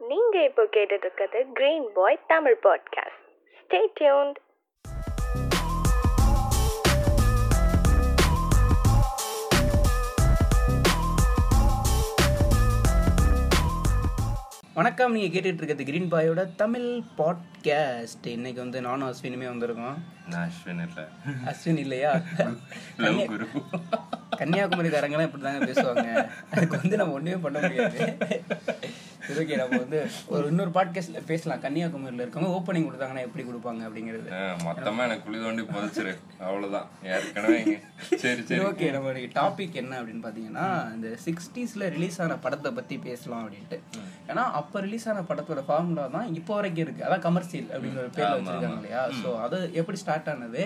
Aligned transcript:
நீங்க 0.00 0.36
இப்போ 0.44 0.62
கேட்டுட்டு 0.74 1.06
இருக்கிறது 1.06 1.38
green 1.52 1.86
boy 1.94 2.18
Tamil 2.26 2.56
podcast 2.64 3.22
stay 3.60 3.80
tuned 4.00 4.38
வணக்கம் 14.74 15.12
நீங்கள் 15.12 15.34
கேட்டுட்டு 15.34 15.60
இருக்கிறது 15.60 15.84
கிரீன் 15.84 16.10
பாயோட 16.12 16.42
தமிழ் 16.56 16.88
பாட்காஸ்ட் 17.18 18.26
இன்னைக்கு 18.26 18.60
வந்து 18.60 18.80
நானும் 18.80 19.08
அஸ்வினுமே 19.08 19.46
வந்திருக்கோம். 19.52 19.96
நான் 20.30 20.48
அஸ்வின் 20.48 20.82
இல்ல. 20.86 21.08
அஸ்வின் 21.50 21.80
இல்லையா? 21.84 22.10
கன்னியாகுமரிக்காரங்களாம் 24.40 25.28
இப்படி 25.28 25.44
தாங்க 25.44 25.62
பேசுவாங்க. 25.64 26.08
அதுக்கு 26.50 26.80
வந்து 26.82 26.96
நம்ம 26.96 27.12
ஒன்றுமே 27.12 27.38
பண்ண 27.42 27.60
முடியாது. 27.60 27.98
ஓகே 29.34 29.54
நம்ம 29.60 29.78
வந்து 29.82 29.98
ஒரு 30.34 30.44
இன்னொரு 30.50 30.72
பாட்காஸ்ட்ல 30.76 31.20
பேசலாம். 31.30 31.60
கன்னியாகுமரியில் 31.64 32.22
இருக்கவங்க 32.24 32.50
ஓப்பனிங் 32.56 32.86
கொடுத்தாங்கன்னா 32.88 33.22
எப்படி 33.26 33.44
கொடுப்பாங்க 33.48 33.82
அப்படிங்கிறது. 33.88 34.28
மொத்தமா 34.66 35.02
எனக்கு 35.06 35.24
குழி 35.26 35.38
தோண்டி 35.44 35.62
புதைச்சிரு. 35.70 36.12
அவ்வளவுதான். 36.48 36.86
ஏற்கனவே 37.14 37.58
சரி 38.22 38.42
சரி. 38.48 38.60
ஓகே 38.68 38.88
நம்ம 38.96 39.12
டாபிக் 39.38 39.78
என்ன 39.82 39.92
அப்படின்னு 40.00 40.22
பார்த்தீங்கன்னா 40.26 40.66
இந்த 40.96 41.08
சிக்ஸ்டீஸில் 41.26 41.86
ரிலீஸ் 41.96 42.18
ஆன 42.26 42.36
படத்தை 42.46 42.72
பற்றி 42.78 42.98
பேசலாம் 43.08 43.42
அப்படின்ட்டு. 43.44 43.78
ஏன்னா 44.30 44.44
அப்போ 44.60 44.80
ரிலீஸ் 44.86 45.08
ஆன 45.12 45.24
படத்தோட 45.30 45.62
ஃபார்முலா 45.68 46.06
தான் 46.16 46.28
இப்போ 46.40 46.54
வரைக்கும் 46.58 46.84
இருக்கு. 46.86 47.04
அதான் 47.08 47.24
கமர்ஷியல் 47.28 47.68
அப்படிங்கிற 47.74 48.06
பேர்ல 48.18 48.34
வச்சிருக்காங்க 48.38 48.80
இல்லையா? 48.80 49.02
ஸோ 49.22 49.30
அது 49.46 49.60
எப்படி 49.82 50.00
ஸ்டார்ட் 50.04 50.30
ஆனது 50.34 50.64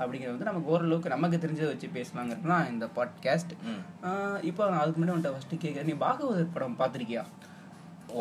அப்படிங்கிறது 0.00 0.34
வந்து 0.34 0.50
நமக்கு 0.50 0.72
ஓரளவுக்கு 0.76 1.14
நமக்கு 1.16 1.42
தெரிஞ்சதை 1.46 1.70
வச்சு 1.74 1.90
பேசலாங்கிறது 1.98 2.58
இந்த 2.74 2.88
பாட்காஸ்ட் 2.98 3.54
இப்போ 4.50 4.62
அதுக்கு 4.82 4.98
முன்னாடி 5.00 5.14
வந்துட்டு 5.14 5.36
ஃபர்ஸ்ட் 5.36 5.54
கேட்குறேன் 5.64 5.90
நீ 5.92 5.96
பாகவதர் 6.06 6.54
படம் 6.56 6.80
பார்த்திருக்கியா? 6.82 7.24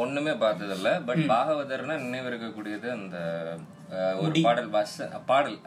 ஒண்ணுமே 0.03 0.31
பார்த்ததில்ல. 0.43 0.89
பட் 1.05 1.23
பாகவதர்னா 1.33 1.95
நினைவு 2.05 2.29
இருக்கக்கூடியது 2.31 2.87
அந்த 2.91 3.17
ஒரு 4.21 4.33
பாடல் 4.47 4.69
வச 4.69 4.97
பாடல் 5.25 5.57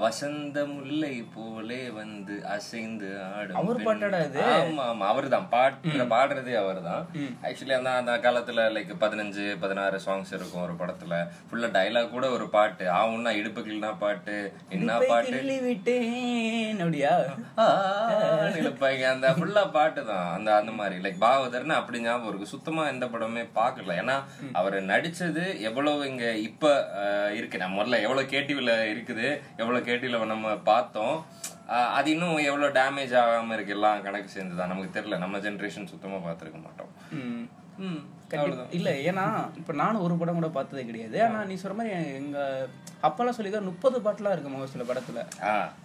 வசந்த 0.00 0.58
முல்லை 0.66 1.14
போலே 1.34 1.80
வந்து 1.90 2.34
அசைந்து 2.54 3.08
ஆடும் 3.28 3.58
அவர். 3.60 3.80
பாட்டாடா 3.86 4.20
இது? 4.28 4.40
ஆமா 4.52 4.84
ஆமா 4.92 5.06
அவர்தான். 5.12 5.48
பாட்டு 5.54 6.06
பாடுறதே 6.14 6.54
அவர்தான். 6.62 7.02
ஆக்சுவலி 7.46 7.74
அந்த 7.78 7.90
அந்த 8.00 8.12
காலத்துல 8.24 8.64
லைக் 8.76 8.92
பதினஞ்சு 9.04 9.44
பதினாறு 9.64 9.98
சாங்ஸ் 10.06 10.32
இருக்கும் 10.38 10.62
ஒரு 10.62 10.74
படத்துல. 10.80 11.14
ஃபுல்லா 11.48 11.70
டைலாக் 11.76 12.14
கூட 12.14 12.26
ஒரு 12.36 12.46
பாட்டு. 12.56 12.84
ஆவுன்னா 13.00 13.32
இடுப்புகள்னா 13.40 13.90
பாட்டு? 14.04 14.36
என்ன 14.76 14.98
பாட்டு? 15.12 15.38
விட்டேன் 15.68 16.80
அப்படியா? 16.84 17.12
அந்த 19.14 19.28
ஃபுல்லா 19.36 19.64
பாட்டு 19.76 20.00
தான் 20.04 20.26
அந்த 20.36 20.48
அந்த 20.60 20.72
மாதிரி. 20.80 20.96
லைக் 21.04 21.22
பாகவதர்னு 21.26 21.78
அப்படி 21.80 22.00
ஞாபகம் 22.00 22.30
இருக்கு. 22.30 22.52
சுத்தமா 22.54 22.82
எந்த 22.94 23.06
படமே 23.06 23.44
பார்க்கல 23.60 23.98
ஏன்னா 24.02 24.16
அவர் 24.52 24.78
நடிச்சது 24.92 25.44
எவ்வளவு 25.68 26.08
இங்க 26.12 26.26
இப்ப 26.48 26.64
இருக்கு. 27.38 27.58
நம்ம 27.58 27.74
முதல்ல 27.76 28.02
எவ்வளவு 28.06 28.32
கேட்டிவ்ல 28.34 28.72
இருக்குது 28.94 29.28
எவ்வளவு 29.66 29.88
கேட்டிவ்ல 29.90 30.24
நம்ம 30.34 30.56
பார்த்தோம். 30.72 31.16
அது 31.98 32.08
இன்னும் 32.14 32.44
எவ்வளவு 32.48 32.74
டேமேஜ் 32.80 33.14
ஆகாம 33.22 33.54
இருக்கு 33.56 33.76
எல்லாம் 33.76 34.02
கணக்கு 34.08 34.28
சேர்ந்துதான். 34.34 34.72
நமக்கு 34.72 34.96
தெரியல. 34.98 35.16
நம்ம 35.22 35.38
ஜென்ரேஷன் 35.46 35.92
சுத்தமா 35.92 36.18
பார்த்திருக்க 36.26 36.58
மாட்டோம். 36.66 36.92
இல்ல 38.76 38.90
ஏன்னா 39.08 39.24
இப்ப 39.60 39.72
நானும் 39.80 40.04
ஒரு 40.04 40.14
படம் 40.20 40.38
கூட 40.38 40.48
பார்த்ததே 40.54 40.82
கிடையாது. 40.90 41.16
ஆனா 41.24 41.38
நீ 41.48 41.54
சொல்ற 41.62 41.74
மாதிரி 41.78 41.94
எங்க 42.20 42.38
அப்பெல்லாம் 43.06 43.36
சொல்லிதான் 43.38 43.68
முப்பது 43.70 43.96
பாட்டுலாம் 44.04 44.34
இருக்கும் 44.34 44.54
ஒரு 44.60 44.70
சில 44.74 44.84
படத்துல. 44.90 45.22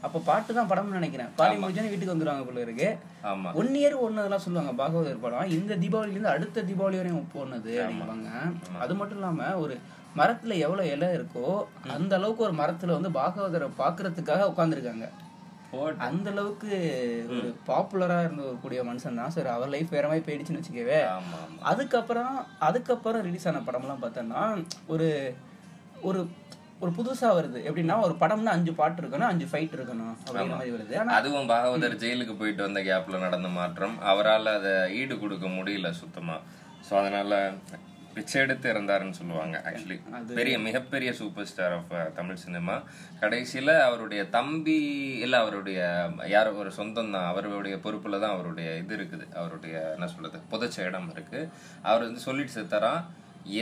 அப்ப 0.05 0.21
பாட்டு 0.29 0.51
தான் 0.57 0.69
படம்னு 0.71 0.97
நினைக்கிறேன். 0.99 1.31
பாடி 1.39 1.55
முடிஞ்சோன்னு 1.63 1.91
வீட்டுக்கு 1.93 2.13
வந்துருவாங்க 2.13 2.45
போல 2.47 2.63
இருக்கு. 2.65 2.89
ஆமா. 3.31 3.51
ஒன் 3.61 3.73
இயர் 3.81 3.97
ஒன்னு 4.05 4.23
அதெல்லாம் 4.23 4.45
சொல்லுவாங்க 4.45 4.73
பாகவதர் 4.81 5.23
படம். 5.25 5.53
இந்த 5.57 5.79
தீபாவளில 5.83 6.15
இருந்து 6.15 6.33
அடுத்த 6.35 6.65
தீபாவளி 6.69 6.99
வரையும் 7.01 7.31
போனது 7.35 7.73
அப்படிம்பாங்க. 7.81 8.29
அது 8.85 8.95
மட்டும் 9.01 9.19
இல்லாம 9.21 9.49
ஒரு 9.63 9.75
மரத்துல 10.19 10.55
எவ்வளவு 10.65 10.91
இலை 10.93 11.09
இருக்கோ 11.17 11.47
அந்த 11.95 12.13
அளவுக்கு 12.19 12.45
ஒரு 12.47 12.55
மரத்துல 12.61 12.95
வந்து 12.97 13.11
பாகவதரை 13.19 13.67
பாக்குறதுக்காக 13.81 14.47
உட்கார்ந்துருக்காங்க. 14.51 15.07
போட்டு 15.71 16.03
அந்த 16.07 16.27
அளவுக்கு 16.33 16.71
ஒரு 17.35 17.49
பாப்புலரா 17.69 18.17
இருந்த 18.23 18.41
ஒரு 18.49 18.57
கூடிய 18.63 18.81
மனுஷன் 18.87 19.19
தான். 19.19 19.33
சரி 19.35 19.49
அவர் 19.55 19.73
லைஃப் 19.75 19.95
வேற 19.95 20.05
மாதிரி 20.11 20.25
போயிடுச்சுன்னு 20.27 20.61
வச்சுக்கவே. 20.61 20.99
அதுக்கப்புறம் 21.71 22.33
அதுக்கப்புறம் 22.67 23.23
ரிலீஸ் 23.27 23.47
ஆன 23.51 23.61
படம்லாம் 23.69 24.03
பார்த்தோன்னா 24.03 24.43
ஒரு 24.95 25.09
ஒரு 26.09 26.21
ஒரு 26.83 26.91
புதுசா 26.97 27.29
வருது. 27.37 27.59
எப்படின்னா 27.69 27.95
ஒரு 28.05 28.13
படம்னா 28.21 28.53
அஞ்சு 28.57 28.71
பாட்டு 28.79 29.01
இருக்கணும் 29.01 29.31
அஞ்சு 29.31 29.47
ஃபைட் 29.49 29.75
இருக்கணும் 29.77 30.13
அப்படிங்கிற 30.23 30.55
மாதிரி 30.59 30.73
வருது. 30.75 30.95
அதுவும் 31.17 31.49
பாகவதர் 31.51 31.99
ஜெயிலுக்கு 32.03 32.35
போயிட்டு 32.39 32.65
வந்த 32.67 32.81
கேப்ல 32.87 33.19
நடந்த 33.25 33.51
மாற்றம். 33.59 33.95
அவரால் 34.11 34.55
அதை 34.57 34.73
ஈடு 34.99 35.17
கொடுக்க 35.23 35.47
முடியல 35.57 35.91
சுத்தமா. 36.01 36.37
சோ 36.87 36.93
அதனால 37.01 37.33
பிச்சை 38.15 38.37
எடுத்து 38.41 38.67
இறந்தாருன்னு 38.73 39.17
சொல்லுவாங்க 39.19 39.55
ஆக்சுவலி 39.69 39.97
பெரிய 40.39 40.55
மிகப்பெரிய 40.65 41.09
super 41.19 41.47
star 41.51 41.75
of 41.77 41.93
Tamil 42.19 42.41
cinema. 42.43 42.75
கடைசியில 43.21 43.71
அவருடைய 43.87 44.21
தம்பி 44.35 44.77
இல்ல 45.25 45.35
அவருடைய 45.43 45.79
யாரோ 46.35 46.51
ஒரு 46.63 46.71
சொந்தம் 46.79 47.13
தான் 47.15 47.29
அவருடைய 47.31 47.77
பொறுப்புல 47.85 48.19
தான் 48.23 48.35
அவருடைய 48.35 48.69
இது 48.83 48.95
இருக்குது. 48.97 49.27
அவருடைய 49.39 49.75
என்ன 49.95 50.07
சொல்றது 50.13 50.39
புதைச்ச 50.53 50.87
இடம் 50.89 51.09
இருக்கு. 51.15 51.41
அவர் 51.89 52.07
வந்து 52.07 52.27
சொல்லிட்டு 52.27 52.55
செத்தாராம் 52.57 53.01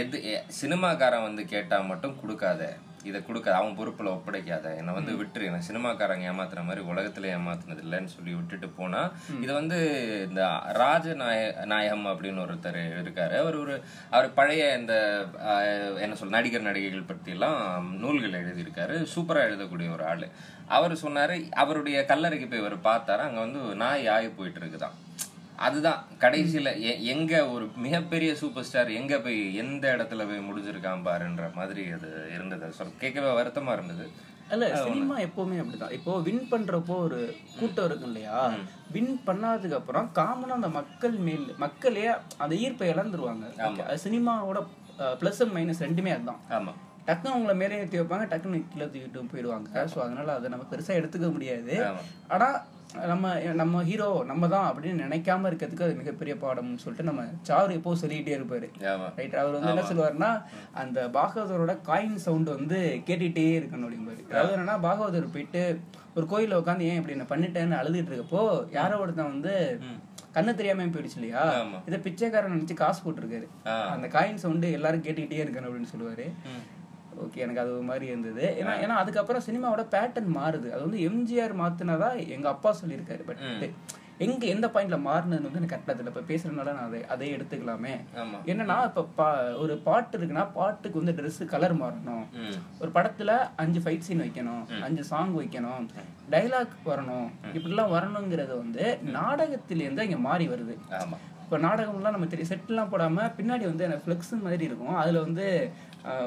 எது 0.02 0.18
சினிமாக்காரன் 0.62 1.28
வந்து 1.30 1.46
கேட்டா 1.56 1.80
மட்டும் 1.92 2.20
கொடுக்காத. 2.22 2.64
இதை 3.04 3.20
கொடுக்காத 3.22 3.58
அவன் 3.58 3.78
பொறுப்புல 3.78 4.10
ஒப்படைக்காத. 4.14 4.76
என்னை 4.76 4.94
வந்து 4.94 5.14
விட்டுரு. 5.16 5.46
என்ன 5.46 5.62
சினிமாக்காரங்க 5.68 6.30
ஏமாத்துற 6.30 6.64
மாதிரி 6.64 6.82
உலகத்துல 6.90 7.30
ஏமாத்துனது 7.34 7.84
இல்லைன்னு 7.84 8.12
சொல்லி 8.14 8.34
விட்டுட்டு 8.34 8.70
போனா 8.72 9.02
இது 9.40 9.52
வந்து 9.54 9.78
இந்த 10.28 10.44
ராஜ 10.78 11.14
நாய 11.16 11.40
நாயகம் 11.66 12.08
அப்படின்னு 12.08 12.44
ஒருத்தர் 12.46 12.80
இருக்காரு. 12.98 13.36
அவர் 13.40 13.56
ஒரு 13.56 13.76
அவர் 14.10 14.30
பழைய 14.34 14.48
இந்த 14.76 14.96
ஆஹ், 15.50 15.68
என்ன 16.00 16.16
சொல்ல 16.16 16.36
நடிகர் 16.38 16.62
நடிகைகள் 16.62 17.10
பற்றி 17.10 17.32
எல்லாம் 17.32 17.60
நூல்கள் 17.98 18.40
எழுதியிருக்காரு. 18.42 18.98
சூப்பரா 19.14 19.44
எழுதக்கூடிய 19.48 19.90
ஒரு 19.92 20.06
ஆளு. 20.06 20.30
அவர் 20.70 21.02
சொன்னாரு 21.04 21.36
அவருடைய 21.58 22.00
கல்லறைக்கு 22.06 22.48
போய் 22.48 22.60
அவர் 22.60 22.80
பார்த்தாரு. 22.84 23.24
அங்க 23.28 23.40
வந்து 23.40 23.62
நாய் 23.78 24.08
ஆகி 24.08 24.30
போயிட்டு 24.31 24.60
இருக்குதான் 24.60 24.98
அதுதான். 25.68 26.02
கடைசியில 26.24 26.70
எங்க 27.14 27.34
ஒரு 27.53 27.66
மிகப்பெரிய 27.86 28.31
சூப்பர் 28.42 28.68
ஸ்டார் 28.68 28.90
எங்க 29.00 29.20
போய் 29.20 29.40
எந்த 29.56 29.86
இடத்துல 29.96 30.28
போய் 30.30 30.47
முடிஞ்சிருக்கான் 30.47 31.06
பாருன்ற 31.08 31.46
மாதிரி 31.53 31.84
அது 31.97 32.09
இருந்தது. 32.36 32.74
சொல் 32.80 33.00
கேட்கவே 33.03 33.31
வருத்தமா 33.40 33.74
இருந்தது. 33.78 34.06
இல்ல 34.53 34.68
சினிமா 34.86 35.16
எப்பவுமே 35.19 35.58
அப்படிதான். 35.62 35.96
இப்போ 35.98 36.12
வின் 36.28 36.46
பண்றப்போ 36.52 36.96
ஒரு 37.08 37.19
கூட்டம் 37.59 37.86
இருக்கும் 37.86 38.09
இல்லையா? 38.12 38.38
வின் 38.92 39.12
பண்ணாததுக்கு 39.28 39.80
அப்புறம் 39.80 40.08
காமனா 40.19 40.56
அந்த 40.59 40.69
மக்கள் 40.78 41.18
மேல் 41.28 41.46
மக்களே 41.58 42.06
அந்த 42.44 42.53
ஈர்ப்பை 42.56 42.88
இழந்துருவாங்க. 42.94 43.46
சினிமாவோட 44.06 44.62
பிளஸ் 45.22 45.42
அண்ட் 45.44 45.56
மைனஸ் 45.58 45.86
ரெண்டுமே 45.88 46.14
அதுதான். 46.16 46.42
ஆமா. 46.58 46.74
டக்குன்னு 47.08 47.36
உங்களை 47.36 47.56
மேலே 47.56 47.78
ஏற்றி 47.81 48.00
வைப்பாங்க 48.00 48.25
டக்குன்னு 48.31 48.58
கீழே 48.74 48.86
தூக்கிட்டு 48.86 49.30
போயிடுவாங்க. 49.34 49.69
ஸோ 49.94 49.98
அதனால 50.06 50.34
அதை 50.34 50.50
நம்ம 50.50 50.66
பெருசா 50.72 50.98
எடுத்துக்க 51.00 51.30
முடியாது. 51.36 51.75
ஆமா. 51.90 52.02
ஆனா 52.28 52.48
நம்ம 53.09 53.31
நம்ம 53.59 53.81
ஹீரோ 53.88 54.07
நம்ம 54.29 54.44
தான் 54.53 54.67
அப்படின்னு 54.67 55.03
நினைக்காம 55.05 55.50
இருக்கிறதுக்கு 55.50 55.85
அது 55.88 56.00
மிகப்பெரிய 56.00 56.33
பாடம்னு 56.44 56.81
சொல்லிட்டு 56.83 57.07
நம்ம 57.09 57.23
சாரு 57.50 57.75
எப்போ 57.79 57.94
சொல்லிக்கிட்டே 58.01 58.33
இருப்பாரு. 58.38 58.67
ரைட் 59.17 59.35
அவர் 59.41 59.55
வந்து 59.55 59.72
என்ன 59.73 59.83
சொல்லுவாருன்னா 59.89 60.31
அந்த 60.81 61.00
பாகவதரோட 61.17 61.73
காயின் 61.89 62.17
சவுண்ட் 62.25 62.50
வந்து 62.57 62.79
கேட்டுட்டே 63.09 63.45
இருக்கணும் 63.59 63.88
அப்படிம்பாரு. 63.88 64.23
அதாவது 64.31 64.55
என்னன்னா 64.55 64.77
பாகவதர் 64.88 65.33
போயிட்டு 65.35 65.63
ஒரு 66.17 66.25
கோயில்ல 66.31 66.59
உட்காந்து 66.61 66.88
ஏன் 66.91 67.00
இப்படி 67.01 67.19
நான் 67.19 67.33
பண்ணிட்டேன்னு 67.33 67.79
அழுதுட்டு 67.81 68.11
இருக்கப்போ 68.11 68.44
யாரோ 68.79 68.97
ஒருத்தன் 69.03 69.33
வந்து 69.35 69.53
கண்ணு 70.38 70.51
தெரியாம 70.57 70.89
போயிடுச்சு 70.95 71.19
இல்லையா. 71.19 71.44
இதை 71.88 71.97
பிச்சைக்காரன் 72.07 72.53
நினைச்சு 72.56 72.75
காசு 72.81 73.00
போட்டிருக்காரு. 73.06 73.47
அந்த 73.94 74.07
காயின் 74.17 74.44
சவுண்டு 74.44 74.67
எல்லாரும் 74.79 75.06
கேட்டுக்கிட்டே 75.06 75.44
இருக்கணும் 75.45 75.69
அப்படின்னு 75.69 75.94
சொல்லுவாரு. 75.94 76.27
ஓகே 77.24 77.44
எனக்கு 77.46 77.62
அது 77.63 77.72
ஒரு 77.78 77.85
மாதிரி 77.91 78.06
இருந்தது. 78.12 78.46
ஏன்னா 78.62 78.74
ஏன்னா 78.84 78.97
அதுக்கப்புறம் 79.03 79.47
சினிமாவோட 79.47 79.85
பேட்டர்ன் 79.96 80.35
மாறுது. 80.40 80.68
அது 80.75 80.84
வந்து 80.88 81.02
எம்ஜிஆர் 81.09 81.56
மாத்தினதா 81.63 82.12
எங்க 82.38 82.47
அப்பா 82.56 82.72
சொல்லியிருக்காரு. 82.81 83.24
பட் 83.30 83.44
எங்க 84.25 84.46
எந்த 84.53 84.68
பாயிண்ட்ல 84.68 84.97
மாறினது 85.06 85.46
வந்து 85.46 85.59
எனக்கு 85.59 85.74
கரெக்டாக 85.74 85.94
தெரியல. 85.97 86.12
இப்போ 86.13 86.24
பேசுறதுனால 86.31 86.72
நான் 86.78 86.88
அதை 86.88 87.00
அதை 87.13 87.28
எடுத்துக்கலாமே. 87.35 87.94
என்னன்னா 88.52 88.75
இப்ப 88.90 89.03
பா 89.19 89.28
ஒரு 89.63 89.74
பாட்டு 89.86 90.18
இருக்குன்னா 90.18 90.44
பாட்டுக்கு 90.57 91.01
வந்து 91.01 91.16
Dress 91.19 91.38
கலர் 91.54 91.75
மாறணும். 91.83 92.25
ஒரு 92.81 92.92
படத்துல 92.98 93.38
அஞ்சு 93.63 93.81
ஃபைட் 93.86 94.06
சீன் 94.07 94.24
வைக்கணும். 94.25 94.63
அஞ்சு 94.88 95.04
சாங் 95.12 95.33
வைக்கணும். 95.39 95.86
டைலாக் 96.33 96.75
வரணும். 96.92 97.30
இப்படிலாம் 97.56 97.94
வரணுங்கிறது 97.95 98.54
வந்து 98.63 98.83
நாடகத்திலேருந்து 99.18 100.07
இங்க 100.10 100.19
மாறி 100.27 100.48
வருது. 100.54 100.75
இப்போ 101.45 101.57
நாடகம்லாம் 101.68 102.16
நம்ம 102.16 102.27
தெரியும் 102.31 102.51
செட்லாம் 102.51 102.92
போடாம 102.92 103.24
பின்னாடி 103.38 103.63
வந்து 103.69 103.86
எனக்கு 103.86 104.06
ஃப்ளெக்ஸ் 104.07 104.33
மாதிரி 104.48 104.63
இருக்கும். 104.69 104.98
அதுல 105.04 105.21
வந்து 105.27 105.45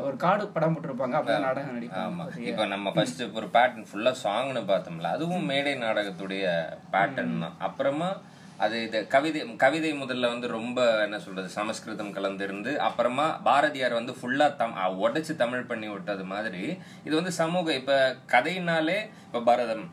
ஒரு 0.07 0.17
கார்டு 0.25 0.45
படம் 0.55 0.75
போட்டிருப்பாங்க 0.75 1.17
அப்பதான் 1.19 1.47
நாடகம் 1.47 1.77
நடிப்பாங்க. 1.77 2.27
இப்ப 2.51 2.67
நம்ம 2.73 2.93
ஃபர்ஸ்ட் 2.97 3.23
ஒரு 3.39 3.49
பேட்டர்ன் 3.57 3.89
ஃபுல்லா 3.91 4.13
சாங்னு 4.25 4.63
பார்த்தோம்ல 4.71 5.11
அதுவும் 5.17 5.49
மேடை 5.53 5.73
நாடகத்துடைய 5.85 6.45
பேட்டர்ன் 6.95 7.43
தான். 7.45 7.57
அப்புறமா 7.69 8.11
அது 8.65 8.77
இது 8.87 8.99
கவிதை 9.15 9.41
கவிதை 9.63 9.91
முதல்ல 10.01 10.29
வந்து 10.33 10.49
ரொம்ப 10.57 10.81
என்ன 11.05 11.17
சொல்றது 11.25 11.49
சமஸ்கிருதம் 11.57 12.13
கலந்திருந்து 12.17 12.73
அப்புறமா 12.89 13.27
பாரதியார் 13.49 13.99
வந்து 13.99 14.13
ஃபுல்லா 14.19 14.47
தம் 14.61 14.77
உடைச்சு 15.05 15.35
தமிழ் 15.43 15.69
பண்ணி 15.71 15.89
விட்டது 15.93 16.25
மாதிரி 16.35 16.63
இது 17.07 17.15
வந்து 17.21 17.33
சமூக 17.41 17.75
இப்ப 17.81 17.97
கதைனாலே 18.35 18.99
இப்ப 19.27 19.43
பரதம் 19.51 19.85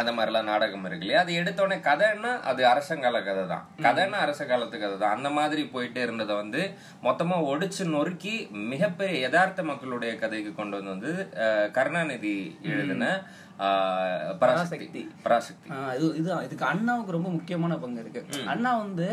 அந்த 0.00 0.10
மாதிரிலாம் 0.16 0.50
நாடகம் 0.50 0.86
இருக்கு 0.88 1.04
இல்லையா? 1.04 1.22
அது 1.24 1.32
எடுத்தோடனே 1.40 1.78
கதைன்னா 1.88 2.32
அது 2.50 2.62
அரசங்கால 2.72 3.22
கதை 3.28 3.44
தான். 3.54 3.64
கதைன்னா 3.86 4.18
அரச 4.26 4.40
காலத்து 4.50 4.76
கதை 4.84 4.96
தான். 5.02 5.16
அந்த 5.18 5.30
மாதிரி 5.38 5.64
போயிட்டே 5.74 6.02
இருந்ததை 6.06 6.36
வந்து 6.42 6.62
மொத்தமா 7.08 7.38
ஒடிச்சு 7.52 7.84
நொறுக்கி 7.96 8.36
மிகப்பெரிய 8.72 9.18
யதார்த்த 9.26 9.66
மக்களுடைய 9.72 10.14
கதைக்கு 10.24 10.54
கொண்டு 10.60 10.76
வந்து 10.78 10.96
வந்து 10.98 11.12
கருணாநிதி 11.76 12.36
எழுதின 12.72 13.04
பராசக்தி. 14.40 15.00
பராசக்தி. 15.24 15.68
இதுதான் 16.18 16.44
இதுக்கு 16.46 16.64
அண்ணாவுக்கு 16.70 17.14
ரொம்ப 17.16 17.30
முக்கியமான 17.36 17.76
பங்கு 17.84 18.02
இருக்கு. 18.02 18.20
அண்ணா 18.52 18.72
வந்து 18.82 19.08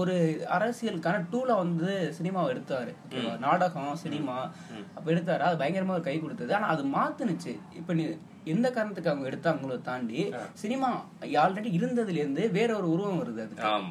ஒரு 0.00 0.14
அரசியலுக்கான 0.56 1.22
டூலை 1.32 1.54
வந்து 1.62 1.90
சினிமாவை 2.18 2.50
எடுத்தாரு? 2.54 2.92
நாடகம் 3.46 4.00
சினிமா 4.04 4.36
அப்ப 4.96 5.06
எடுத்தாரு. 5.14 5.42
அது 5.48 5.60
பயங்கரமா 5.62 5.96
ஒரு 5.98 6.06
கை 6.08 6.16
கொடுத்தது. 6.24 6.52
ஆனா 6.58 6.68
அது 6.74 6.84
மாத்துனுச்சு. 6.96 7.54
இப்ப 7.80 7.96
நீ 7.98 8.06
எந்த 8.52 8.66
காரணத்துக்கு 8.70 9.10
அவங்க 9.10 9.26
எடுத்தாங்களோ 9.30 9.76
தாண்டி 9.82 10.20
சினிமா 10.62 10.88
ஆல்ரெடி 11.42 11.70
இருந்ததுல 11.78 12.20
இருந்து 12.22 12.44
வேற 12.50 12.70
ஒரு 12.76 12.88
உருவம் 12.90 13.20
வருது 13.20 13.44
ஆமா 13.68 13.90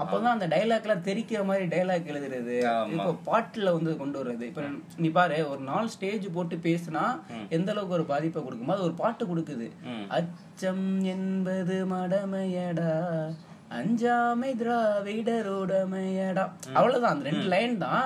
அப்பதான் 0.00 0.34
அந்த 0.34 0.48
டைலாக் 0.54 0.86
எல்லாம் 0.86 1.06
தெரிக்கிற 1.08 1.40
மாதிரி 1.44 1.66
டைலாக் 1.74 2.10
எழுதுறது. 2.12 2.56
இப்போ 2.96 3.12
பாட்டுல 3.28 3.72
வந்து 3.76 3.96
கொண்டு 3.96 4.18
வர்றது. 4.20 4.44
இப்ப 4.50 4.62
நீ 4.96 5.08
பாரு 5.08 5.38
ஒரு 5.52 5.62
நாள் 5.70 5.92
ஸ்டேஜ் 5.94 6.26
போட்டு 6.36 6.58
பேசினா 6.68 7.04
எந்த 7.48 7.70
அளவுக்கு 7.72 7.98
ஒரு 7.98 8.06
பாதிப்பை 8.12 8.42
கொடுக்குமோ 8.42 8.76
அது 8.76 8.88
ஒரு 8.90 8.96
பாட்டு 9.02 9.26
கொடுக்குது. 9.26 9.68
அச்சம் 10.18 10.86
என்பது 11.14 11.78
மடமையடா 11.94 12.94
அஞ்சாமை 13.78 14.50
திராவிடரோடமையடா 14.58 16.44
அவ்வளவுதான் 16.74 17.14
அந்த 17.14 17.28
ரெண்டு 17.30 17.48
லைன் 17.54 17.78
தான் 17.78 18.04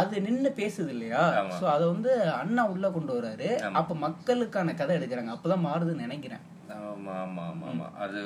அது 0.00 0.20
நின்னு 0.26 0.50
பேசுது 0.60 0.90
இல்லையா 0.94 1.22
சோ 1.58 1.64
அத 1.74 1.82
வந்து 1.92 2.12
அண்ணா 2.40 2.62
உள்ள 2.72 2.86
கொண்டு 2.96 3.12
வராரு. 3.18 3.48
அப்ப 3.80 3.94
மக்களுக்கான 4.06 4.74
கதை 4.80 4.96
எடுக்கிறாங்க. 4.98 5.32
அப்பதான் 5.36 5.64
மாறுதுன்னு 5.68 6.04
நினைக்கிறேன். 6.06 6.42
ஆமா 6.72 7.14
ஆமா 7.22 7.42
ஆமா 7.50 7.66
ஆமா. 7.70 7.86
அது 8.04 8.20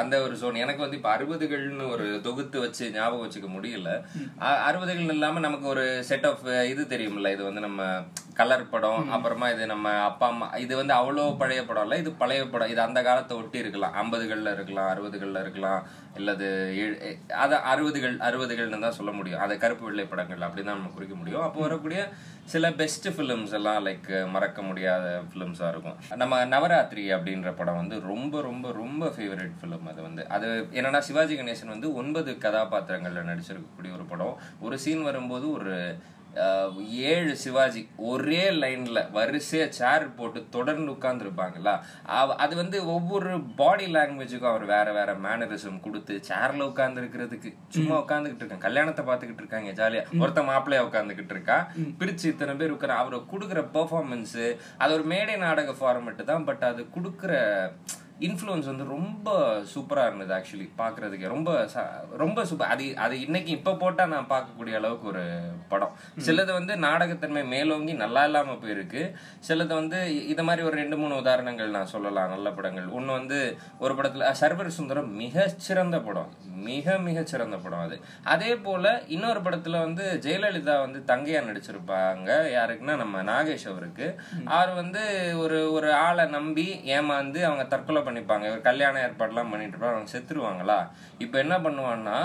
அந்த 0.00 0.14
ஒரு 0.24 0.34
சோன் 0.40 0.62
எனக்கு 0.62 0.84
வந்து 0.84 0.98
இப்ப 0.98 1.10
அறுபதுகள்னு 1.16 1.84
ஒரு 1.94 2.06
தொகுத்து 2.26 2.56
வச்சு 2.62 2.84
ஞாபகம் 2.96 3.24
வச்சுக்க 3.24 3.48
முடியல. 3.54 3.90
அறுபதுகள் 4.68 5.12
இல்லாம 5.16 5.42
நமக்கு 5.46 5.66
ஒரு 5.74 5.84
செட் 6.08 6.26
ஆஃப் 6.30 6.42
இது 6.72 6.84
தெரியும்ல. 6.94 7.32
இது 7.36 7.42
வந்து 7.48 7.62
நம்ம 7.66 7.82
கலர் 8.40 8.70
படம் 8.72 9.10
அப்புறமா 9.16 9.46
இது 9.54 9.66
நம்ம 9.72 9.92
அப்பா 10.08 10.26
அம்மா 10.32 10.46
இது 10.64 10.72
வந்து 10.80 10.94
அவ்வளோ 10.98 11.26
பழைய 11.42 11.60
படம் 11.68 11.84
இல்ல 11.86 11.98
இது 12.02 12.10
பழைய 12.22 12.42
படம். 12.52 12.72
இது 12.72 12.80
அந்த 12.86 13.00
காலத்தை 13.08 13.36
ஒட்டி 13.40 13.62
இருக்கலாம். 13.64 13.94
ஐம்பதுகள்ல 14.02 14.52
இருக்கலாம் 14.56 14.90
அறுபதுகள்ல 14.94 15.42
இருக்கலாம் 15.46 15.80
இல்லது 16.20 16.48
அத 17.44 17.54
அறுபதுகள் 17.72 18.16
அறுபதுகள்னு 18.28 18.84
தான் 18.86 18.98
சொல்ல 18.98 19.12
முடியும். 19.18 19.42
அதை 19.44 19.56
கருப்பு 19.64 19.84
வெள்ளை 19.88 20.06
படங்கள் 20.12 20.46
அப்படிதான் 20.46 20.78
நம்ம 20.78 20.92
குறிக்க 20.96 21.14
முடியும். 21.20 21.44
அப்போ 21.46 21.60
வரக்கூடிய 21.66 22.02
சில 22.52 22.66
பெஸ்ட் 22.80 23.08
ஃபிலிம்ஸ் 23.14 23.54
எல்லாம் 23.58 23.80
லைக் 23.86 24.04
மறக்க 24.34 24.60
முடியாத 24.68 25.06
ஃபிலிம்ஸா 25.30 25.68
இருக்கும். 25.72 25.96
நம்ம 26.22 26.44
நவராத்திரி 26.54 27.04
அப்படின்ற 27.16 27.45
படம் 27.52 27.76
வந்து 27.76 28.00
ரொம்ப 28.00 28.40
ரொம்ப 28.40 28.72
ரொம்ப 28.72 29.06
ஃபேவரட் 29.06 29.52
ஃபிலிம் 29.62 29.88
அது 29.88 30.02
வந்து. 30.02 30.28
அது 30.28 30.68
என்னன்னா 30.70 30.98
சிவாஜி 30.98 31.36
கணேசன் 31.36 31.66
வந்து 31.66 31.94
ஒன்பது 31.94 32.38
கதாபாத்திரங்களில் 32.38 33.22
நடிச்சிருக்கக்கூடிய 33.22 33.92
ஒரு 33.92 34.04
படம். 34.08 34.36
ஒரு 34.60 34.78
சீன் 34.78 35.02
வரும்போது 35.02 35.52
ஒரு 35.52 35.96
ஏழு 37.12 37.32
சிவாஜி 37.42 37.82
ஒரே 38.08 38.42
லைன்ல 38.62 39.00
வரிசையா 39.16 39.66
சேர் 39.78 40.06
போட்டு 40.18 40.40
தொடர்ந்து 40.56 40.92
உட்கார்ந்துருப்பாங்கல்ல? 40.92 41.72
அது 42.44 42.54
வந்து 42.60 42.78
ஒவ்வொரு 42.94 43.30
பாடி 43.60 43.86
லாங்குவேஜுக்கும் 43.94 44.52
அவர் 44.52 44.64
வேற 44.74 44.86
வேற 44.98 45.10
மேனரிசம் 45.26 45.80
கொடுத்து 45.86 46.14
சேர்ல 46.28 46.68
உட்கார்ந்து 46.70 47.02
இருக்கிறதுக்கு 47.02 47.52
சும்மா 47.76 47.96
உட்காந்துக்கிட்டு 48.04 48.44
இருக்காங்க. 48.44 48.66
கல்யாணத்தை 48.68 49.04
பார்த்துக்கிட்டு 49.10 49.44
இருக்காங்க 49.44 49.72
ஜாலியா 49.80 50.04
ஒருத்த 50.22 50.42
மாப்பிள்ளைய 50.50 50.86
உட்காந்துக்கிட்டு 50.88 51.34
இருக்கா. 51.36 51.58
பிரிச்சு 52.00 52.26
இத்தனை 52.32 52.54
பேர் 52.62 52.76
உட்கார 52.76 52.98
அவர் 53.02 53.16
கொடுக்குற 53.32 53.62
பெர்ஃபார்மன்ஸ் 53.78 54.38
அது 54.82 54.94
ஒரு 54.98 55.06
மேடை 55.14 55.36
நாடக 55.46 55.74
ஃபார்மெட் 55.80 56.22
தான் 56.32 56.46
பட் 56.50 56.64
அது 56.70 56.82
கொடுக்குற 56.96 57.32
இன்ஃப்ளூயன்ஸ் 58.20 58.70
வந்து 58.72 58.84
ரொம்ப 58.84 59.56
சூப்பரா 59.74 60.06
இருந்தது 60.06 60.34
ஆக்சுவலி 60.34 60.68
பாக்குறதுக்கு 60.78 61.28
ரொம்ப 61.28 61.68
ரொம்ப 62.16 62.44
சூப்பர் 62.44 62.68
அது 62.68 62.96
அது 62.96 63.20
இன்னைக்கு 63.20 63.50
இப்ப 63.50 63.74
போட்டா 63.74 64.06
நான் 64.06 64.28
பார்க்கக்கூடிய 64.28 64.74
அளவுக்கு 64.74 65.08
ஒரு 65.08 65.24
படம். 65.68 65.92
சிலது 66.26 66.52
வந்து 66.52 66.76
நாடகத்தன்மை 66.76 67.44
மேலோங்கி 67.44 67.92
நல்லா 67.92 68.24
இல்லாம 68.24 68.52
போயிருக்கு. 68.52 69.14
சிலது 69.48 69.66
வந்து 69.66 70.26
இத 70.26 70.42
மாதிரி 70.42 70.66
ஒரு 70.66 70.76
ரெண்டு 70.76 70.96
மூணு 70.96 71.16
உதாரணங்கள் 71.16 71.70
நான் 71.70 71.86
சொல்லலாம் 71.86 72.28
நல்ல 72.28 72.50
படங்கள். 72.50 72.86
ஒண்ணு 72.86 73.06
வந்து 73.06 73.58
ஒரு 73.78 73.94
படத்துல 73.94 74.34
சர்வர் 74.40 74.66
சுந்தரம் 74.66 75.14
மிக 75.14 75.48
சிறந்த 75.56 76.00
படம். 76.00 76.32
மிக 76.42 76.98
மிக 76.98 77.24
சிறந்த 77.24 77.56
படம் 77.56 77.78
அது. 77.78 78.00
அதே 78.24 78.56
போல 78.56 79.02
இன்னொரு 79.06 79.40
படத்துல 79.40 79.80
வந்து 79.80 80.18
ஜெயலலிதா 80.22 80.80
வந்து 80.80 81.02
தங்கையா 81.06 81.42
நடிச்சிருப்பாங்க. 81.50 82.30
யாருக்குன்னா 82.56 82.96
நம்ம 82.96 83.22
நாகேஷ் 83.22 83.68
அவருக்கு. 83.68 84.20
அவர் 84.44 84.74
வந்து 84.74 85.34
ஒரு 85.38 85.72
ஒரு 85.72 85.92
ஆளை 85.92 86.26
நம்பி 86.26 86.80
ஏமாந்து 86.84 87.42
அவங்க 87.42 87.64
தற்கொலை 87.64 88.04
பண்ணிப்பாங்க. 88.06 88.44
இவர் 88.44 88.60
கல்யாண 88.62 88.98
ஏற்பாடுலாம் 89.02 89.50
பண்ணிட்டு 89.50 89.74
இருப்பாங்க 89.74 89.96
அவங்க 89.96 90.14
செத்துருவாங்களா? 90.14 90.78
இப்போ 91.18 91.38
என்ன 91.38 91.56
பண்ணுவான்னா 91.64 92.18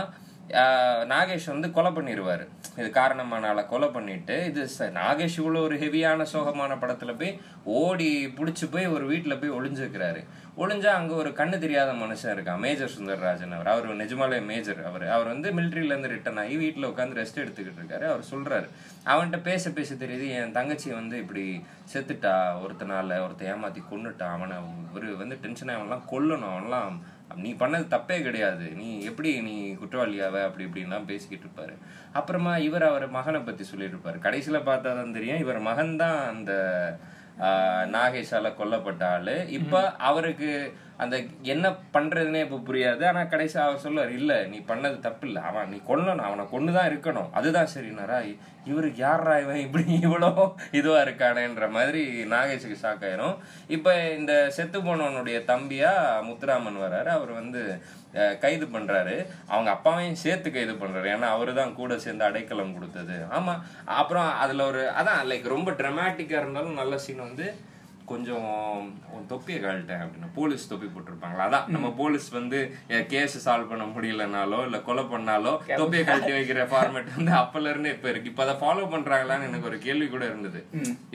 ஆஹ், 0.62 1.04
நாகேஷ் 1.06 1.46
வந்து 1.48 1.68
கொலை 1.72 1.92
பண்ணிடுவார் 1.92 2.42
இது 2.78 2.88
காரணமானால 2.94 3.60
கொலை 3.68 3.88
பண்ணிட்டு 3.90 4.36
இது 4.46 4.62
நாகேஷ் 4.98 5.38
இவ்வளோ 5.38 5.60
ஒரு 5.62 5.76
ஹெவியான 5.78 6.26
சோகமான 6.32 6.76
படத்துல 6.82 7.12
போய் 7.18 7.32
ஓடி 7.76 8.08
புடிச்சு 8.38 8.66
போய் 8.70 8.86
ஒரு 8.88 9.06
வீட்டுல 9.10 9.36
போய் 9.40 9.56
ஒளிஞ்சுக்கிறாரு 9.58 10.22
ஒளிஞ்சா 10.62 10.92
அங்க 11.00 11.14
ஒரு 11.14 11.30
கண்ணு 11.30 11.58
தெரியாத 11.58 11.92
மனுஷன் 11.94 12.34
இருக்கான். 12.34 12.58
மேஜர் 12.58 12.92
சுந்தரராஜன் 13.00 13.54
அவர். 13.56 13.68
அவர் 13.68 13.96
நிஜமாலே 13.98 14.46
மேஜர் 14.46 14.86
அவர். 14.86 15.10
அவர் 15.10 15.28
வந்து 15.28 15.52
மிலிட்ரியில 15.52 15.92
இருந்து 15.92 16.08
ரிட்டர்ன் 16.08 16.38
ஆகி 16.38 16.56
வீட்டுல 16.58 16.90
உட்காந்து 16.90 17.18
ரெஸ்ட் 17.20 17.42
எடுத்துக்கிட்டு 17.44 17.82
இருக்காரு. 17.82 18.06
அவர் 18.12 18.24
சொல்றாரு. 18.32 18.68
அவன்கிட்ட 19.06 19.42
பேச 19.42 19.70
பேச 19.70 19.96
தெரியுது 19.96 20.28
என் 20.30 20.52
தங்கச்சி 20.52 20.92
வந்து 20.92 21.18
இப்படி 21.18 21.66
செத்துட்டா 21.94 22.34
ஒருத்தனால 22.66 23.18
ஒருத்த 23.26 23.48
ஏமாத்தி 23.54 23.84
கொன்னுட்டா 23.92 24.28
அவனை 24.36 24.58
ஒரு 24.96 25.18
வந்து 25.18 25.38
டென்ஷன் 25.42 25.70
அவன்லாம் 25.70 26.08
கொல்லணும். 26.12 26.54
அவன்லாம் 26.54 27.00
நீ 27.36 27.54
பண்ணது 27.54 27.86
தப்பே 27.96 28.22
கிடையாது. 28.22 28.66
நீ 28.76 29.02
எப்படி 29.02 29.42
நீ 29.42 29.56
குற்றவாளியாவ 29.74 30.44
அப்படி 30.44 30.66
இப்படின்லாம் 30.66 31.06
பேசிக்கிட்டு 31.06 31.46
இருப்பாரு. 31.46 31.76
அப்புறமா 32.14 32.58
இவர் 32.58 32.84
அவர் 32.84 33.10
மகனை 33.10 33.42
பத்தி 33.42 33.64
சொல்லிட்டு 33.64 33.98
இருப்பாரு. 33.98 34.18
கடைசியில 34.28 34.60
பார்த்தா 34.60 34.92
தான் 35.00 35.14
தெரியும் 35.14 35.40
இவர் 35.40 35.60
மகன் 35.60 35.96
தான் 35.96 36.36
அந்த 36.36 36.54
நாகேஷால 37.96 38.50
கொல்லப்பட்ட 38.60 39.04
ஆளு. 39.04 39.46
இப்ப 39.50 39.96
அவருக்கு 39.96 40.74
அந்த 40.98 41.16
என்ன 41.54 41.68
பண்ணுறதுனே 41.94 42.42
இப்போ 42.46 42.60
புரியாது. 42.68 43.04
ஆனா 43.08 43.24
கடைசி 43.24 43.60
அவர் 43.60 43.84
சொல்லுவார் 43.86 44.12
இல்ல 44.12 44.44
நீ 44.52 44.58
பண்ணது 44.68 45.00
தப்பு 45.00 45.28
இல்லை 45.28 45.42
அவன் 45.44 45.70
நீ 45.70 45.80
கொல்லணும். 45.88 46.28
அவனை 46.30 46.46
கொண்டுதான் 46.50 46.90
இருக்கணும். 46.92 47.32
அதுதான் 47.40 47.74
சரினாரா 47.76 48.18
இவருக்கு 48.66 48.98
யாரா 48.98 49.38
இவன் 49.38 49.64
இப்படி 49.66 49.84
இவ்வளோ 50.08 50.54
இதுவா 50.72 51.00
இருக்கானேன்ற 51.02 51.70
மாதிரி 51.78 52.04
நாகேஷுக்கு 52.34 52.78
ஷாக் 52.84 53.06
ஆயிரும். 53.08 53.36
இப்ப 53.68 53.96
இந்த 54.18 54.34
செத்து 54.58 54.80
போனவனுடைய 54.80 55.40
தம்பியா 55.52 55.94
முத்துராமன் 56.28 56.84
வராரு. 56.86 57.10
அவர் 57.18 57.32
வந்து 57.32 57.64
கைது 58.44 58.66
பண்றாரு. 58.66 59.26
அவங்க 59.48 59.70
அப்பாவையும் 59.70 60.22
சேர்த்து 60.26 60.52
கைது 60.52 60.74
பண்றாரு. 60.74 61.08
ஏன்னா 61.16 61.28
அவரு 61.36 61.54
தான் 61.54 61.76
கூட 61.76 61.98
சேர்ந்து 61.98 62.26
அடைக்கலம் 62.26 62.74
கொடுத்தது. 62.78 63.18
ஆமா. 63.38 63.54
அப்புறம் 63.86 64.30
அதுல 64.44 64.66
ஒரு 64.66 64.92
அதான் 65.02 65.28
லைக் 65.32 65.54
ரொம்ப 65.56 65.72
ட்ரமாட்டிக்காக 65.72 66.44
இருந்தாலும் 66.44 66.80
நல்ல 66.84 66.98
சீன் 66.98 67.28
வந்து 67.30 67.48
கொஞ்சம் 68.14 68.48
தொப்பியை 69.32 69.60
கழட்டேன் 69.62 70.02
அப்படின்னா. 70.04 70.30
போலீஸ் 70.40 70.70
தொப்பி 70.72 70.88
போட்டிருப்பாங்களா? 70.94 71.44
அதான். 71.48 71.68
நம்ம 71.76 71.88
போலீஸ் 72.02 72.28
வந்து 72.38 72.60
கேஸ் 73.14 73.36
சால்வ் 73.46 73.70
பண்ண 73.72 73.86
முடியலனாலோ 73.96 74.60
இல்ல 74.68 74.80
கொலை 74.90 75.04
பண்ணாலோ 75.14 75.54
தொப்பியை 75.82 76.04
கழட்டி 76.06 76.32
வைக்கிற 76.38 76.66
ஃபார்மேட் 76.74 77.16
வந்து 77.18 77.34
அப்பல 77.42 77.72
இருந்து 77.72 77.94
இப்ப 77.96 78.10
இருக்கு. 78.14 78.32
இப்ப 78.34 78.44
அதை 78.46 78.56
ஃபாலோ 78.62 78.86
பண்றாங்களான்னு 78.96 79.48
எனக்கு 79.50 79.70
ஒரு 79.72 79.80
கேள்வி 79.88 80.10
கூட 80.16 80.26
இருந்தது. 80.32 80.62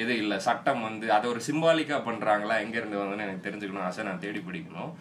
இது 0.05 0.15
இல்ல 0.23 0.39
சட்டம் 0.49 0.83
வந்து 0.89 1.07
அதை 1.19 1.27
ஒரு 1.35 1.43
சிம்பாலிக்கா 1.49 1.99
பண்றாங்களா? 2.09 2.57
எங்க 2.65 2.77
இருந்து 2.81 3.01
வந்ததுன்னு 3.01 3.27
எனக்கு 3.27 3.47
தெரிஞ்சுக்கணும். 3.49 3.87
ஆசை 3.91 4.05
நான் 4.09 4.25
தேடி 4.27 4.43
பிடிக்கணும். 4.49 4.93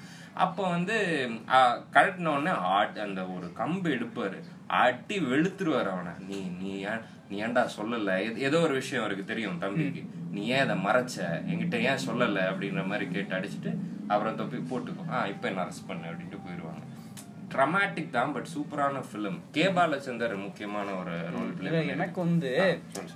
அப்போ 0.46 0.64
வந்து 0.70 0.96
கழட்டின 1.96 2.32
உடனே 2.38 2.54
அந்த 3.08 3.22
ஒரு 3.36 3.48
கம்பு 3.60 3.90
எடுப்பாரு. 3.98 4.40
அட்டி 4.80 5.18
வெளுத்துருவாரு 5.32 5.90
அவனை. 5.96 6.14
நீ 6.30 6.40
நீ 6.62 6.72
ஏன் 6.92 7.04
நீ 7.30 7.44
ஏன்டா 7.44 7.68
சொல்லல? 7.80 8.12
ஏதோ- 8.12 8.36
ஏதோ 8.36 8.60
ஒரு 8.60 8.74
விஷயம் 8.74 9.04
அவருக்கு 9.04 9.26
தெரியும் 9.26 9.58
தம்பிக்கு. 9.58 10.04
நீ 10.32 10.46
ஏன் 10.46 10.70
அதை 10.70 10.76
மறைச்ச? 10.76 11.20
என்கிட்ட 11.24 11.74
ஏன் 11.74 12.08
சொல்லல? 12.08 12.40
அப்படின்ற 12.40 12.86
மாதிரி 12.86 13.12
கேட்டு 13.12 13.36
அடிச்சுட்டு 13.36 13.78
அப்புறம் 14.08 14.36
தொப்பி 14.36 14.58
போட்டுக்கோ. 14.58 15.12
ஆ 15.12 15.28
இப்போ 15.28 15.48
என்ன 15.48 15.64
அரெஸ்ட் 15.64 15.88
பண்ணு? 15.88 16.08
அப்படின்ட்டு 16.08 16.40
போயிடுவாங்க 16.48 16.65
ட்ரமாட்டிக் 17.56 18.14
தான் 18.18 18.34
பட் 18.36 18.50
சூப்பரான 18.54 19.02
ஃபிலிம் 19.10 19.38
கே 19.58 19.66
பாலச்சந்தர் 19.78 20.36
முக்கியமான 20.46 20.88
ஒரு 21.02 21.16
ரோல் 21.36 21.52
பிளே 21.60 21.82
எனக்கு 21.96 22.20
வந்து 22.26 22.52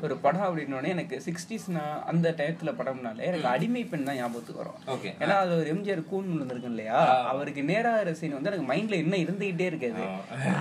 ஒரு 0.05 0.15
படம் 0.25 0.45
அப்படின்னோடனே 0.47 0.91
எனக்கு 0.95 1.15
சிக்ஸ்டீஸ் 1.27 1.67
அந்த 2.11 2.27
டயத்துல 2.39 2.71
படம்னாலே 2.79 3.25
எனக்கு 3.29 3.49
அடிமை 3.53 3.83
பெண் 3.91 4.05
தான் 4.07 4.17
ஞாபகத்துக்கு 4.19 4.61
வரும். 4.61 4.77
ஓகே. 4.93 5.09
ஏன்னா 5.23 5.35
அது 5.43 5.51
ஒரு 5.59 5.67
எம்ஜிஆர் 5.73 6.01
கூன் 6.11 6.29
இருந்திருக்கும் 6.35 6.73
இல்லையா? 6.73 6.99
அவருக்கு 7.31 7.61
நேரா 7.71 7.91
சீன் 8.19 8.35
வந்து 8.37 8.51
எனக்கு 8.51 8.67
மைண்ட்ல 8.71 8.99
என்ன 9.03 9.15
இருந்துகிட்டே 9.23 9.67
இருக்காது. 9.71 10.03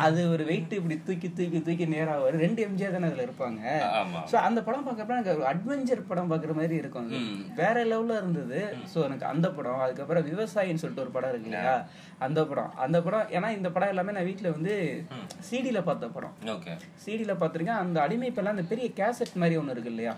அது 0.06 0.20
ஒரு 0.34 0.44
வெயிட் 0.50 0.74
இப்படி 0.78 0.96
தூக்கி 1.08 1.28
தூக்கி 1.38 1.60
தூக்கி 1.68 1.86
நேரா 1.96 2.14
வரும். 2.24 2.42
ரெண்டு 2.46 2.60
எம்ஜிஆர் 2.68 2.96
தானே 2.96 3.10
அதுல 3.10 3.26
இருப்பாங்க. 3.28 3.62
சோ 4.32 4.36
அந்த 4.48 4.60
படம் 4.68 4.86
பார்க்கறப்ப 4.88 5.16
எனக்கு 5.18 5.34
ஒரு 5.36 5.48
அட்வென்ச்சர் 5.52 6.02
படம் 6.10 6.30
பார்க்குற 6.32 6.54
மாதிரி 6.60 6.76
இருக்கும். 6.82 7.08
வேற 7.62 7.76
லெவல்ல 7.92 8.18
இருந்தது. 8.22 8.60
சோ 8.94 8.98
எனக்கு 9.08 9.26
அந்த 9.32 9.46
படம் 9.58 9.84
அதுக்கப்புறம் 9.86 10.26
விவசாயின்னு 10.30 10.82
சொல்லிட்டு 10.84 11.06
ஒரு 11.06 11.14
படம் 11.16 11.32
இருக்கு 11.34 11.50
இல்லையா? 11.52 11.76
அந்த 12.20 12.40
படம். 12.44 12.70
அந்த 12.76 13.02
படம் 13.02 13.28
ஏன்னா 13.30 13.48
இந்த 13.48 13.70
படம் 13.70 13.88
எல்லாமே 13.88 14.12
நான் 14.12 14.24
வீட்ல 14.24 14.50
வந்து 14.50 14.74
சிடில 15.50 15.82
பார்த்த 15.82 16.06
படம். 16.08 16.34
ஓகே. 16.50 16.72
சிடில 17.04 17.34
பார்த்திருக்கேன். 17.34 17.82
அந்த 17.82 18.00
அடிமை 18.00 18.30
பெல்லாம் 18.30 18.56
அந்த 18.56 18.66
பெரிய 18.68 18.88
கேசட் 18.96 19.34
மாதிரி 19.36 19.58
ஒண்ணு 19.60 19.70
இருக்கு 19.70 19.90
இல்லையா? 19.90 20.14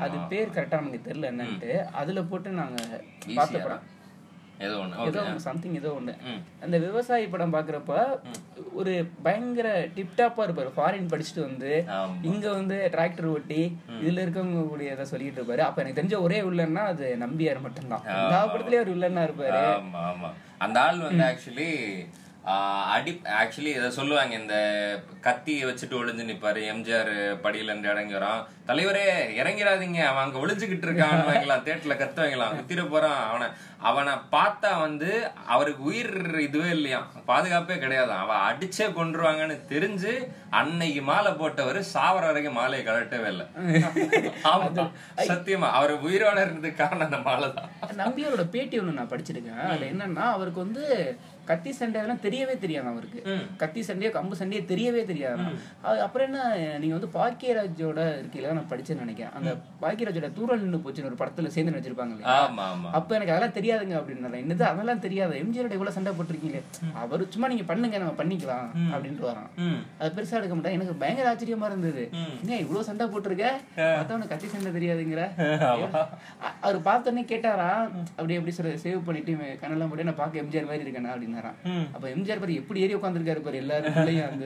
அது 0.00 0.18
பேர் 0.28 0.54
கரெக்டா 0.54 0.80
நமக்கு 0.80 1.06
தெரியல 1.08 1.32
என்னன்ட்டு. 1.32 1.72
அதுல 1.94 2.22
போட்டு 2.22 2.50
நாங்க 2.52 2.78
பார்த்த 3.36 3.58
படம். 3.58 3.84
ஏதோ 5.06 5.22
சம்திங் 5.38 5.74
ஏதோ 5.74 5.92
ம். 6.24 6.40
அந்த 6.60 6.78
விவசாயி 6.78 7.26
படம் 7.26 7.54
பாக்குறப்ப 7.54 7.94
ஒரு 8.72 8.92
பயங்கர 9.22 9.68
டிப்டாப்பா 9.96 10.42
இருப்பாரு. 10.44 10.70
ஃபாரின் 10.76 11.10
படிச்சுட்டு 11.10 11.40
வந்து. 11.40 11.70
இங்க 12.22 12.46
வந்து 12.50 12.90
டிராக்டர் 12.92 13.24
ஓட்டி 13.26 13.60
இதுல 14.00 14.24
இருக்கவங்க 14.24 14.68
கூட 14.68 14.82
ஏதோ 14.90 15.04
சொல்லிட்டு 15.04 15.40
இருப்பாரு. 15.40 15.58
அப்ப 15.58 15.82
எனக்கு 15.82 16.00
தெரிஞ்ச 16.00 16.20
ஒரே 16.20 16.42
வில்லன்னா 16.42 16.84
அது 16.86 17.16
நம்பியார் 17.16 17.60
மட்டும்தான். 17.60 18.06
எல்லா 18.16 18.40
படத்துலயும் 18.46 18.80
ஒரு 18.80 18.94
வில்லனா 18.94 19.24
இருப்பாரு. 19.24 19.62
ஆமா 19.74 20.02
ஆமா. 20.06 20.30
அந்த 20.64 20.76
ஆள் 20.86 21.06
வந்து 21.06 21.24
ஆக்சுவலி 21.30 21.70
அடி 22.94 23.12
ஆக்சுவலி 23.40 23.72
இதை 23.78 23.88
சொல்லுவாங்க 23.98 24.34
இந்த 24.40 24.56
கத்தியை 25.26 25.62
வச்சுட்டு 25.68 25.98
ஒளிஞ்சு 25.98 26.24
நிப்பாரு 26.30 26.60
எம்ஜிஆர் 26.72 27.12
படியில 27.44 27.70
இருந்து 27.70 27.92
இறங்கி 27.92 28.16
வரான். 28.18 28.40
தலைவரே 28.68 29.04
இறங்கிடாதீங்க. 29.40 30.00
அவன் 30.08 30.24
அங்க 30.24 30.38
ஒளிஞ்சுக்கிட்டு 30.44 30.86
இருக்கான் 30.88 31.22
வாங்கலாம் 31.28 31.64
தேட்டர்ல 31.66 31.94
கத்து 32.00 32.20
வாங்கலாம் 32.22 32.56
குத்திர 32.58 32.82
போறான். 32.92 33.20
அவனை 33.30 33.46
அவனை 33.90 34.12
பார்த்தா 34.34 34.70
வந்து 34.82 35.08
அவருக்கு 35.54 35.82
உயிர் 35.90 36.12
இதுவே 36.46 36.68
இல்லையாம் 36.76 37.08
பாதுகாப்பே 37.30 37.76
கிடையாது. 37.84 38.12
அவன் 38.22 38.44
அடிச்சே 38.48 38.86
கொன்றுவாங்கன்னு 38.98 39.56
தெரிஞ்சு 39.72 40.12
அன்னைக்கு 40.60 41.02
மாலை 41.10 41.32
போட்டவர் 41.40 41.80
சாவர 41.94 42.22
வரைக்கும் 42.30 42.58
மாலையை 42.60 42.84
கழட்டவே 42.88 43.28
இல்லை. 43.34 43.46
சத்தியமா 45.30 45.70
அவர் 45.80 45.94
உயிரோட 46.06 46.38
இருந்ததுக்கு 46.46 46.82
காரணம் 46.82 47.06
அந்த 47.08 47.20
மாலை 47.28 47.48
தான். 47.58 47.68
நம்பியாரோட 48.04 48.46
பேட்டி 48.56 48.80
ஒண்ணு 48.82 48.98
நான் 49.00 49.12
படிச்சிருக்கேன். 49.14 49.60
அதுல 49.70 49.90
என்னன்னா 49.94 50.26
அவருக்கு 50.36 50.64
வந்து 50.66 50.84
கத்தி 51.50 51.70
சண்டை 51.76 51.96
அதெல்லாம் 52.00 52.24
தெரியவே 52.24 52.54
தெரியாது 52.64 52.88
அவருக்கு. 52.90 53.20
கத்தி 53.62 53.80
சண்டையோ 53.86 54.10
கம்பு 54.16 54.34
சண்டையோ 54.40 54.62
தெரியவே 54.72 55.02
தெரியாது 55.10 55.44
அது 55.88 55.98
அப்புறம் 56.04 56.26
என்ன 56.28 56.40
நீங்க 56.82 56.94
வந்து 56.98 57.10
பாக்கியராஜோட 57.18 58.00
இருக்கீங்களா? 58.20 58.50
நான் 58.58 58.70
படிச்சேன்னு 58.72 59.04
நினைக்கிறேன். 59.04 59.34
அந்த 59.38 59.50
பாக்கியராஜோட 59.82 60.28
தூரல் 60.38 60.62
நின்று 60.64 60.80
போச்சுன்னு 60.84 61.10
ஒரு 61.10 61.18
படத்துல 61.22 61.50
சேர்ந்து 61.54 61.74
நடிச்சிருப்பாங்க 61.74 62.34
ஆமா 62.36 62.66
அப்ப 62.98 63.10
எனக்கு 63.18 63.34
அதெல்லாம் 63.34 63.56
தெரியாதுங்க 63.58 63.94
அப்படின்னு 64.00 64.40
என்னது 64.42 64.64
அதெல்லாம் 64.70 65.02
தெரியாது. 65.06 65.34
எம்ஜிஆரோட 65.42 65.74
இவ்வளவு 65.78 65.96
சண்டை 65.96 66.12
போட்டிருக்கீங்களே. 66.18 66.62
அவர் 67.02 67.24
சும்மா 67.34 67.48
நீங்க 67.52 67.66
பண்ணுங்க 67.70 67.98
நம்ம 68.02 68.14
பண்ணிக்கலாம் 68.20 68.68
அப்படின்ட்டு 68.92 69.28
வரான். 69.30 69.48
அது 70.00 70.10
பெருசா 70.16 70.38
எடுக்க 70.40 70.54
மாட்டேன் 70.58 70.76
எனக்கு 70.78 70.94
பயங்கர 71.02 71.28
ஆச்சரியமா 71.32 71.68
இருந்தது. 71.72 72.04
என்ன 72.42 72.58
இவ்வளவு 72.64 72.88
சண்டை 72.90 73.06
போட்டிருக்க? 73.14 73.46
பார்த்தா 73.78 74.16
உனக்கு 74.18 74.32
கத்தி 74.34 74.50
சண்டை 74.54 74.72
தெரியாதுங்கிற. 74.78 75.22
அவர் 76.66 76.78
பார்த்தோன்னே 76.90 77.24
கேட்டாரா 77.32 77.70
அப்படி 78.16 78.38
எப்படி 78.38 78.54
சொல்ற 78.58 78.74
சேவ் 78.86 79.06
பண்ணிட்டு 79.08 79.32
கண்ணெல்லாம் 79.62 79.90
போட்டு 79.92 80.08
நான் 80.10 80.20
பார்க்க 80.22 80.42
எம்ஜிஆர் 80.44 80.70
மாதிரி 80.70 80.84
இருக்கேனா? 80.86 81.12
அப்படின்னாராம். 81.14 81.58
அப்ப 81.94 82.04
எம்ஜிஆர் 82.14 82.42
பாரு 82.44 82.58
எப்படி 82.62 82.82
ஏறி 82.86 82.96
உட்காந்துருக்காரு 83.00 83.46
பாரு 83.46 83.62
எல்லாருக்குள்ளயும் 83.64 84.28
அந்த 84.30 84.44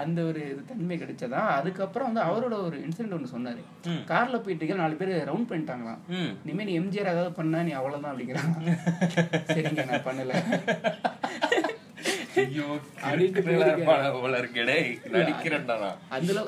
அந்த 0.00 0.20
ஒரு 0.30 0.42
தன்மை 0.68 0.96
கிடைச்சதான் 1.02 1.48
அதுக்கப்புறம் 1.58 2.08
வந்து 2.08 2.22
அவரோட 2.36 2.54
ஒரு 2.68 2.76
இன்சிடென்ட் 2.86 3.16
ஒண்ணு 3.18 3.34
சொன்னாரு. 3.34 3.62
கார்ல 4.12 4.38
போயிட்டு 4.44 4.80
நாலு 4.82 5.00
பேர் 5.02 5.14
ரவுண்ட் 5.30 5.50
பண்ணிட்டாங்களாம். 5.52 6.00
இனிமே 6.44 6.66
நீ 6.70 6.74
எம்ஜிஆர் 6.82 7.12
ஏதாவது 7.14 7.38
பண்ணா 7.40 7.60
நீ 7.68 7.74
அவ்வளவுதான் 7.80 8.12
அப்படிங்கிறான் 8.12 8.52
சரிங்க 9.56 9.84
நான் 9.92 10.06
பண்ணல. 10.10 10.32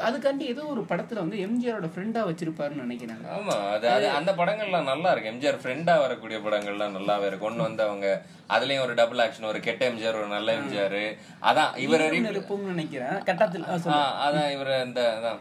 அதுக்காண்டி 0.09 0.45
ஏதோ 0.53 0.63
ஒரு 0.73 0.83
படத்துல 0.91 1.23
வந்து 1.23 1.37
எம்ஜிஆரோட 1.45 1.87
ஃப்ரெண்டா 1.93 2.21
வச்சிருப்பாருன்னு 2.29 2.85
நினைக்கிறாங்க. 2.87 3.25
ஆமா 3.37 3.55
அது 3.75 4.09
அந்த 4.19 4.31
படங்கள்லாம் 4.41 4.91
நல்லா 4.93 5.13
இருக்கு. 5.13 5.31
எம்ஜிஆர் 5.33 5.61
ஃப்ரெண்டா 5.63 5.95
வரக்கூடிய 6.05 6.39
படங்கள்லாம் 6.47 6.97
நல்லாவே 6.99 7.29
இருக்கு. 7.29 7.49
ஒண்ணு 7.51 7.67
வந்து 7.69 7.83
அவங்க 7.89 8.09
அதுலயும் 8.57 8.85
ஒரு 8.87 8.95
டபுள் 9.01 9.23
ஆக்ஷன் 9.27 9.51
ஒரு 9.53 9.61
கெட்ட 9.69 9.83
எம்ஜிஆர் 9.91 10.21
ஒரு 10.23 10.31
நல்ல 10.37 10.49
எம்ஜிஆர் 10.61 11.01
அதான் 11.51 11.73
இவர் 11.87 12.05
நினைக்கிறேன். 12.73 13.17
கட்டத்தில். 13.31 13.67
அதான் 14.27 14.51
இவர் 14.57 14.73
இந்த 14.89 15.03
அதான். 15.19 15.41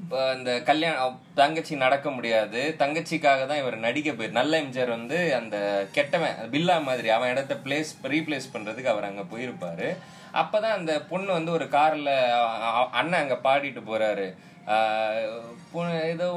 இப்போ 0.00 0.34
இந்த 0.36 0.62
கல்யாணம் 0.62 1.20
தங்கச்சி 1.34 1.76
நடக்க 1.76 2.10
முடியாது. 2.10 2.74
தங்கச்சிக்காக 2.78 3.46
தான் 3.46 3.58
இவர் 3.58 3.76
நடிக்க 3.76 4.12
போய் 4.12 4.28
நல்ல 4.28 4.60
எம்ஜிஆர் 4.60 4.88
வந்து 4.88 5.34
அந்த 5.34 5.86
கெட்டவன் 5.92 6.34
பில்லா 6.50 6.82
மாதிரி 6.82 7.08
அவன் 7.08 7.30
இடத்த 7.30 7.54
பிளேஸ் 7.54 7.90
ரீப்ளேஸ் 8.02 8.50
பண்றதுக்கு 8.52 8.84
அவர் 8.84 9.04
அங்க 9.04 9.22
போயிருப்பாரு. 9.22 9.96
அப்பதான் 10.32 10.76
அந்த 10.78 11.00
பொண்ணு 11.00 11.32
வந்து 11.32 11.52
ஒரு 11.52 11.64
கார்ல 11.64 12.10
அண்ணன் 12.90 13.20
அங்க 13.20 13.34
பாடிட்டு 13.34 13.82
போறாரு. 13.90 14.34
பொ- 15.74 16.02
ஏதோ 16.02 16.32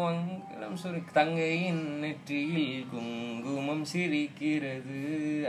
வங்கிடம் 0.62 0.82
சுரி 0.82 1.00
தங்கையின் 1.16 1.80
நெற்றியில் 2.02 2.66
குங்குமம் 2.92 3.86
சிரிக்கிறது. 3.92 5.00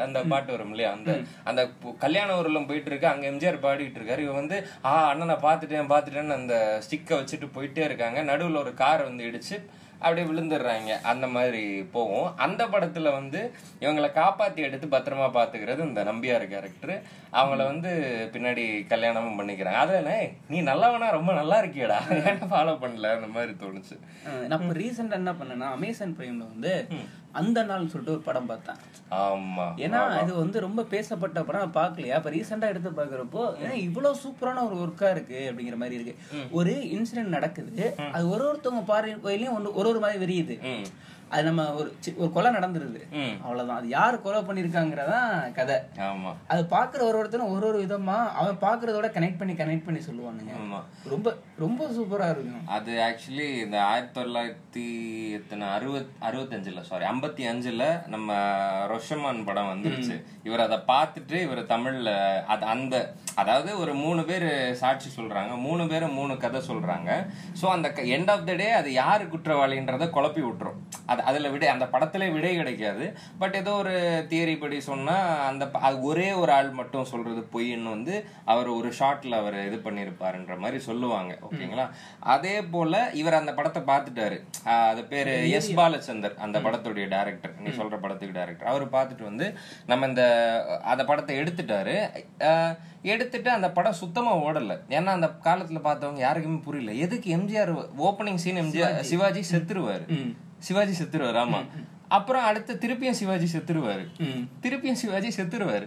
அந்த 0.04 0.18
பாட்டு 0.30 0.50
வரும் 0.54 0.72
இல்லையா? 0.74 0.90
அந்த 0.96 1.10
அந்த 1.50 1.62
கல்யாண 2.04 2.36
ஊர்ல 2.38 2.60
போயிட்டு 2.70 2.90
இருக்கு 2.90 3.06
அங்க 3.10 3.24
எம்ஜிஆர் 3.32 3.58
பாடிட்டு 3.66 3.98
இருக்காரு. 4.00 4.24
இவன் 4.26 4.40
வந்து 4.40 4.58
ஆ 4.90 4.92
அண்ணனை 5.10 5.36
பாத்துட்டேன் 5.46 5.90
பாத்துட்டேன்னு 5.92 6.38
அந்த 6.40 6.56
ஸ்டிக்கை 6.86 7.18
வச்சுட்டு 7.18 7.48
போயிட்டே 7.56 7.84
இருக்காங்க. 7.88 8.20
நடுவுல 8.30 8.62
ஒரு 8.64 8.72
கார் 8.82 9.08
வந்து 9.08 9.26
இடிச்சு 9.30 9.58
அப்படியே 10.02 10.26
விழுந்துடுறாங்க. 10.26 11.02
அந்த 11.02 11.26
மாதிரி 11.26 11.62
போகும். 11.92 12.36
அந்த 12.36 12.66
படத்துல 12.66 13.12
வந்து 13.12 13.40
இவங்களை 13.80 14.10
காப்பாத்தி 14.14 14.56
எடுத்து 14.56 14.86
பத்திரமா 14.86 15.28
பாத்துக்கிறது 15.30 15.78
இந்த 15.80 16.04
நம்பியார் 16.04 16.48
கேரக்டர் 16.48 16.94
அவங்கள 17.32 17.56
வந்து 17.64 17.90
பின்னாடி 18.32 18.86
கல்யாணமும் 18.86 19.38
பண்ணிக்கிறாங்க. 19.38 19.80
அதுல 19.82 20.14
நீ 20.48 20.60
நல்லவனா 20.62 21.10
ரொம்ப 21.10 21.32
நல்லா 21.32 21.62
இருக்கியடா. 21.62 21.98
ஃபாலோ 22.50 22.74
பண்ணல? 22.82 23.14
அந்த 23.14 23.26
மாதிரி 23.28 23.52
தோணுச்சு. 23.60 23.96
ஆ, 24.26 24.32
நான் 24.46 24.60
இப்போ 24.60 24.78
ரீசெண்டா 24.80 25.12
என்ன 25.12 25.32
பண்ணேன்னா 25.32 25.70
அமேசான் 25.70 26.16
பிரைம்ல 26.18 26.44
வந்து 26.48 26.72
அந்த 27.40 27.58
நாள் 27.68 27.90
சொல்லிட்டு 27.92 28.14
ஒரு 28.16 28.24
படம் 28.28 28.48
பார்த்தேன். 28.50 28.78
ஆமா. 29.24 29.66
ஏன்னா 29.84 30.00
இது 30.22 30.32
வந்து 30.34 30.58
ரொம்ப 30.60 30.80
பேசப்பட்ட 30.94 31.42
படம் 31.42 31.62
நான் 31.64 31.78
பார்க்கலையா? 31.78 32.16
அப்ப 32.18 32.30
ரீசெண்டா 32.30 32.70
எடுத்து 32.72 32.90
பாக்குறப்போ 32.98 33.42
ஏன்னா 33.62 33.76
இவ்வளவு 33.86 34.20
சூப்பரான 34.24 34.64
ஒரு 34.68 34.76
ஒர்க்கா 34.84 35.10
இருக்கு 35.10 35.38
அப்படிங்கிற 35.50 35.76
மாதிரி 35.76 35.96
இருக்கு. 35.98 36.14
ஒரு 36.50 36.74
இன்சிடென்ட் 36.96 37.36
நடக்குது. 37.36 37.86
அது 38.16 38.24
ஒரு 38.28 38.44
ஒருத்தவங்க 38.50 38.84
பார்வையிலயும் 38.92 39.56
ஒரு 39.80 39.88
ஒரு 39.92 40.02
மாதிரி 40.04 40.20
விரியுது. 40.24 40.56
அது 41.32 41.42
நம்ம 41.48 41.62
ஒரு 41.74 41.88
ஒரு 42.16 42.30
கொலை 42.32 42.50
நடந்துருது. 42.54 43.00
அவ்வளவுதான். 43.44 43.78
அது 43.80 43.88
யாரு 43.88 44.16
கொலை 44.24 44.40
பண்ணிருக்காங்கிறதான் 44.40 45.30
கதை. 45.58 45.76
ஆமா. 46.08 46.32
அது 46.52 46.62
பாக்குற 46.74 47.00
ஒரு 47.08 47.18
ஒருத்தரும் 47.18 47.52
ஒரு 47.54 47.66
ஒரு 47.66 47.78
விதமா 47.84 48.16
அவன் 48.40 48.58
பாக்குறதோட 48.66 49.08
கனெக்ட் 49.16 49.40
பண்ணி 49.40 49.54
கனெக்ட் 49.54 49.86
பண்ணி 49.86 50.00
சொல்லுவானுங்க. 50.08 50.54
ஆமா. 50.62 50.80
ரொம்ப 51.12 51.28
ரொம்ப 51.58 51.86
சூப்பரா 51.96 52.28
இருக்கும். 52.34 52.66
அது 52.76 52.92
ஆக்சுவலி 53.08 53.48
இந்த 53.64 53.78
ஆயிரத்தி 53.82 54.14
தொள்ளாயிரத்தி 54.20 54.84
எத்தனை 55.38 55.66
அறுபத் 55.68 56.12
அறுபத்தஞ்சுல 56.28 56.82
சாரி 56.90 57.04
ஐம்பத்தி 57.04 57.42
அஞ்சுல 57.52 57.84
நம்ம 58.06 58.28
ரொஷமான் 58.92 59.44
படம் 59.44 59.70
வந்துருச்சு. 59.72 60.16
இவர் 60.42 60.64
அதை 60.66 60.78
பார்த்துட்டு 60.92 61.36
இவர் 61.46 61.62
தமிழ்ல 61.74 62.10
அது 62.46 62.64
அந்த 62.74 62.94
அதாவது 63.34 63.70
ஒரு 63.78 63.94
மூணு 63.94 64.22
பேர் 64.24 64.48
சாட்சி 64.74 65.08
சொல்றாங்க. 65.16 65.52
மூணு 65.66 65.86
பேரும் 65.86 66.16
மூணு 66.20 66.36
கதை 66.36 66.60
சொல்றாங்க. 66.68 67.10
ஸோ 67.60 67.66
அந்த 67.66 67.88
எண்ட் 68.16 68.30
ஆஃப் 68.30 68.46
த 68.46 68.54
டே 68.54 68.70
அது 68.80 68.92
யாரு 68.92 69.24
குற்றவாளின்றத 69.24 70.10
குழப்பி 70.16 70.42
விட்டுரும். 70.46 70.80
அது 71.06 71.21
அதுல 71.28 71.50
விடை 71.54 71.68
அந்த 71.74 71.86
படத்துல 71.94 72.28
விடை 72.36 72.52
கிடைக்காது. 72.56 73.04
பட் 73.42 73.56
ஏதோ 73.60 73.72
ஒரு 73.82 73.94
தியரி 74.30 74.54
படி 74.60 74.78
சொன்னா 74.90 75.16
அந்த 75.50 75.64
ஒரே 76.08 76.28
ஒரு 76.42 76.52
ஆள் 76.58 76.70
மட்டும் 76.80 77.10
சொல்றது 77.12 77.42
பொய்ன்னு 77.54 77.94
வந்து 77.96 78.14
அவர் 78.52 78.68
ஒரு 78.78 78.90
ஷார்ட்ல 79.00 79.40
அவர் 79.42 79.58
இது 79.68 79.78
பண்ணிருப்பாருன்ற 79.86 80.56
மாதிரி 80.64 80.80
சொல்லுவாங்க. 80.88 81.32
ஓகேங்களா? 81.48 81.86
அதே 82.34 82.56
போல 82.74 83.02
இவர் 83.20 83.40
அந்த 83.40 83.54
படத்தை 83.58 83.82
பார்த்துட்டாரு. 83.90 84.38
அது 84.90 85.04
பேரு 85.12 85.34
எஸ் 85.58 85.72
பாலச்சந்தர் 85.80 86.38
அந்த 86.46 86.58
படத்துடைய 86.66 87.06
டைரக்டர் 87.16 87.54
நீ 87.64 87.70
சொல்ற 87.80 87.98
படத்துக்கு 88.04 88.38
டைரக்டர் 88.38 88.70
அவர் 88.72 88.86
பார்த்துட்டு 88.96 89.28
வந்து 89.30 89.48
நம்ம 89.92 90.06
இந்த 90.12 90.24
அந்த 90.92 91.02
படத்தை 91.10 91.36
எடுத்துட்டாரு. 91.42 91.96
எடுத்துட்டு 93.12 93.48
அந்த 93.50 93.68
படம் 93.76 94.00
சுத்தமா 94.00 94.32
ஓடல. 94.46 94.74
ஏன்னா 94.96 95.12
அந்த 95.18 95.28
காலத்துல 95.46 95.78
பார்த்தவங்க 95.86 96.20
யாருக்குமே 96.26 96.58
புரியல. 96.66 96.92
எதுக்கு 97.04 97.28
எம்ஜிஆர் 97.36 97.72
ஓப்பனிங் 98.08 98.40
சீன் 98.44 98.60
எம்ஜிஆர் 98.62 98.98
சிவாஜி. 99.10 99.42
செத்துருவாரு. 99.52 100.04
சிவாஜி 100.68 100.94
செத்துருவாரு 100.98 101.40
ஆமா. 101.44 101.60
அப்புறம் 102.08 102.44
அடுத்து 102.44 102.72
திருப்பியும் 102.82 103.18
சிவாஜி 103.20 103.46
செத்துருவாரு. 103.52 104.04
திருப்பியும் 104.62 105.00
சிவாஜி 105.02 105.30
செத்துருவாரு. 105.36 105.86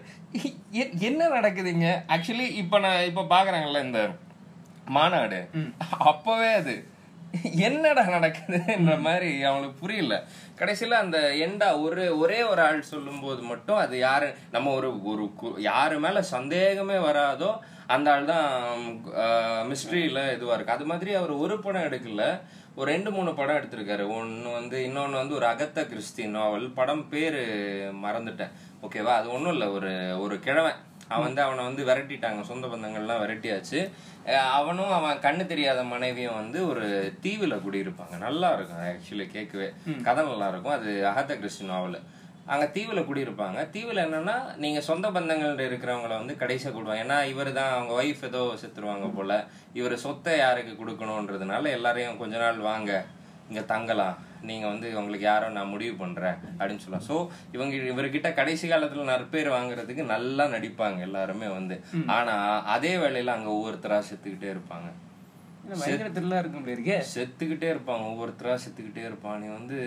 என்ன 1.09 1.27
நடக்குதுங்க? 1.29 1.87
ஆக்சுவலி 2.07 2.47
இப்ப 2.55 2.79
நான் 2.79 3.05
இப்ப 3.05 3.25
பாக்குறாங்கல்ல 3.29 3.83
இந்த 3.83 4.01
மாநாடு. 4.87 5.39
அப்பவே 6.11 6.51
அது. 6.53 6.75
என்னடா 7.59 8.03
நடக்குதுன்ற 8.07 8.93
மாதிரி 8.99 9.29
அவங்களுக்கு 9.43 9.79
புரியல. 9.79 10.15
கடைசியில 10.59 10.97
அந்த 11.03 11.17
எண்டா 11.45 11.69
ஒரு 11.81 12.03
ஒரே 12.17 12.39
ஒரு 12.43 12.61
ஆள் 12.61 12.81
சொல்லும்போது 12.91 13.41
மட்டும் 13.41 13.75
அது 13.75 13.95
யாரு 13.99 14.29
நம்ம 14.51 14.73
ஒரு 14.73 14.89
ஒரு 15.03 15.23
யாரு 15.61 15.95
மேல 15.99 16.21
சந்தேகமே 16.33 16.97
வராதோ 17.07 17.51
அந்த 17.93 18.07
ஆள் 18.13 18.25
தான் 18.25 18.45
மிஸ்ட்ரியில 19.69 20.19
இதுவா 20.35 20.53
இருக்கு. 20.53 20.75
அது 20.77 20.85
மாதிரி 20.85 21.13
அவர் 21.13 21.33
ஒரு 21.43 21.59
படம் 21.59 21.87
எடுக்கல. 21.87 22.23
ஒரு 22.75 22.87
ரெண்டு 22.91 23.11
மூணு 23.11 23.33
படம் 23.33 23.55
எடுத்திருக்காரு. 23.55 24.05
ஒன்னு 24.17 24.49
வந்து 24.51 24.77
இன்னொன்னு 24.87 25.19
வந்து 25.21 25.35
ஒரு 25.35 25.45
அகத்த 25.45 25.85
கிறிஸ்தி 25.87 26.23
நாவல் 26.27 26.65
படம் 26.79 27.09
பேரு 27.09 27.43
மறந்துட்டேன். 28.05 28.51
ஓகேவா 28.81 29.13
அது 29.19 29.27
ஒண்ணும் 29.33 29.51
இல்ல. 29.51 29.67
ஒரு 29.69 30.21
ஒரு 30.21 30.37
கிழவன். 30.39 30.79
அவன் 31.07 31.25
வந்து 31.25 31.41
அவனை 31.41 31.63
வந்து 31.63 31.83
விரட்டிட்டாங்க. 31.85 32.41
சொந்த 32.41 32.67
பந்தங்கள்லாம் 32.67 33.21
விரட்டியாச்சு. 33.23 33.79
அவனும் 34.59 34.91
அவன் 34.91 35.23
கண்ணு 35.25 35.45
தெரியாத 35.45 35.83
மனைவியும் 35.83 36.39
வந்து 36.41 36.67
ஒரு 36.67 36.85
தீவுல 37.23 37.57
குடியிருப்பாங்க. 37.65 38.17
நல்லா 38.17 38.49
இருக்கும் 38.53 38.83
ஆக்சுவலி 38.89 39.27
கேட்கவே. 39.31 39.69
கதை 40.07 40.25
நல்லா 40.25 40.47
இருக்கும். 40.47 40.77
அது 40.79 40.91
அகத்த 41.11 41.33
கிறிஸ்டி 41.41 41.65
நாவல் 41.65 41.99
அங்க 42.53 42.65
தீவுல 42.75 42.99
குடியிருப்பாங்க. 43.09 43.59
தீவுல 43.75 44.03
என்னன்னா 44.07 44.35
நீங்க 44.63 44.79
சொந்த 44.89 45.07
பந்தங்கள் 45.15 45.63
இருக்கிறவங்கள 45.67 46.13
வந்து 46.21 46.33
கடைசியா 46.41 46.71
கூடுவாங்க 46.73 47.03
ஏன்னா 47.05 47.17
இவர் 47.31 47.49
தான் 47.59 47.71
அவங்க 47.75 47.93
ஒய்ஃப் 48.01 48.25
ஏதோ 48.29 48.41
செத்துருவாங்க 48.61 49.07
போல. 49.17 49.31
இவர் 49.79 49.95
சொத்தை 50.05 50.33
யாருக்கு 50.43 50.73
கொடுக்கணுன்றதுனால 50.81 51.71
எல்லாரையும் 51.77 52.21
கொஞ்ச 52.21 52.35
நாள் 52.43 52.59
வாங்க 52.69 52.91
இங்க 53.49 53.61
தங்கலாம். 53.73 54.15
நீங்க 54.49 54.65
வந்து 54.71 54.87
உங்களுக்கு 54.99 55.25
யாரோ 55.29 55.47
நான் 55.57 55.71
முடிவு 55.73 55.95
பண்றேன் 56.03 56.37
அப்படின்னு 56.57 56.83
சொல்லலாம் 56.83 57.07
சோ 57.09 57.17
இவங்க 57.55 57.75
இவர்கிட்ட 57.93 58.29
கடைசி 58.39 58.65
காலத்துல 58.71 59.05
நற்பேர் 59.11 59.49
வாங்குறதுக்கு 59.57 60.03
நல்லா 60.13 60.45
நடிப்பாங்க 60.55 60.99
எல்லாருமே 61.09 61.47
வந்து. 61.57 61.75
ஆனா 62.17 62.35
அதே 62.75 62.93
வேளையில 63.03 63.35
அங்க 63.37 63.49
ஒவ்வொருத்தரா 63.57 63.99
செத்துக்கிட்டே 64.09 64.49
இருப்பாங்க. 64.55 64.89
செத்துக்கிட்டே 67.15 67.69
இருப்பாங்க. 67.75 68.03
ஒவ்வொருத்தரா 68.11 68.55
செத்துக்கிட்டே 68.65 69.05
இருப்பான். 69.09 69.39
நீ 69.43 69.47
வந்து 69.59 69.77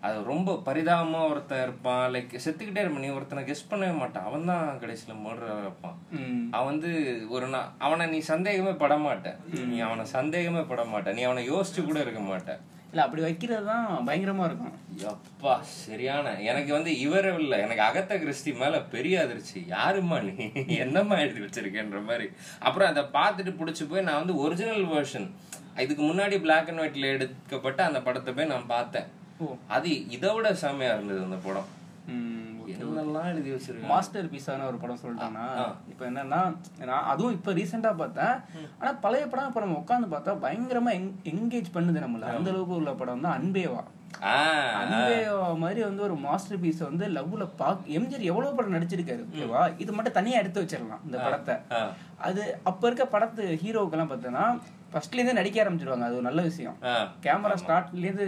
அது 0.00 0.22
ரொம்ப 0.22 0.62
பரிதாபமா 0.64 1.30
ஒருத்தன் 1.30 1.62
இருப்பான். 1.62 2.12
லைக் 2.12 2.38
செத்துக்கிட்டே 2.44 2.78
இருப்பான். 2.78 3.00
நீ 3.00 3.08
ஒருத்தனை 3.08 3.44
கெஸ் 3.44 3.72
பண்ணவே 3.72 3.96
மாட்டான். 3.96 4.24
அவன் 4.24 4.44
தான் 4.44 4.78
கடைசியில 4.78 5.26
மர்டர் 5.26 5.60
இருப்பான். 5.60 5.98
அவன் 6.50 6.66
வந்து 6.66 7.22
ஒரு 7.28 7.48
நா- 7.48 7.70
அவனை 7.78 8.06
நீ 8.06 8.18
சந்தேகமே 8.18 8.72
பட 8.72 8.96
மாட்ட 8.96 9.34
நீ 9.66 9.78
அவனை 9.78 10.04
சந்தேகமே 10.04 10.60
பட 10.60 10.84
மாட்ட 10.84 11.12
நீ 11.12 11.22
அவனை 11.22 11.50
யோசிச்சு 11.50 11.84
கூட 11.84 12.00
இருக்க 12.00 12.20
மாட்ட. 12.20 12.58
இல்ல 12.90 13.02
அப்படி 13.02 13.22
வைக்கிறது 13.22 13.64
தான் 13.64 14.02
பயங்கரமா 14.06 14.44
இருக்கும். 14.44 14.72
அப்பா 15.08 15.58
சரியான. 15.62 16.40
எனக்கு 16.40 16.72
வந்து 16.72 16.98
இவரை 16.98 17.34
இல்ல. 17.34 17.58
எனக்கு 17.58 17.82
அகத்த 17.82 18.18
கிறிஸ்டி 18.18 18.58
மேல 18.58 18.82
பெரிய 18.82 19.20
அதிர்ச்சி. 19.20 19.66
யாரும்மா 19.68 20.20
நீ? 20.20 20.52
என்னம்மா 20.76 21.16
எழுதி 21.16 21.40
வச்சிருக்கேன்ற 21.40 22.04
மாதிரி. 22.04 22.30
அப்புறம் 22.58 22.88
அதை 22.88 23.02
பார்த்துட்டு 23.02 23.48
பிடிச்சி 23.48 23.88
போய் 23.88 24.02
நான் 24.02 24.14
வந்து 24.14 24.36
ஒரிஜினல் 24.36 24.86
வெர்ஷன் 24.86 25.30
இதுக்கு 25.76 26.02
முன்னாடி 26.02 26.40
பிளாக் 26.40 26.68
அண்ட் 26.68 26.78
ஒயிட்ல 26.78 27.12
எடுக்கப்பட்ட 27.12 27.84
அந்த 27.84 28.02
படத்தை 28.02 28.34
போய் 28.34 28.46
நான் 28.46 28.66
பார்த்தேன். 28.66 29.16
அது 29.76 29.90
இதை 30.16 30.30
விட 30.36 30.48
செமையா 30.62 30.92
இருந்தது 30.96 31.20
அந்த 31.26 31.40
படம். 31.48 31.68
என்னெல்லாம் 32.72 33.28
எழுதி 33.32 33.50
வச்சிருக்கேன் 33.52 33.90
மாஸ்டர் 33.92 34.30
பீஸான 34.32 34.66
ஒரு 34.70 34.78
படம் 34.82 35.00
சொல்லிட்டானா 35.02 35.44
இப்ப 35.92 36.02
என்னன்னா 36.08 36.40
நான் 36.88 37.08
அதுவும் 37.12 37.36
இப்ப 37.36 37.52
ரீசெண்டா 37.58 37.90
பார்த்தேன். 38.00 38.34
ஆனா 38.80 38.90
பழைய 39.04 39.24
படம் 39.32 39.48
இப்ப 39.50 39.62
நம்ம 39.64 39.78
உட்காந்து 39.82 40.08
பார்த்தா 40.14 40.34
பயங்கரமா 40.44 40.92
என்கேஜ் 41.32 41.74
பண்ணுது 41.76 42.04
நம்மள. 42.04 42.26
அந்த 42.34 42.50
அளவுக்கு 42.52 42.78
உள்ள 42.80 42.92
படம் 43.00 43.16
வந்து 43.16 43.30
அன்பேவா. 43.36 43.82
அன்பேவா 44.82 45.48
மாதிரி 45.62 45.80
வந்து 45.88 46.02
ஒரு 46.06 46.16
மாஸ்டர் 46.26 46.60
பீஸ் 46.62 46.86
வந்து 46.88 47.06
லவ்ல 47.16 47.46
பாக் 47.60 47.88
எம்ஜிஆர் 47.98 48.28
எவ்வளவு 48.30 48.56
படம் 48.58 48.76
நடிச்சிருக்காரு 48.76 49.24
ஓகேவா? 49.28 49.62
இது 49.82 49.90
மட்டும் 49.96 50.16
தனியா 50.18 50.40
எடுத்து 50.42 50.62
வச்சிடலாம் 50.62 51.04
இந்த 51.08 51.18
படத்தை. 51.26 51.56
அது 52.28 52.42
அப்ப 52.70 52.86
இருக்க 52.88 53.06
படத்து 53.16 53.44
ஹீரோக்கெல்லாம் 53.64 54.12
பார்த்தோன்னா 54.12 54.46
ஃபர்ஸ்ட்ல 54.92 55.18
இருந்தே 55.18 55.34
நடிக்க 55.38 55.56
ஆரம்பிச்சிருவாங்க. 55.62 56.06
அது 56.08 56.18
ஒரு 56.18 56.26
நல்ல 56.28 56.42
விஷயம். 56.48 56.76
கேமரா 57.26 57.56
ஸ்டார்ட்ல 57.62 58.04
இருந்து 58.06 58.26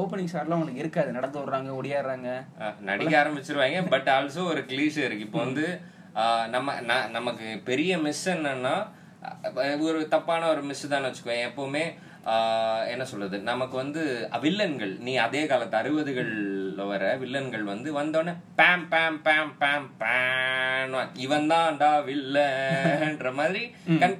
ஓப்பனிங் 0.00 0.32
ஷாட்லாம் 0.32 0.58
உங்களுக்கு 0.58 0.82
இருக்காது. 0.84 1.10
நடந்து 1.18 1.42
வர்றாங்க 1.42 1.70
ஒடியாடுறாங்க 1.78 2.28
நடிக்க 2.90 3.14
ஆரம்பிச்சிருவாங்க. 3.22 3.80
பட் 3.94 4.10
ஆல்சோ 4.16 4.44
ஒரு 4.52 4.62
கிளீஷே 4.72 5.04
இருக்கு. 5.08 5.28
இப்போ 5.28 5.40
வந்து 5.46 5.66
நம்ம 6.54 6.74
நமக்கு 7.16 7.48
பெரிய 7.70 7.98
மிஸ் 8.06 8.26
என்னன்னா 8.36 8.76
ஒரு 9.88 9.98
தப்பான 10.14 10.48
ஒரு 10.54 10.62
மிஸ் 10.70 10.84
தான் 10.92 11.06
வச்சுக்கோ. 11.08 11.34
எப்பவுமே 11.48 11.84
என்ன 12.92 13.04
சொல்றது? 13.10 13.36
நமக்கு 13.50 13.76
வந்து 13.82 14.02
வில்லன்கள். 14.44 14.92
நீ 15.06 15.12
அதே 15.26 15.42
காலத்து 15.50 15.76
அறுபதுகள்ல 15.80 16.57
வர 16.90 17.04
வில்லன்கள் 17.22 17.64
வந்து 17.72 17.88
வந்தோடனே 18.00 18.34
பேம் 18.60 18.84
பேம் 18.92 19.18
பேம் 19.26 19.52
பேம் 19.62 19.88
பேம் 20.02 20.96
இவன் 21.24 21.48
தான்டா 21.50 21.88
வில்லன்ற 22.08 23.28
மாதிரி. 23.38 23.62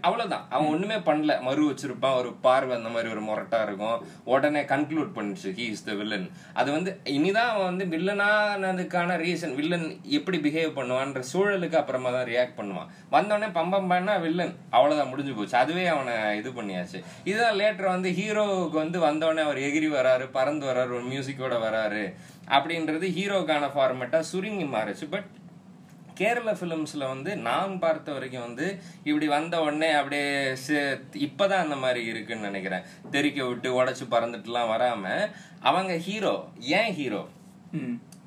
அவ்வளவுதான். 0.07 0.45
அவன் 0.55 0.71
ஒண்ணுமே 0.75 0.97
பண்ணல. 1.09 1.33
மறு 1.47 1.62
வச்சிருப்பான். 1.71 2.17
ஒரு 2.21 2.31
பார்வை 2.47 2.73
அந்த 2.77 2.91
மாதிரி 2.95 3.12
ஒரு 3.15 3.23
முரட்டா 3.29 3.61
இருக்கும். 3.67 4.00
உடனே 4.33 4.62
கன்க்ளூட் 4.73 5.11
பண்ணுச்சு 5.19 5.49
ஹி 5.59 5.67
இஸ் 5.75 5.85
த 5.88 5.95
வில்லன் 6.00 6.27
அது 6.61 6.69
வந்து 6.77 6.91
இனிதான் 7.17 7.50
அவன் 7.53 7.69
வந்து 7.71 7.85
வில்லனானதுக்கான 7.95 9.17
ரீசன் 9.25 9.55
வில்லன் 9.61 9.87
எப்படி 10.19 10.41
பிஹேவ் 10.47 10.77
பண்ணுவான்ற 10.79 11.23
சூழலுக்கு 11.33 11.81
அப்புறமா 11.83 12.12
தான் 12.17 12.29
ரியாக்ட் 12.33 12.59
பண்ணுவான். 12.61 12.91
வந்தோடனே 13.17 13.50
பம்பம் 13.59 13.91
பண்ணா 13.93 14.17
வில்லன் 14.27 14.55
அவ்வளவுதான் 14.77 15.12
முடிஞ்சு 15.12 15.35
போச்சு. 15.38 15.57
அதுவே 15.62 15.87
அவனை 15.95 16.15
இது 16.41 16.53
பண்ணியாச்சு. 16.61 17.00
இதுதான் 17.31 17.59
லேட்டர் 17.62 17.95
வந்து 17.95 18.11
ஹீரோவுக்கு 18.21 18.79
வந்து 18.85 19.00
வந்தோடனே 19.09 19.45
அவர் 19.49 19.65
எகிரி 19.69 19.91
வராரு 19.99 20.27
பறந்து 20.38 20.67
வராரு 20.71 20.93
ஒரு 20.99 21.07
மியூசிக்கோட 21.12 21.57
வராரு. 21.69 22.05
அப்படின்றது 22.49 23.07
ஹீரோக்கான 23.19 23.71
ஃபார்மேட்டா 23.75 24.19
சுருங்கி 24.21 24.64
மாறுச்சு. 24.64 25.11
பட் 25.11 25.26
கேரள 26.14 26.52
ஃபிலிம்ஸ்ல 26.52 27.07
வந்து 27.07 27.37
நான் 27.37 27.78
பார்த்த 27.78 28.12
வரைக்கும் 28.12 28.43
வந்து 28.43 28.78
இப்படி 29.05 29.28
வந்த 29.28 29.61
உடனே 29.61 29.90
அப்படியே 29.90 30.52
சி- 30.67 31.00
இப்பதான் 31.19 31.62
அந்த 31.64 31.76
மாதிரி 31.76 32.05
இருக்குன்னு 32.05 32.45
நினைக்கிறேன். 32.45 32.83
தெறிக்க 33.11 33.45
விட்டு 33.45 33.85
உடைச்சு 33.85 34.05
பறந்துட்டுலாம் 34.11 34.71
வராம 34.73 35.31
அவங்க 35.61 35.99
ஹீரோ 35.99 36.49
ஏன் 36.59 36.92
ஹீரோ 36.94 37.27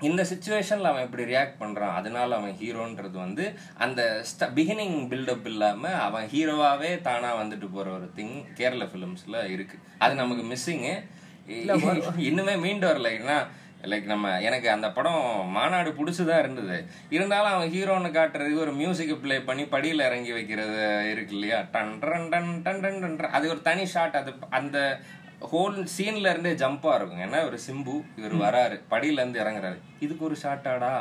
இந்த 0.02 0.26
சுச்சுவேஷன்ல 0.34 0.82
அவன் 0.82 1.04
இப்படி 1.04 1.24
ரியாக்ட் 1.24 1.60
பண்றான். 1.60 1.94
அதனால 1.94 2.36
அவன் 2.36 2.52
ஹீரோன்றது 2.52 3.12
வந்து 3.12 3.54
அந்த 3.78 4.26
பிகினிங் 4.40 5.08
பில்டப் 5.08 5.46
இல்லாம 5.46 5.90
அவன் 5.94 6.28
ஹீரோவாவே 6.28 7.02
தானா 7.02 7.38
வந்துட்டு 7.38 7.70
போற 7.72 7.92
ஒரு 7.92 8.12
திங் 8.16 8.54
கேரள 8.54 8.86
ஃபிலிம்ஸ்ல 8.86 9.50
இருக்கு. 9.50 9.78
அது 9.98 10.16
நமக்கு 10.16 10.44
மிஸ்ஸிங்கு 10.44 10.96
இன்னுமே 12.30 12.60
மீண்டு 12.60 12.88
வரல. 12.88 13.10
ஏன்னா 13.20 13.48
லைக் 13.84 14.04
நம்ம 14.04 14.42
எனக்கு 14.42 14.70
அந்த 14.70 14.92
படம் 14.92 15.48
மாநாடு 15.50 15.92
பிடிச்சதா 15.92 16.40
இருந்தது. 16.40 16.86
இருந்தாலும் 17.10 17.52
அவன் 17.52 17.72
ஹீரோன்னு 17.72 18.16
காட்டுறதுக்கு 18.16 18.60
ஒரு 18.60 18.74
மியூசிக்கை 18.74 19.16
ப்ளே 19.22 19.40
பண்ணி 19.40 19.64
படியில 19.64 20.06
இறங்கி 20.06 20.32
வைக்கிறது 20.32 21.10
இருக்கு 21.12 21.34
இல்லையா? 21.34 21.66
டன் 21.72 22.00
டன் 22.00 22.30
டன் 22.30 22.62
டன் 22.62 22.82
டன் 22.82 23.00
டன். 23.02 23.18
அது 23.18 23.50
ஒரு 23.50 23.62
தனி 23.62 23.86
ஷாட் 23.86 24.16
அது 24.16 24.34
அந்த 24.50 25.00
ஹோல் 25.52 25.78
சீன்ல 25.94 26.32
இருந்தே 26.34 26.52
ஜம்பா 26.62 26.92
இருக்கும் 26.96 27.22
ஏன்னா 27.26 27.40
ஒரு 27.46 27.58
சிம்பு? 27.68 27.94
இவர் 28.20 28.36
வராரு. 28.44 28.76
படியில 28.92 29.22
இருந்து 29.22 29.42
இறங்குறாரு. 29.44 29.80
இதுக்கு 30.06 30.24
ஒரு 30.26 30.36
ஷாட்டாடா 30.44 30.92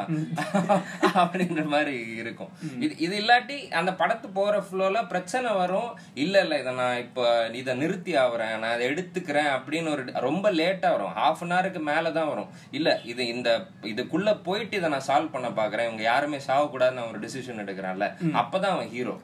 அப்படின்ற 1.20 1.62
மாதிரி 1.74 1.94
இருக்கும். 2.22 2.50
இது 2.85 2.92
இது 3.05 3.14
இல்லாட்டி 3.20 3.57
அந்த 3.81 3.92
படத்து 4.00 4.29
போற 4.33 4.55
ஃப்ளோல 4.66 5.03
பிரச்சனை 5.09 5.50
வரும். 5.53 5.90
இல்ல 6.24 6.42
இல்ல 6.44 6.59
இதை 6.62 6.72
நான் 6.81 6.98
இப்ப 6.98 7.46
இதை 7.61 7.74
நிறுத்தி 7.83 8.14
ஆகுறேன் 8.22 8.55
நான் 8.62 8.74
இதை 8.76 8.88
எடுத்துக்கிறேன். 8.92 9.50
அப்படின்னு 9.59 9.90
ஒரு 9.90 10.05
ரொம்ப 10.26 10.53
லேட்டா 10.61 10.90
வரும். 10.96 11.14
ஹாஃப் 11.20 11.42
அன் 11.46 11.55
ஹவருக்கு 11.55 11.83
மேலதான் 11.90 12.31
வரும். 12.33 12.50
இல்ல 12.70 12.88
இது 13.12 13.26
இந்த 13.35 13.50
இதுக்குள்ள 13.92 14.42
போயிட்டு 14.48 14.76
இதை 14.76 14.90
நான் 14.96 15.09
சால்வ் 15.09 15.35
பண்ண 15.37 15.50
பாக்குறேன். 15.61 15.88
இவங்க 15.90 16.03
யாருமே 16.03 16.40
சாவக்கூடாதுன்னு 16.48 17.00
நான் 17.00 17.11
ஒரு 17.12 17.22
டிசிஷன் 17.26 17.62
எடுக்கிறேன்ல. 17.64 18.09
அப்பதான் 18.42 18.74
அவன் 18.76 18.92
ஹீரோ 18.96 19.16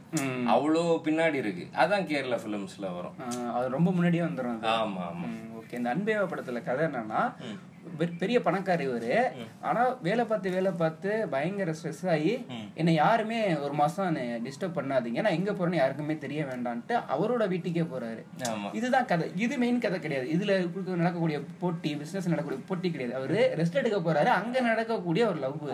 அவ்வளோ 0.55 0.85
பின்னாடி 1.09 1.40
இருக்கு. 1.44 1.66
அதான் 1.85 2.09
கேரளா 2.12 2.40
பிலிம்ஸ்ல 2.46 2.88
வரும். 2.96 3.18
அது 3.57 3.68
ரொம்ப 3.76 3.90
முன்னாடியே 3.98 4.24
வந்துடும் 4.29 4.62
ஆமா. 4.79 5.06
ஓகே. 5.59 5.73
இந்த 5.73 5.95
அன்பேவா 5.95 6.29
படத்துல 6.29 6.62
கதை 6.62 6.87
என்னன்னா 6.87 7.33
பெரிய 8.19 8.38
பணக்காரி 8.38 8.87
இவரு. 8.87 9.31
ஆனா 9.61 9.88
வேலை 10.03 10.25
பார்த்து 10.25 10.51
வேலை 10.51 10.73
பார்த்து 10.73 11.29
பயங்கர 11.31 11.75
ஸ்ட்ரெஸ் 11.83 12.11
ஆகி 12.11 12.47
என்னை 12.75 12.95
யாருமே 12.95 13.57
ஒரு 13.59 13.73
மாசம் 13.73 14.16
டிஸ்டர்ப் 14.16 14.73
பண்ணாதீங்க. 14.75 15.21
நான் 15.21 15.33
எங்க 15.33 15.53
போறேன்னு 15.53 15.75
யாருக்குமே 15.75 16.19
தெரிய 16.19 16.45
வேண்டான்ட்டு 16.45 17.03
அவரோட 17.19 17.49
வீட்டுக்கே 17.49 17.81
போறாரு. 17.81 18.25
இதுதான் 18.73 19.05
கதை. 19.05 19.33
இது 19.37 19.59
மெயின் 19.59 19.79
கதை 19.79 19.99
கிடையாது. 19.99 20.29
இதுல 20.29 20.85
நடக்கக்கூடிய 20.85 21.40
போட்டி 21.61 21.97
பிசினஸ் 21.97 22.29
நடக்கக்கூடிய 22.29 22.64
போட்டி 22.69 22.90
கிடையாது. 22.90 23.19
அவரு 23.19 23.55
ரெஸ்ட் 23.57 23.75
எடுக்க 23.75 24.12
போறாரு. 24.12 24.25
அங்க 24.25 24.61
நடக்கக்கூடிய 24.61 25.27
ஒரு 25.27 25.38
லவ் 25.38 25.69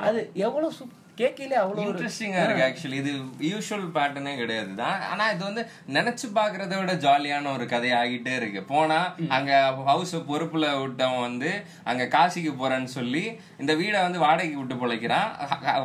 அது 0.00 0.30
எவ்வளவு 0.34 0.72
சு- 0.72 1.03
கேக்கையிலே 1.18 1.56
அவ்வளவு 1.60 1.82
ஒரு 1.82 1.90
இன்ட்ரெஸ்டிங்கா 1.90 2.44
இருக்கு 2.44 2.64
ஆக்சுவலி 2.66 2.98
இது 3.02 3.12
யூஷுவல் 3.50 3.84
பேட்டர்னே 3.96 4.32
கிடையாது. 4.40 4.70
தான் 4.80 5.02
ஆனா 5.10 5.24
இது 5.34 5.42
வந்து 5.48 5.62
நினைச்சு 5.96 6.26
பாக்குறத 6.38 6.72
விட 6.80 6.94
ஜாலியான 7.04 7.50
ஒரு 7.56 7.66
கதை 7.72 7.90
ஆகிட்டே 8.00 8.32
இருக்கு. 8.40 8.60
போனா 8.72 8.98
அங்க 9.36 9.52
ஹவுஸ் 9.90 10.14
பொறுப்புல 10.30 10.72
விட்டவன் 10.80 11.24
வந்து 11.28 11.50
அங்க 11.90 12.04
காசிக்கு 12.16 12.52
போறேன்னு 12.62 12.90
சொல்லி 12.98 13.24
இந்த 13.62 13.72
வீடை 13.80 14.00
வந்து 14.06 14.24
வாடகைக்கு 14.24 14.60
விட்டு 14.60 14.80
பொழைக்கிறான். 14.82 15.28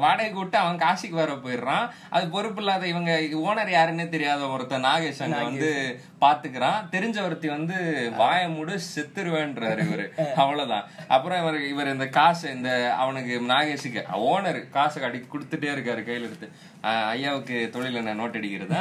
வாடகைக்கு 0.05 0.41
விட்டு 0.41 0.59
அவன் 0.63 0.81
காசிக்கு 0.85 1.21
வர 1.21 1.35
போயிடுறான். 1.45 1.85
அது 2.15 2.25
பொறுப்பு 2.35 2.63
இல்லாத 2.63 2.87
இவங்க 2.93 3.11
ஓனர் 3.47 3.75
யாருன்னே 3.77 4.07
தெரியாத 4.15 4.49
ஒருத்தன் 4.55 4.87
நாகேஷ் 4.89 5.23
அங்க 5.27 5.41
வந்து 5.49 5.71
பாத்துக்கிறான். 6.21 6.87
தெரிஞ்ச 6.91 7.23
ஒருத்தி 7.23 7.47
வந்து 7.47 8.11
வாய 8.19 8.55
மூடு 8.55 8.79
செத்துருவேன்றாரு 8.95 9.83
இவரு. 9.85 10.33
அவ்வளவுதான். 10.33 10.87
அப்புறம் 11.07 11.39
இவர் 11.39 11.67
இவர் 11.67 11.87
இந்த 11.87 12.07
காசு 12.07 12.51
இந்த 12.51 12.93
அவனுக்கு 12.93 13.41
நாகேஷுக்கு 13.41 14.03
ஓனர் 14.13 14.69
காசை 14.69 15.01
கட்டி 15.01 15.17
கொடுத்துட்டே 15.17 15.69
இருக்காரு 15.69 16.03
கையில 16.03 16.27
எடுத்து. 16.27 16.51
ஐயாவுக்கு 16.81 17.69
தொழில் 17.71 17.95
என்ன 17.95 18.15
நோட் 18.15 18.37
அடிக்கிறதா? 18.39 18.79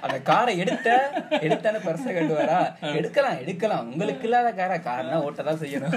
அந்த 0.00 0.20
காரை 0.22 0.58
எடுத்த 0.58 0.88
எடுத்தான 1.40 1.78
பர்ச 1.78 2.06
கட்டுவாரா? 2.06 2.58
எடுக்கலாம் 2.94 3.38
எடுக்கலாம். 3.38 3.90
உங்களுக்கு 3.92 4.22
இல்லாத 4.22 4.52
காரை? 4.52 4.78
காரனா 4.78 5.18
ஓட்டதான் 5.26 5.60
செய்யணும். 5.62 5.94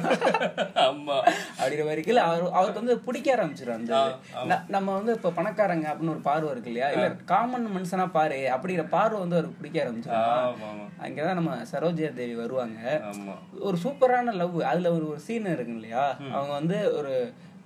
ஆமா. 0.84 1.18
அப்படிங்கிற 1.60 1.86
மாதிரி 1.86 2.04
இல்ல 2.06 2.22
அவர் 2.22 2.52
அவருக்கு 2.52 2.82
வந்து 2.84 3.00
பிடிக்க 3.00 3.36
ஆரம்பிச்சிடும் 3.36 4.14
அந்த 4.34 4.62
நம்ம 4.68 4.94
வந்து 4.94 5.14
இப்ப 5.14 5.30
பணக்காரங்க 5.30 5.88
அப்படின்னு 5.92 6.10
ஒரு 6.10 6.24
பார்வை 6.30 6.52
இருக்கு 6.52 6.72
இல்லையா? 6.72 6.90
இல்ல 6.90 7.08
காமன் 7.26 7.68
மனுஷனா 7.78 8.10
பாரு 8.12 8.52
அப்படிங்கிற 8.56 8.88
பார்வை 8.90 9.20
வந்து 9.20 9.36
அவருக்கு 9.36 9.60
பிடிக்க 9.62 9.78
ஆரம்பிச்சிடும் 9.84 10.84
அங்கதான் 11.06 11.34
நம்ம 11.34 11.56
சரோஜா 11.72 12.14
தேவி 12.14 12.36
வருவாங்க. 12.36 13.02
ஆமா. 13.12 13.34
ஒரு 13.60 13.78
சூப்பரான 13.84 14.34
லவ். 14.34 14.62
அதுல 14.64 14.94
ஒரு 14.94 15.10
ஒரு 15.10 15.20
சீன் 15.20 15.46
இருக்கு 15.46 15.74
இல்லையா? 15.74 16.06
அவங்க 16.32 16.54
வந்து 16.54 16.98
ஒரு 16.98 17.14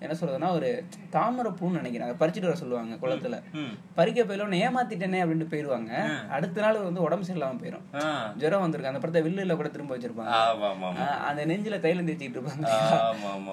என்ன 0.02 0.14
சொல்றதுன்னா 0.14 0.52
ஒரு 0.52 0.68
தாமரை 1.10 1.52
பூன்னு 1.52 1.78
நினைக்கிறேன் 1.78 2.08
அதை 2.08 2.18
பறிச்சுட்டு 2.20 2.42
வர 2.42 2.56
சொல்லுவாங்க 2.56 2.96
குளத்துல. 2.96 3.38
பறிக்க 3.96 4.24
போயில 4.24 4.42
உன்னை 4.42 4.62
ஏமாத்திட்டேனே 4.62 5.20
அப்படின்ட்டு 5.20 5.50
போயிருவாங்க 5.50 5.92
அடுத்த 6.30 6.62
நாள் 6.62 6.78
வந்து 6.80 7.02
உடம்பு 7.02 7.26
சரியில்லாம 7.26 7.60
போயிடும் 7.60 7.86
ஆ. 7.96 8.06
ஜுரம் 8.38 8.62
வந்திருக்கு. 8.62 8.88
அந்த 8.88 9.00
படத்தை 9.00 9.24
வில்லுல 9.24 9.56
கூட 9.56 9.70
திரும்ப 9.70 9.98
வச்சிருப்பாங்க. 9.98 10.34
அந்த 11.24 11.46
நெஞ்சில 11.46 11.80
தைலம் 11.80 12.08
தேய்ச்சிட்டு 12.08 12.38
இருப்பாங்க. 12.38 12.66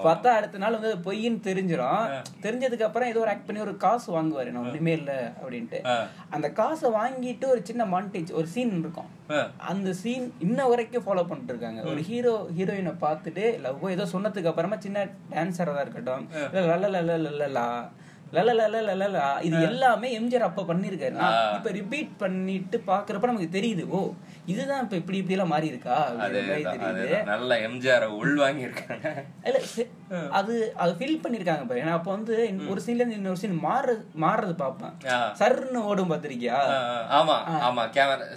பார்த்தா 0.03 0.27
அடுத்த 0.33 0.57
நாள் 0.57 0.79
வந்து 0.79 0.95
பொய்ன்னு 1.05 1.41
தெரிஞ்சிடும் 1.41 2.07
தெரிஞ்சதுக்கு 2.41 2.81
அப்புறம் 2.81 3.09
ஏதோ 3.09 3.19
ஒரு 3.19 3.29
ஆக்ட் 3.29 3.45
பண்ணி 3.45 3.61
ஒரு 3.61 3.77
காசு 3.77 4.07
வாங்குவாரு. 4.13 4.51
நான் 4.51 4.65
ஒண்ணுமே 4.65 4.93
இல்ல 4.93 5.11
அப்படின்ட்டு. 5.37 5.81
அந்த 6.29 6.49
காசை 6.53 6.91
வாங்கிட்டு 6.91 7.45
ஒரு 7.47 7.61
சின்ன 7.63 7.85
மாண்டேஜ் 7.85 8.33
ஒரு 8.33 8.47
சீன் 8.47 8.79
இருக்கும். 8.79 9.11
அந்த 9.67 9.89
சீன் 9.93 10.27
இன்ன 10.39 10.67
வரைக்கும் 10.67 11.05
ஃபாலோ 11.05 11.23
பண்ணிட்டு 11.27 11.53
இருக்காங்க 11.53 11.81
ஒரு 11.83 12.01
ஹீரோ 12.01 12.33
ஹீரோயினை 12.57 12.93
பார்த்துட்டு 13.01 13.45
லவ் 13.59 13.85
ஏதோ 13.89 14.07
சொன்னதுக்கு 14.13 14.51
அப்புறமா 14.51 14.79
சின்ன 14.79 15.05
டான்ஸரா 15.29 15.81
இருக்கட்டும் 15.81 16.25
இல்ல 16.47 16.65
லலலா 16.67 16.89
லல 16.97 17.17
லல 17.17 17.31
லலலா 17.33 17.67
இது 19.47 19.57
எல்லாமே 19.69 20.07
எம்ஜிஆர் 20.19 20.47
அப்ப 20.47 20.63
பண்ணிருக்காரு. 20.71 21.15
இப்ப 21.57 21.71
ரிப்பீட் 21.79 22.11
பண்ணிட்டு 22.23 22.77
பாக்குறப்ப 22.89 23.29
நமக்கு 23.31 23.55
தெரியுது 23.57 23.83
ஓ 23.97 23.99
இதுதான் 24.51 24.83
இப்ப 24.85 24.95
இப்படி 25.01 25.17
இப்படி 25.21 25.35
எல்லாம் 25.37 25.53
மாறி 25.53 25.67
இருக்கா 25.73 25.95
தெரியுது. 26.35 27.07
நல்ல 27.31 27.57
எம்ஜிஆர் 27.67 28.05
உள்வாங்கி 28.21 28.67
இருக்காங்க 28.67 29.07
இல்ல 29.49 29.59
அது 30.39 30.53
அது 30.83 30.91
ஃபில் 30.99 31.21
பண்ணிருக்காங்க 31.23 31.63
பாரு. 31.69 31.81
ஏன்னா 31.83 31.95
அப்ப 31.99 32.09
வந்து 32.17 32.35
ஒரு 32.71 32.81
சீன்ல 32.85 33.01
இருந்து 33.01 33.17
இன்னொரு 33.19 33.41
சீன் 33.41 33.57
மாறுறது 33.67 34.03
மாறுறது 34.25 34.55
பாப்பேன். 34.61 34.93
சர்ன்னு 35.41 35.81
ஓடும் 35.91 36.11
பாத்திருக்கியா 36.11 36.59
ஆமா 37.19 37.37
ஆமா 37.69 37.85
கேமரா 37.97 38.27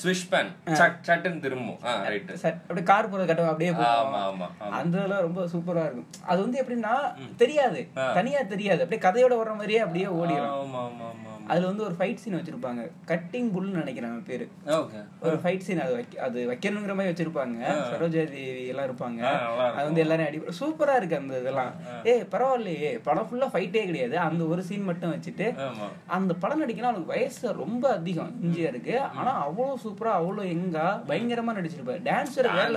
ஸ்விஷ் 0.00 0.26
பேன் 0.32 0.50
சட் 0.80 1.00
சட்டுன்னு 1.08 1.44
திரும்பும். 1.46 1.80
அப்படியே 1.88 2.86
கார் 2.92 3.10
போறது 3.12 3.28
கட்டம் 3.30 3.52
அப்படியே 3.52 3.72
ஆமா 3.90 4.20
ஆமா 4.30 4.48
அந்த 4.80 4.96
ரொம்ப 5.26 5.42
சூப்பரா 5.54 5.84
இருக்கும். 5.88 6.08
அது 6.30 6.38
வந்து 6.44 6.60
எப்படின்னா 6.62 6.94
தெரியாது. 7.42 7.80
தனியா 8.18 8.40
தெரியாது. 8.54 8.80
அப்படியே 8.84 9.02
கதையோட 9.14 9.34
வர்ற 9.40 9.52
மாதிரியே 9.60 9.82
அப்படியே 9.86 10.06
ஓடிடும் 10.20 10.52
அதுல 11.52 11.66
வந்து 11.68 11.84
ஒரு 11.86 11.94
ஃபைட் 11.96 12.20
சீன் 12.20 12.36
வச்சிருப்பாங்க. 12.36 12.82
கட்டிங் 13.10 13.48
புல்னு 13.54 13.80
நினைக்கிறேன் 13.80 14.10
அவன் 14.10 14.28
பேரு. 14.28 14.46
ஒரு 15.24 15.36
ஃபைட் 15.42 15.64
சீன் 15.66 15.82
அது 15.86 15.96
அது 16.26 16.38
வைக்கணுங்கிற 16.50 16.94
மாதிரி 16.98 17.10
வச்சிருப்பாங்க. 17.10 17.58
சரோஜா 17.90 18.22
தேவி 18.30 18.62
எல்லாம் 18.72 18.86
இருப்பாங்க. 18.88 19.20
அது 19.74 19.84
வந்து 19.88 20.02
எல்லாரும் 20.04 20.28
அடி 20.28 20.40
சூப்பரா 20.60 20.94
இருக்கு 21.00 21.18
அந்த 21.20 21.40
இதெல்லாம். 21.42 21.72
ஏய் 22.12 22.24
பரவாயில்லையே. 22.34 22.92
படம் 23.08 23.28
ஃபுல்லா 23.30 23.48
ஃபைட்டே 23.54 23.84
கிடையாது. 23.90 24.18
அந்த 24.28 24.44
ஒரு 24.54 24.64
சீன் 24.68 24.88
மட்டும் 24.90 25.14
வச்சுட்டு 25.14 25.48
அந்த 26.18 26.34
படம் 26.44 26.62
நடிக்கணும் 26.64 26.90
அவனுக்கு 26.90 27.14
வயசு 27.14 27.54
ரொம்ப 27.62 27.84
அதிகம். 27.98 28.34
இஞ்சியா 28.44 28.70
இருக்கு. 28.74 28.96
ஆனா 29.20 29.34
அவ்வளவு 29.46 29.82
சூப்பரா 29.86 30.14
அவ்வளவு 30.20 30.52
எங்கா 30.56 30.86
பயங்கரமா 31.12 31.58
நடிச்சிருப்பாரு. 31.60 32.02
டான்ஸர் 32.10 32.54
வேற 32.58 32.68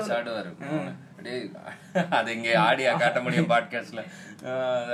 அப்படியே 1.17 1.37
அது 2.09 2.29
இங்க 2.35 2.49
ஆடியா 2.59 2.91
காட்ட 2.99 3.19
முடியும் 3.21 3.49
பாட்காஸ்ட்ல 3.49 4.01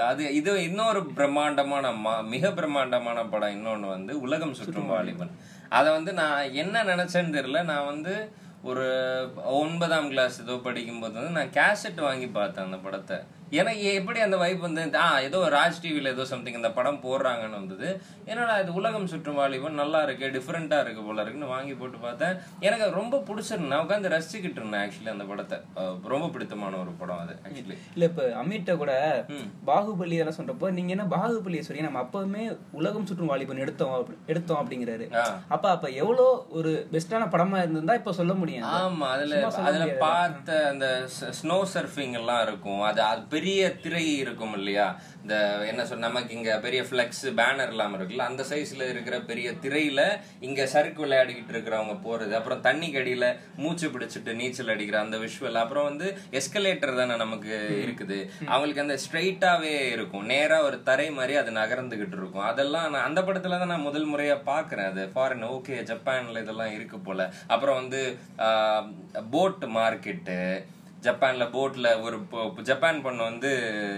அது 0.05 0.35
இது 0.35 0.51
இன்னொரு 0.63 0.99
பிரம்மாண்டமான 1.17 1.91
மிக 2.33 2.51
பிரம்மாண்டமான 2.51 3.25
படம் 3.25 3.55
இன்னொன்னு 3.55 3.87
வந்து 3.87 4.13
உலகம் 4.19 4.53
சுற்றும் 4.53 4.87
வாலிபன். 4.87 5.33
அத 5.69 5.85
வந்து 5.91 6.13
நான் 6.13 6.53
என்ன 6.53 6.83
நினைச்சேன்னு 6.83 7.35
தெரியல. 7.37 7.63
நான் 7.63 7.85
வந்து 7.85 8.13
ஒரு 8.61 8.85
ஒன்பதாம் 9.43 10.09
கிளாஸ் 10.09 10.41
ஏதோ 10.41 10.55
படிக்கும்போது 10.63 11.13
வந்து 11.13 11.37
நான் 11.39 11.55
கேசட் 11.59 11.99
வாங்கி 12.01 12.27
பார்த்தேன் 12.27 12.65
அந்த 12.65 12.77
படத்தை. 12.77 13.17
எனக்கு 13.59 13.83
எப்படி 13.99 14.19
அந்த 14.25 14.37
வைப் 14.41 14.63
வந்து 14.65 14.83
ஆ 15.03 15.07
ஏதோ 15.25 15.39
ராஜ் 15.55 15.79
டிவில 15.83 16.11
ஏதோ 16.15 16.23
சம்திங் 16.31 16.57
இந்த 16.59 16.69
படம் 16.77 16.99
போடுறாங்கன்னு 17.03 17.57
வந்தது. 17.59 17.87
என்னடா 18.31 18.53
இது 18.63 18.71
உலகம் 18.79 19.07
சுற்றும் 19.11 19.39
வாலிபன் 19.39 19.79
நல்லா 19.81 19.99
இருக்கு 20.07 20.31
டிஃப்ரெண்டா 20.35 20.77
இருக்கு 20.83 21.01
போல 21.07 21.23
இருக்குன்னு 21.23 21.49
வாங்கி 21.53 21.73
போட்டு 21.79 21.97
பார்த்தேன். 22.05 22.35
எனக்கு 22.67 22.85
ரொம்ப 22.99 23.19
பிடிச்சிருந்தேன் 23.27 23.71
நான் 23.73 23.83
உட்காந்து 23.85 24.13
ரசிச்சுக்கிட்டு 24.15 24.59
இருந்தேன் 24.61 24.83
ஆக்சுவலி 24.85 25.11
அந்த 25.15 25.25
படத்தை. 25.31 25.57
ரொம்ப 26.13 26.27
பிடித்தமான 26.35 26.79
ஒரு 26.83 26.93
படம் 27.01 27.21
அது 27.23 27.35
ஆக்சுவலி 27.45 27.77
இல்ல 27.95 28.07
இப்ப 28.11 28.25
அமிட்ட 28.41 28.75
கூட 28.81 28.91
பாகுபலி 29.71 30.17
எல்லாம் 30.23 30.37
சொல்றப்போ 30.39 30.69
நீங்க 30.77 30.93
என்ன 30.95 31.07
பாகுபலியை 31.15 31.65
சொல்லி 31.67 31.87
நம்ம 31.87 32.01
அப்பவுமே 32.05 32.45
உலகம் 32.79 33.07
சுற்றும் 33.11 33.31
வாலிபன் 33.33 33.63
எடுத்தோம் 33.65 33.93
எடுத்தோம் 34.33 34.61
அப்படிங்கிறாரு. 34.61 35.05
அப்ப 35.55 35.65
அப்ப 35.75 35.85
எவ்வளவு 36.01 36.25
ஒரு 36.59 36.73
பெஸ்டான 36.93 37.29
படமா 37.33 37.61
இருந்திருந்தா 37.63 37.99
இப்ப 38.01 38.13
சொல்ல 38.19 38.33
முடியும். 38.41 38.67
ஆமா 38.79 39.07
அதுல 39.15 39.39
அதுல. 39.69 39.85
பார்த்த 40.05 40.49
அந்த 40.71 40.87
ஸ்னோ 41.39 41.59
சர்ஃபிங் 41.75 42.17
எல்லாம் 42.21 42.41
இருக்கும். 42.47 42.81
அது 42.89 43.01
அது 43.11 43.21
பெரிய 43.43 43.69
திரை 43.83 44.03
இருக்கும் 44.23 44.53
இல்லையா? 44.57 44.85
இந்த 45.21 45.35
என்ன 45.69 45.81
சொல் 45.87 46.03
நமக்கு 46.05 46.31
இங்க 46.35 46.51
பெரிய 46.65 46.81
ஃபிளெக்ஸ் 46.87 47.23
பேனர் 47.39 47.71
எல்லாம் 47.73 47.93
இருக்குல்ல 47.97 48.25
அந்த 48.31 48.43
சைஸ்ல 48.49 48.83
இருக்கிற 48.91 49.15
பெரிய 49.29 49.47
திரையில 49.63 50.01
இங்க 50.47 50.65
சறுக்கு 50.73 51.01
விளையாடிக்கிட்டு 51.05 51.53
இருக்கிறவங்க 51.55 51.95
போறது 52.05 52.33
அப்புறம் 52.39 52.61
தண்ணி 52.67 52.87
கடியில 52.93 53.27
மூச்சு 53.63 53.87
பிடிச்சிட்டு 53.93 54.33
நீச்சல் 54.41 54.71
அடிக்கிற 54.73 54.97
அந்த 55.05 55.17
விஷுவல் 55.23 55.59
அப்புறம் 55.63 55.87
வந்து 55.89 56.07
எஸ்கலேட்டர் 56.39 56.99
தானே 56.99 57.15
நமக்கு 57.23 57.55
இருக்குது. 57.85 58.19
அவங்களுக்கு 58.51 58.85
அந்த 58.85 58.97
ஸ்ட்ரைட்டாவே 59.05 59.73
இருக்கும். 59.95 60.27
நேரா 60.33 60.59
ஒரு 60.67 60.79
தரை 60.89 61.07
மாதிரி 61.17 61.35
அது 61.41 61.53
நகர்ந்துகிட்டு 61.59 62.17
இருக்கும். 62.21 62.47
அதெல்லாம் 62.51 62.87
நான் 62.95 63.07
அந்த 63.09 63.23
படத்துல 63.29 63.59
தான் 63.63 63.73
நான் 63.73 63.87
முதல் 63.89 64.07
முறையா 64.13 64.37
பாக்குறேன் 64.51 64.91
அது 64.91 65.05
ஃபாரின் 65.15 65.49
ஓகே 65.55 65.81
ஜப்பான்ல 65.91 66.45
இதெல்லாம் 66.45 66.75
இருக்கு 66.77 66.99
போல. 67.09 67.29
அப்புறம் 67.55 67.79
வந்து 67.81 68.03
போட் 69.35 69.67
மார்க்கெட்டு 69.79 70.39
ஜப்பான்ல 71.03 71.45
போட்ல 71.53 71.87
ஒரு 72.01 72.17
ஜப்பான் 72.63 73.01
பொண்ணு 73.01 73.23
வந்து 73.23 73.49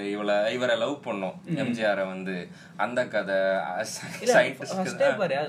இவளை 0.09 0.53
இவரை 0.53 0.75
லவ் 0.77 0.95
பண்ணும் 1.01 1.35
எம்ஜிஆரை 1.55 2.07
வந்து. 2.07 2.35
அந்த 2.77 2.99
கதை 3.13 3.35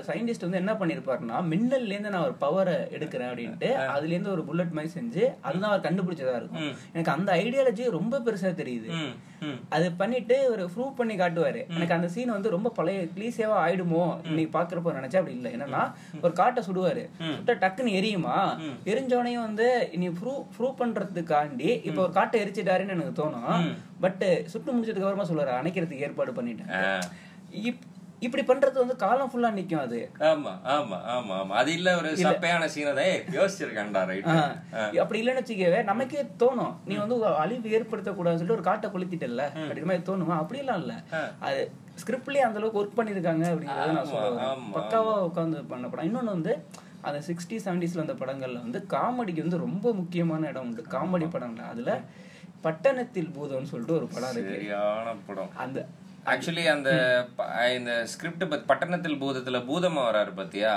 சயின்டிஸ்ட் 0.07 0.45
வந்து 0.45 0.61
என்ன 0.61 0.73
பண்ணிருப்பாருன்னா 0.73 1.37
மின்னல்ல 1.51 1.93
இருந்து 1.93 2.09
நான் 2.09 2.27
ஒரு 2.27 2.35
பவரை 2.41 2.75
எடுக்கிறேன் 2.91 3.29
அப்படின்ட்டு 3.29 3.69
அதுல 3.87 4.13
இருந்து 4.13 4.31
ஒரு 4.31 4.43
புல்லட் 4.43 4.71
மாதிரி 4.71 4.91
செஞ்சு 4.93 5.23
அதுதான் 5.41 5.71
அவர் 5.71 5.85
கண்டுபிடிச்சதா 5.87 6.35
இருக்கும். 6.35 6.67
எனக்கு 6.93 7.11
அந்த 7.11 7.31
ஐடியாலஜி 7.43 7.89
ரொம்ப 7.89 8.19
பெருசா 8.19 8.51
தெரியுது. 8.53 8.89
அது 9.69 9.91
பண்ணிட்டு 9.91 10.51
ஒரு 10.51 10.69
ப்ரூவ் 10.75 10.95
பண்ணி 10.95 11.15
காட்டுவாரு. 11.15 11.67
எனக்கு 11.69 11.93
அந்த 11.93 12.07
சீன் 12.07 12.29
வந்து 12.29 12.49
ரொம்ப 12.49 12.69
பழைய 12.69 13.01
கிளீசியாவா 13.17 13.57
ஆயிடுமோ? 13.65 14.23
இன்னைக்கு 14.23 14.59
பாக்குறப்ப 14.59 14.93
நினைச்சா 14.99 15.17
அப்படி 15.17 15.35
இல்ல. 15.35 15.49
என்னன்னா 15.49 15.91
ஒரு 16.21 16.33
காட்டை 16.33 16.63
சுடுவாரு. 16.71 17.09
சுட்டா 17.21 17.55
டக்குன்னு 17.63 17.97
எரியுமா? 17.99 18.37
எரிஞ்சோனையும் 18.85 19.45
வந்து 19.47 19.89
நீ 19.95 20.07
ப்ரூவ் 20.07 20.43
ப்ரூவ் 20.57 20.79
பண்றதுக்காண்டி 20.79 21.85
இப்ப 21.85 22.01
ஒரு 22.01 22.11
காட்டை 22.11 22.41
எரிச்சிட்டாருன்னு 22.43 22.95
எனக்கு 22.97 23.23
தோணும். 23.23 23.75
பட் 23.99 24.43
சுட்டு 24.45 24.73
முடிச்சதுக்கு 24.73 25.07
அப்புறமா 25.07 25.27
சொல்லுவாரு 25.29 25.53
அணைக்கிறதுக்கு 25.61 26.05
ஏற்பாடு 26.07 26.31
பண்ணிட்டேன். 26.31 27.01
இப்படி 28.21 28.43
பண்றது 28.43 28.77
வந்து 28.81 28.95
காலம் 28.95 29.29
ஃபுல்லா 29.31 29.49
நிக்கும் 29.55 29.81
அது. 29.81 29.97
ஆமா 30.29 30.51
ஆமா 30.75 30.97
ஆமா 31.15 31.33
ஆமா. 31.39 31.53
அது 31.59 31.71
இல்ல 31.73 31.89
ஒரு 31.97 32.09
சப்பையான 32.23 32.67
சீனை 32.73 32.91
தான். 32.91 33.09
ஏய், 33.09 33.21
யோசிச்சிருக்கேன்டா 33.35 34.01
ரைட் 34.09 34.29
அப்படி 35.03 35.19
இல்லைன்னு 35.21 35.41
வச்சுக்கவே 35.41 35.81
நமக்கே 35.83 36.23
தோணும். 36.41 36.73
நீ 36.87 36.95
வந்து 37.03 37.17
அழிவு 37.41 37.73
ஏற்படுத்த 37.77 38.11
கூடாதுன்னு 38.11 38.39
சொல்லிட்டு 38.39 38.57
ஒரு 38.57 38.67
காட்டை 38.69 38.89
கொளுத்திட்டல 38.89 39.43
அப்படின்ற 39.51 39.87
மாதிரி 39.91 40.05
தோணுமா? 40.09 40.37
அப்படிலாம் 40.43 40.81
இல்ல. 40.83 40.95
அது 41.47 41.59
ஸ்கிரிப்ட்லயே 42.01 42.45
அந்த 42.47 42.59
அளவுக்கு 42.59 42.81
ஒர்க் 42.81 42.97
பண்ணிருக்காங்க 42.97 43.45
அப்படிங்கறத 43.51 43.93
நான் 43.93 44.11
சொல்லுவேன். 44.13 44.65
பக்காவா 44.75 45.13
உட்காந்து 45.27 45.61
பண்ண 45.71 45.85
படம். 45.87 46.07
இன்னொன்னு 46.09 46.35
வந்து 46.35 46.53
அந்த 47.03 47.19
சிக்ஸ்டி 47.27 47.57
செவன்டிஸ்ல 47.65 48.03
வந்த 48.03 48.17
படங்கள்ல 48.21 48.63
வந்து 48.63 48.79
காமெடிக்கு 48.93 49.45
வந்து 49.45 49.63
ரொம்ப 49.65 49.93
முக்கியமான 49.93 50.47
இடம் 50.47 50.67
உண்டு. 50.67 50.83
காமெடி 50.95 51.29
படங்கள்ல. 51.35 51.69
அதுல 51.73 51.91
பட்டணத்தில் 52.63 53.31
பூதம்னு 53.35 53.71
சொல்லிட்டு 53.71 53.97
ஒரு 53.99 54.07
படம் 54.07 54.31
இருக்கு. 54.33 54.57
அந்த 55.65 55.79
ஆக்சுவலி 56.31 56.63
அந்த 56.73 56.89
இந்த 57.77 57.91
ஸ்கிரிப்ட் 58.11 58.45
பட்டணத்தில் 58.69 59.19
பூதத்துல 59.21 59.59
பூதமா 59.69 60.01
வராரு 60.07 60.31
பாத்தியா? 60.39 60.73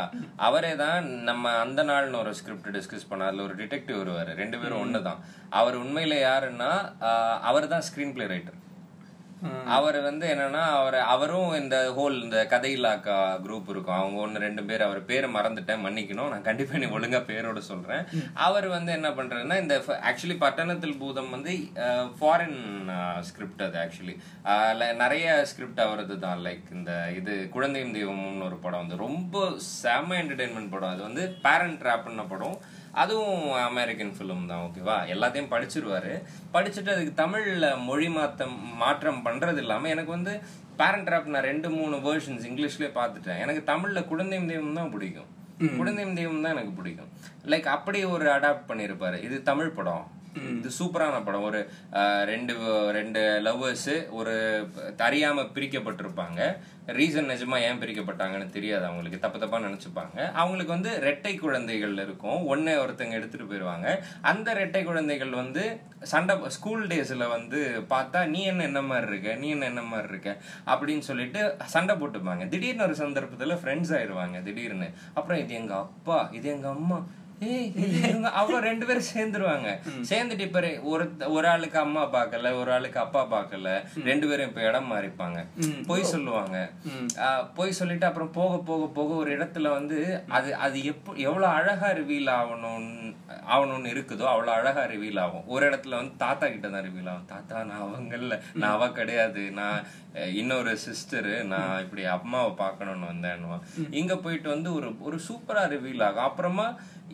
அவரே 0.46 0.72
தான் 0.82 0.98
நம்ம 1.28 1.52
அந்த 1.64 1.80
நாள்னு 1.90 2.20
ஒரு 2.22 2.32
ஸ்கிரிப்ட் 2.40 2.74
டிஸ்கஸ் 2.76 3.08
பண்ண 3.10 3.28
அதுல 3.28 3.46
ஒரு 3.48 3.54
டிடெக்டிவ் 3.60 4.00
வருவாரு. 4.02 4.32
ரெண்டு 4.42 4.58
பேரும் 4.62 4.82
ஒண்ணுதான். 4.84 5.20
அவர் 5.60 5.76
உண்மையில 5.84 6.16
யாருன்னா 6.28 6.70
அவர் 7.50 7.72
தான் 7.74 7.86
ஸ்கிரீன் 7.88 8.14
பிளே 8.16 8.26
ரைட்டர் 8.34 8.58
அவர் 9.76 9.98
வந்து 10.06 10.26
என்னன்னா 10.32 10.62
அவர் 10.78 10.96
அவரும் 11.14 11.52
இந்த 11.60 11.76
ஹோல் 11.96 12.16
இந்த 12.24 12.38
கதையிலாக்கா 12.52 13.16
குரூப் 13.44 13.68
இருக்கும். 13.72 13.98
அவங்க 13.98 14.18
ஒன்னு 14.24 14.42
ரெண்டு 14.44 14.62
பேர் 14.68 14.84
அவர் 14.86 15.00
பேரை 15.10 15.28
மறந்துட்டேன் 15.36 15.84
மன்னிக்கணும். 15.84 16.30
நான் 16.32 16.46
கண்டிப்பா 16.48 16.80
நீ 16.82 16.88
ஒழுங்கா 16.96 17.20
பேரோட 17.30 17.60
சொல்றேன். 17.70 18.04
அவர் 18.46 18.68
வந்து 18.76 18.90
என்ன 18.98 19.10
பண்றாருன்னா 19.18 19.58
இந்த 19.64 19.76
ஆக்சுவலி 20.10 20.36
பட்டணத்தில் 20.44 20.98
பூதம் 21.02 21.32
வந்து 21.36 21.54
ஃபாரின் 22.18 22.60
ஸ்கிரிப்ட் 23.28 23.64
அது 23.68 23.78
ஆக்சுவலி 23.84 24.16
நிறைய 25.04 25.28
ஸ்கிரிப்ட் 25.52 25.84
அவரது 25.86 26.18
தான். 26.26 26.44
லைக் 26.48 26.68
இந்த 26.80 26.92
இது 27.20 27.34
குழந்தையும் 27.56 27.96
தெய்வம்னு 27.98 28.48
ஒரு 28.50 28.58
படம் 28.66 28.84
வந்து 28.84 29.02
ரொம்ப 29.06 29.46
செம 29.80 30.14
என்டர்டைன்மெண்ட் 30.22 30.74
படம். 30.76 30.94
அது 30.94 31.02
வந்து 31.08 31.24
பேரண்ட் 31.46 31.80
ட்ராப்னு 31.84 32.26
படம். 32.34 32.58
அதுவும் 32.92 33.52
அமெரிக்கன் 33.52 34.14
ஃபிலிம் 34.16 34.46
தான் 34.46 34.62
ஓகேவா 34.66 34.96
எல்லாத்தையும் 35.14 35.52
படிச்சிருவாரு. 35.52 36.12
படிச்சுட்டு 36.54 36.94
அதுக்கு 36.94 37.14
தமிழ்ல 37.24 37.66
மொழி 37.88 38.08
மாத்தம் 38.08 38.56
மாற்றம் 38.82 39.24
பண்றது 39.26 39.56
இல்லாம 39.56 39.88
எனக்கு 39.88 40.10
வந்து 40.10 40.34
பேரண்ட் 40.76 41.08
ட்ராப் 41.08 41.32
நான் 41.34 41.48
ரெண்டு 41.50 41.70
மூணு 41.70 41.96
வேர்ஷன்ஸ் 41.96 42.46
இங்கிலீஷ்லயே 42.50 42.90
பார்த்துட்டேன். 43.00 43.40
எனக்கு 43.44 43.62
தமிழ்ல 43.72 44.02
குழந்தையும் 44.12 44.50
தெய்வம் 44.52 44.78
தான் 44.80 44.92
பிடிக்கும். 44.94 45.28
குழந்தையும் 45.78 46.14
தெய்வம் 46.14 46.42
தான் 46.42 46.54
எனக்கு 46.56 46.72
பிடிக்கும். 46.80 47.10
லைக் 47.52 47.68
அப்படி 47.76 48.04
ஒரு 48.04 48.26
அடாப்ட் 48.36 48.68
பண்ணியிருப்பாரு 48.70 49.22
இது 49.22 49.42
தமிழ் 49.42 49.76
படம். 49.78 50.06
இது 50.34 50.70
சூப்பரான 50.78 51.24
படம். 51.24 51.42
ஒரு 51.42 51.60
ரெண்டு 52.24 52.54
ரெண்டு 52.92 53.20
லவ்வர்ஸ் 53.44 54.10
ஒரு 54.10 54.34
அறியாம 55.06 55.44
பிரிக்கப்பட்டிருப்பாங்க. 55.56 56.40
ரீசன் 56.86 57.28
நிஜமா 57.32 57.56
ஏன் 57.60 57.80
பிரிக்கப்பட்டாங்கன்னு 57.80 58.50
தெரியாது 58.50 58.84
அவங்களுக்கு. 58.84 59.18
தப்பு 59.18 59.38
தப்பா 59.38 59.58
நினைச்சுப்பாங்க. 59.58 60.32
அவங்களுக்கு 60.32 60.72
வந்து 60.72 60.92
ரெட்டை 61.08 61.38
குழந்தைகள் 61.38 61.92
இருக்கும். 61.92 62.40
ஒண்ணே 62.54 62.74
ஒருத்தங்க 62.82 63.18
எடுத்துட்டு 63.20 63.46
போயிருவாங்க. 63.46 64.04
அந்த 64.20 64.54
ரெட்டை 64.54 64.84
குழந்தைகள் 64.84 65.30
வந்து 65.30 65.80
சண்டை 66.02 66.36
ஸ்கூல் 66.46 66.86
டேஸ்ல 66.86 67.28
வந்து 67.28 67.84
பார்த்தா 67.90 68.26
நீ 68.26 68.42
என்ன 68.42 68.62
என்ன 68.62 68.82
மாதிரி 68.82 69.12
இருக்க? 69.12 69.34
நீ 69.34 69.48
என்ன 69.48 69.64
என்ன 69.64 69.82
மாதிரி 69.82 70.08
இருக்க? 70.08 70.36
அப்படின்னு 70.66 70.98
சொல்லிட்டு 70.98 71.56
சண்டை 71.64 71.96
போட்டுப்பாங்க. 71.96 72.48
திடீர்னு 72.48 72.82
ஒரு 72.82 72.92
சந்தர்ப்பத்துல 72.92 73.58
ஃப்ரெண்ட்ஸ் 73.62 73.94
ஆயிடுவாங்க 73.98 74.42
திடீர்னு. 74.42 74.90
அப்புறம் 75.14 75.40
இது 75.40 75.54
எங்க 75.54 75.74
அப்பா? 75.74 76.28
இது 76.32 76.48
எங்க 76.48 76.68
அம்மா? 76.68 77.06
அப்புறம் 78.40 78.64
ரெண்டு 78.68 78.84
பேரும் 78.86 79.06
சேர்ந்துருவாங்க. 79.12 79.68
சேர்ந்துட்டு 80.08 80.46
இப்ப 80.48 80.60
ஒரு 80.92 81.04
ஒரு 81.36 81.46
ஆளுக்கு 81.52 81.78
அம்மா 81.84 82.02
பார்க்கல 82.16 82.52
ஒரு 82.60 82.70
ஆளுக்கு 82.76 82.98
அப்பா 83.04 83.22
பார்க்கல 83.34 83.70
ரெண்டு 84.08 84.28
பேரும் 84.28 84.48
இப்ப 84.50 84.62
இடம் 84.68 84.90
மாறிப்பாங்க. 84.92 85.38
பொய் 85.90 86.10
சொல்லுவாங்க. 86.12 86.56
பொய் 87.58 87.78
சொல்லிட்டு 87.80 88.08
அப்புறம் 88.08 88.32
போக 88.38 88.58
போக 88.70 88.88
போக 88.98 89.14
ஒரு 89.22 89.30
இடத்துல 89.36 89.70
வந்து 89.78 90.00
அது 90.38 90.50
அது 90.66 90.78
எப்ப 90.92 91.16
எவ்வளவு 91.28 91.52
அழகா 91.58 91.90
ரிவீல் 92.00 92.30
ஆகணும்னு 92.40 92.98
ஆகணும்னு 93.54 93.92
இருக்குதோ 93.94 94.24
அவ்வளவு 94.32 94.56
அழகா 94.58 94.82
ரிவீல் 94.92 95.20
ஆகும். 95.24 95.46
ஒரு 95.54 95.62
இடத்துல 95.70 95.98
வந்து 96.00 96.14
தாத்தா 96.24 96.46
கிட்ட 96.46 96.68
தான் 96.74 96.86
ரிவீல் 96.88 97.10
ஆகும். 97.12 97.30
தாத்தா 97.34 97.56
நான் 97.70 97.84
அவங்கல்ல 97.86 98.34
நான் 98.60 98.74
அவ 98.76 98.88
கிடையாது. 98.98 99.42
நான் 99.60 99.78
இன்னொரு 100.14 100.78
சிஸ்டரு 100.86 101.34
நான் 101.44 101.82
இப்படி 101.82 102.04
அம்மாவை 102.04 102.52
பார்க்கணும்னு 102.62 103.10
வந்தேன்னுவான் 103.12 103.66
இங்க 103.90 104.16
போயிட்டு 104.16 104.48
வந்து 104.48 104.74
ஒரு 104.74 104.88
ஒரு 105.00 105.18
சூப்பரா 105.28 105.64
ரிவீல் 105.74 106.06
ஆகும். 106.06 106.28
அப்புறமா 106.28 106.66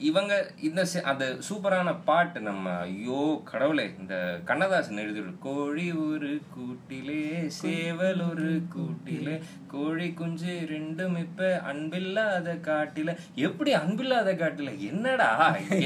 இவங்க 0.08 0.52
இந்த 0.58 0.80
அந்த 1.10 1.24
சூப்பரான 1.48 1.94
பாட்டு 2.04 2.40
நம்ம 2.40 2.72
ஐயோ 2.78 3.20
கடவுளே 3.50 3.86
இந்த 4.00 4.40
கண்ணதாசன் 4.44 5.02
எழுதிரு 5.04 5.32
கோழி 5.38 5.92
ஒரு 5.92 6.40
கூட்டிலே 6.54 7.48
சேவல் 7.60 8.20
ஒரு 8.30 8.50
கூட்டிலே 8.74 9.36
கோழி 9.74 10.08
குஞ்சு 10.12 10.54
ரெண்டும் 10.72 11.16
இப்ப 11.18 11.48
அன்பில்லாத 11.70 12.48
காட்டில. 12.68 13.10
எப்படி 13.34 13.74
அன்பில்லாத 13.74 14.30
காட்டில? 14.42 14.70
என்னடா 14.90 15.30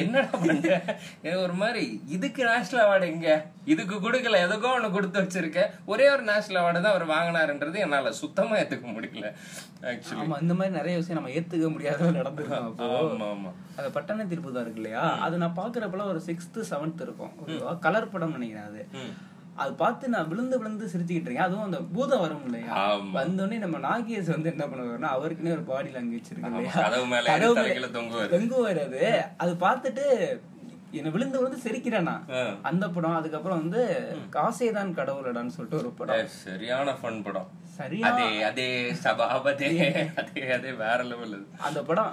என்னடா 0.03 0.33
பண்ற? 0.47 0.81
ஒரு 1.45 1.53
மாதிரி 1.53 1.85
இதுக்கு 2.09 2.43
நேஷனல் 2.51 2.85
அவார்டு 2.85 3.07
எங்க? 3.13 3.31
இதுக்கு 3.65 3.97
கொடுக்கல 3.97 4.43
எதுக்கோ 4.47 4.71
ஒண்ணு 4.77 4.91
கொடுத்து 4.91 5.23
வச்சிருக்க. 5.23 5.61
ஒரே 5.87 6.09
ஒரு 6.11 6.23
நேஷனல் 6.23 6.61
அவார்டு 6.63 6.85
தான் 6.87 6.99
அவர் 7.01 7.13
வாங்கினாருன்றது 7.13 7.79
என்னால 7.79 8.13
சுத்தமா 8.19 8.55
ஏத்துக்க 8.59 8.87
முடியல 8.91 9.27
ஆக்சுவலி 9.91 10.21
ஆமா 10.23 10.37
இந்த 10.43 10.55
மாதிரி 10.55 10.75
நிறைய 10.75 10.95
விஷயம் 10.97 11.19
நம்ம 11.19 11.33
ஏத்துக்க 11.37 11.69
முடியாத 11.71 12.11
நடந்திருக்கும் 12.19 12.67
அப்போ. 12.69 12.89
ஆமா 13.03 13.27
ஆமா. 13.31 13.51
அது 13.79 13.89
பட்டண 13.91 14.27
தீர்ப்பு 14.27 14.53
தான் 14.53 14.65
இருக்கு 14.65 14.81
இல்லையா? 14.81 15.05
அது 15.25 15.35
நான் 15.39 15.59
பாக்குறப்பல 15.59 16.07
ஒரு 16.11 16.23
சிக்ஸ்த் 16.27 16.59
செவன்த் 16.71 17.05
இருக்கும். 17.07 17.35
ஓகேவா? 17.43 17.73
கலர் 17.81 18.13
படம் 18.13 18.37
நினைக்கிறேன் 18.37 18.69
அது. 18.71 18.83
அது 19.57 19.73
பார்த்து 19.75 20.05
நான் 20.09 20.29
விழுந்து 20.29 20.57
விழுந்து 20.59 20.85
சிரிச்சுக்கிட்டு 20.87 21.29
இருக்கேன். 21.29 21.47
அதுவும் 21.47 21.65
அந்த 21.65 21.79
பூதம் 21.95 22.23
வரும் 22.23 22.45
இல்லையா. 22.47 22.75
வந்தோடனே 23.17 23.57
நம்ம 23.59 23.79
நாகேஷ் 23.85 24.31
வந்து 24.35 24.53
என்ன 24.53 24.65
பண்ணுவாருன்னா 24.67 25.11
அவருக்குன்னே 25.17 25.53
ஒரு 25.53 25.65
பாடி 25.65 25.91
லாங்குவேஜ் 25.91 26.31
இருக்கு 26.31 26.51
இல்லையா? 26.53 26.75
தொங்குவாரு. 28.33 28.85
அது 29.39 29.53
பார்த்துட்டு 29.61 30.05
என்ன 30.99 31.11
விழுந்து 31.11 31.39
விழுந்து 31.39 31.59
சிரிக்கிறேன் 31.61 32.07
நான் 32.07 32.25
ஆ. 32.33 32.41
அந்த 32.63 32.85
படம் 32.89 33.17
அதுக்கப்புறம் 33.19 33.61
வந்து 33.63 33.83
காசேதான் 34.35 34.97
கடவுளடான்னு 34.97 35.55
சொல்லிட்டு 35.55 35.81
ஒரு 35.81 35.91
படம். 35.99 36.31
சரியான 36.41 36.95
ஃபன் 36.99 37.23
படம். 37.23 37.49
அதே 38.09 38.27
அதே 38.47 38.67
சபாபதே 39.03 39.69
அதே 40.21 40.43
அதே 40.55 40.71
வேற 40.81 40.99
லெவல் 41.05 41.37
அந்த 41.67 41.81
படம் 41.85 42.11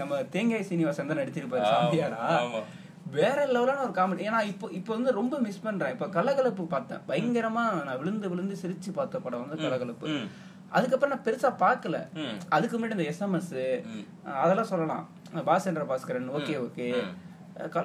நம்ம 0.00 0.18
தேங்காய் 0.34 0.68
சீனிவாசன் 0.68 1.10
தான் 1.10 1.20
நடிச்சிருப்பாரு 1.20 1.70
சாமியாரா. 1.70 2.24
வேற 3.14 3.38
லெவலான 3.48 3.84
ஒரு 3.84 3.94
காமெடி 3.94 4.26
ஏன்னா 4.26 4.40
இப்போ 4.50 4.66
இப்போ 4.72 4.92
வந்து 4.96 5.12
ரொம்ப 5.16 5.34
மிஸ் 5.40 5.64
பண்றேன். 5.64 5.94
இப்போ 5.94 6.08
கலகலப்பு 6.16 6.64
பார்த்தேன். 6.68 7.02
பயங்கரமா 7.08 7.64
நான் 7.86 7.98
விழுந்து 7.98 8.28
விழுந்து 8.28 8.56
சிரிச்சு 8.62 8.90
பார்த்த 8.92 9.24
படம் 9.24 9.42
வந்து 9.44 9.64
கலகலப்பு. 9.64 10.12
அதுக்கப்புறம் 10.72 11.12
நான் 11.14 11.24
பெருசா 11.24 11.50
பார்க்கல. 11.62 11.96
ம். 12.20 12.36
அதுக்கு 12.50 12.76
முன்னாடி 12.76 12.96
இந்த 12.96 13.08
எஸ்எம்எஸ் 13.12 13.54
அதெல்லாம் 14.40 14.70
சொல்லலாம். 14.70 15.04
பாசேந்திர 15.48 15.84
பாஸ்கரன் 15.88 16.30
ஓகே 16.38 16.54
ஓகே. 16.62 16.86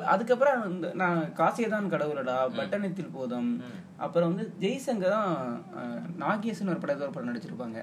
அதுக்கப்புறம் 0.09 0.61
நான் 0.95 1.19
காசியதான் 1.37 1.91
கடவுளடா 1.91 2.35
பட்டணத்தில் 2.55 3.15
போதும். 3.15 3.51
அப்புறம் 3.99 4.29
வந்து 4.31 4.45
ஜெய்சங்க 4.61 5.05
தான் 5.09 5.31
அஹ், 5.77 6.01
நாகேசன் 6.17 6.71
ஒரு 6.73 6.81
படத்துல 6.81 7.07
ஒரு 7.07 7.13
படம் 7.13 7.29
நடிச்சிருப்பாங்க. 7.29 7.79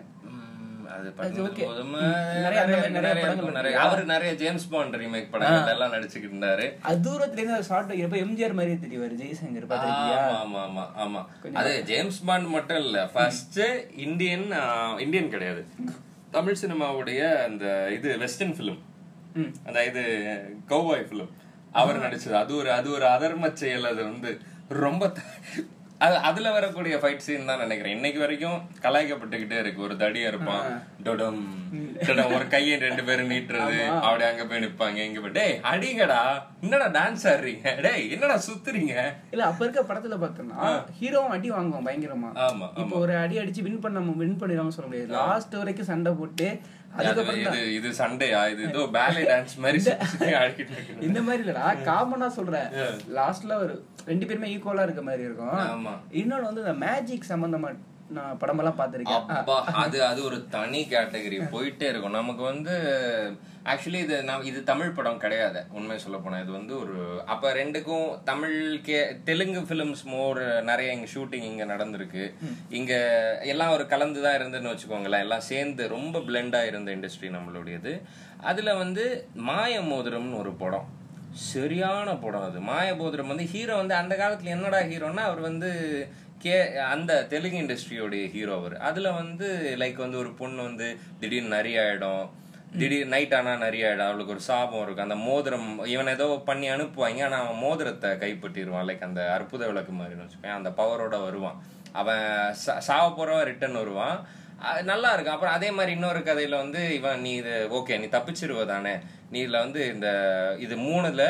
மாதிரி 8.02 8.22
எம்ஜிஆர் 8.22 8.54
மாதிரியே 8.54 8.78
தெரியவாரு 8.82 9.14
ஜெய்சங்கர் 9.20 9.68
பாத்திருக்கியா 9.70 10.18
ஆமா 10.38 10.60
ஆமா 10.64 10.84
ஆமா 10.98 11.20
ஆமா. 11.44 11.54
அது 11.60 11.72
ஜேம்ஸ் 11.88 12.20
பாண்ட் 12.24 12.48
மட்டும் 12.50 12.80
இல்ல 12.82 12.98
ஃபர்ஸ்ட் 13.12 13.60
இந்தியன் 14.04 14.46
இந்தியன் 15.00 15.30
கிடையாது. 15.30 15.62
தமிழ் 16.32 16.60
சினிமாவுடைய 16.60 17.20
அந்த 17.46 17.64
இது 17.90 18.10
வெஸ்டர்ன் 18.18 18.54
ஃபிலிம் 18.58 18.80
ம். 19.34 19.50
அந்த 19.66 19.78
இது 19.86 20.02
கௌபாய் 20.68 21.06
ஃபிலிம் 21.08 21.32
அவர் 21.72 22.00
நடிச்சது. 22.00 22.34
அது 22.34 22.56
ஒரு 22.56 22.72
அது 22.72 22.90
ஒரு 22.90 23.06
அதர்ம 23.06 23.52
செயல் 23.54 23.86
அது 23.86 24.02
வந்து 24.04 24.30
ரொம்ப 24.76 25.08
த- 25.08 25.28
அது 26.04 26.16
அதுல 26.28 26.50
வரக்கூடிய 26.56 26.94
ஃபைட் 27.02 27.24
சீன் 27.24 27.48
தான் 27.50 27.60
நினைக்கிறேன். 27.64 27.94
இன்னைக்கு 27.96 28.20
வரைக்கும் 28.22 28.58
கலாய்க்கப்பட்டுக்கிட்டே 28.84 29.58
இருக்கு. 29.62 29.84
ஒரு 29.86 29.94
தடியா 30.02 30.30
இருப்பான். 30.32 30.64
டொடம். 31.06 31.42
டொடம் 32.06 32.32
ஒரு 32.36 32.46
கையை 32.54 32.74
ரெண்டு 32.86 33.02
பேரும் 33.08 33.30
நீட்டுறது. 33.32 33.78
அப்படி 34.06 34.24
அங்க 34.30 34.44
போய் 34.50 34.62
நிப்பாங்க. 34.64 34.98
இங்க 35.08 35.20
போய் 35.24 35.36
டேய் 35.38 35.54
அடிங்கடா. 35.72 36.20
என்னடா 36.64 36.88
டான்ஸ் 36.98 37.26
ஆடுறீங்க? 37.32 37.76
டேய் 37.86 38.04
என்னடா 38.16 38.36
சுத்துறீங்க? 38.48 38.96
இல்ல 39.34 39.46
அப்ப 39.50 39.64
இருக்க 39.66 39.84
படத்துல 39.92 40.18
பார்த்தோம்னா 40.24 40.74
ஹீரோவும் 41.00 41.36
அடி 41.38 41.50
வாங்குவான் 41.56 41.88
பயங்கரமா. 41.88 42.32
ஆமா 42.48 42.68
இப்போ 42.84 42.98
ஒரு 43.06 43.16
அடி 43.24 43.42
அடிச்சு 43.44 43.66
வின் 43.68 43.82
பண்ண 43.86 44.06
வின் 44.22 44.38
பண்ணிடாம 44.42 44.74
சொல்ல 44.76 44.90
முடியாது. 44.90 45.12
லாஸ்ட் 45.20 45.58
வரைக்கும் 45.62 45.92
சண்டை 45.94 46.12
போட்டு 46.20 46.48
இது 47.02 47.60
இது 47.76 47.88
சண்டையா? 48.00 48.40
இது 48.52 48.62
ஏதோ 48.70 48.80
பேலே 48.96 49.20
டான்ஸ் 49.28 49.54
மாதிரி 49.64 49.78
இந்த 51.06 51.20
மாதிரி 51.26 51.42
இல்லடா 51.44 51.68
காமனா 51.86 52.28
சொல்றேன். 52.38 52.68
லாஸ்ட்ல 53.18 53.54
ஒரு 53.64 53.74
ரெண்டு 54.10 54.26
பேருமே 54.26 54.52
ஈக்குவலா 54.56 54.86
இருக்க 54.88 55.02
மாதிரி 55.08 55.26
இருக்கும். 55.28 55.56
ஆமா. 55.76 55.94
இன்னொன்னு 56.20 56.50
வந்து 56.50 56.66
இந்த 56.66 56.76
மேஜிக் 56.84 57.32
சம்பந்தமா 57.32 57.70
நான் 58.16 58.38
படமெல்லாம் 58.40 58.78
பார்த்திருக்கேன். 58.78 59.28
அப்பா 59.36 59.54
அது 59.82 59.98
அது 60.08 60.20
ஒரு 60.28 60.38
தனி 60.54 60.80
கேட்டகரி 60.90 61.38
போயிட்டே 61.52 61.86
இருக்கும். 61.90 62.16
நமக்கு 62.18 62.42
வந்து 62.42 62.74
ஆக்சுவலி 63.72 64.00
இது 64.06 64.16
நான் 64.28 64.46
இது 64.50 64.60
தமிழ் 64.70 64.94
படம் 64.96 65.20
கிடையாது. 65.24 65.60
உண்மை 65.78 65.96
சொல்ல 65.98 66.16
போனா 66.18 66.38
இது 66.38 66.52
வந்து 66.52 66.74
ஒரு 66.80 66.96
அப்ப 67.26 67.52
ரெண்டுக்கும் 67.60 68.08
தமிழ் 68.30 68.56
கே 68.88 68.98
தெலுங்கு 69.28 69.60
ஃபிலிம்ஸ் 69.68 70.04
மோர் 70.04 70.40
நிறைய 70.70 70.96
இங்க 70.96 71.08
ஷூட்டிங் 71.14 71.48
இங்க 71.50 71.64
நடந்திருக்கு. 71.64 72.24
இங்க 72.68 72.92
எல்லாம் 73.52 73.74
ஒரு 73.76 73.86
கலந்து 73.86 74.22
தான் 74.24 74.38
இருந்துன்னு 74.40 74.72
வச்சுக்கோங்களேன். 74.72 75.24
எல்லாம் 75.26 75.48
சேர்ந்து 75.50 75.88
ரொம்ப 75.96 76.18
பிளெண்டா 76.18 76.62
இருந்த 76.66 76.96
இண்டஸ்ட்ரி 76.96 77.30
நம்மளுடையது. 77.36 77.94
அதுல 78.50 78.74
வந்து 78.74 79.06
மாய 79.50 79.80
மோதிரம்னு 79.80 80.42
ஒரு 80.44 80.52
படம். 80.64 80.88
சரியான 81.32 82.14
படம் 82.14 82.42
அது. 82.42 82.60
மாயபோதிரம் 82.60 83.26
வந்து 83.26 83.44
ஹீரோ 83.44 83.76
வந்து 83.76 83.94
அந்த 83.94 84.14
காலத்துல 84.14 84.44
என்னடா 84.44 84.78
ஹீரோன்னா 84.78 85.16
அவர் 85.16 85.40
வந்து 85.40 86.08
கே 86.38 86.76
அந்த 86.76 87.24
தெலுங்கு 87.24 87.58
இண்டஸ்ட்ரியோடைய 87.58 88.30
ஹீரோ 88.30 88.54
அவர். 88.54 88.76
அதுல 88.76 89.10
வந்து 89.10 89.76
லைக் 89.78 89.94
வந்து 89.94 90.18
ஒரு 90.18 90.32
பொண்ணு 90.32 90.62
வந்து 90.62 90.98
திடீர்னு 91.20 91.56
நிறைய 91.56 91.80
ஆயிடும் 91.80 92.30
திடீர் 92.78 93.06
நைட் 93.06 93.34
ஆனா 93.34 93.56
நிறைய 93.56 93.86
ஆயிடும் 93.86 94.06
அவளுக்கு 94.06 94.28
ஒரு 94.28 94.40
சாபம் 94.40 94.82
இருக்கும். 94.82 95.10
அந்த 95.10 95.14
மோதிரம் 95.14 95.84
இவன் 95.84 96.06
ஏதோ 96.06 96.42
பண்ணி 96.44 96.70
அனுப்புவாங்க. 96.70 97.24
ஆனா 97.24 97.44
அவன் 97.44 97.58
மோதிரத்தை 97.58 98.10
கைப்பற்றிடுவான் 98.10 98.84
லைக் 98.86 99.04
அந்த 99.04 99.32
அற்புத 99.32 99.66
விளக்கு 99.66 99.92
மாதிரின்னு 99.92 100.28
வச்சுக்கோங்க 100.28 100.50
அந்த 100.50 100.70
பவரோட 100.70 101.22
வருவான். 101.22 101.62
அவன் 101.92 102.54
சா- 102.66 102.78
சாவ 102.78 103.24
போறவன் 103.24 103.44
ரிட்டர்ன் 103.44 103.74
வருவான். 103.74 104.26
நல்லா 104.82 105.12
இருக்கும். 105.12 105.34
அப்புறம் 105.34 105.54
அதே 105.54 105.70
மாதிரி 105.70 105.92
இன்னொரு 105.92 106.18
கதையில 106.18 106.56
வந்து 106.56 106.94
இவன் 106.94 107.20
நீ 107.20 107.32
இது 107.32 107.68
ஓகே 107.70 107.98
நீ 107.98 108.04
தப்பிச்சிருவ 108.04 108.66
தானே 108.66 108.94
நீ 109.32 109.44
இதுல 109.46 109.58
வந்து 109.58 109.94
இந்த 109.94 110.08
இது 110.58 110.76
மூணுல 110.76 111.24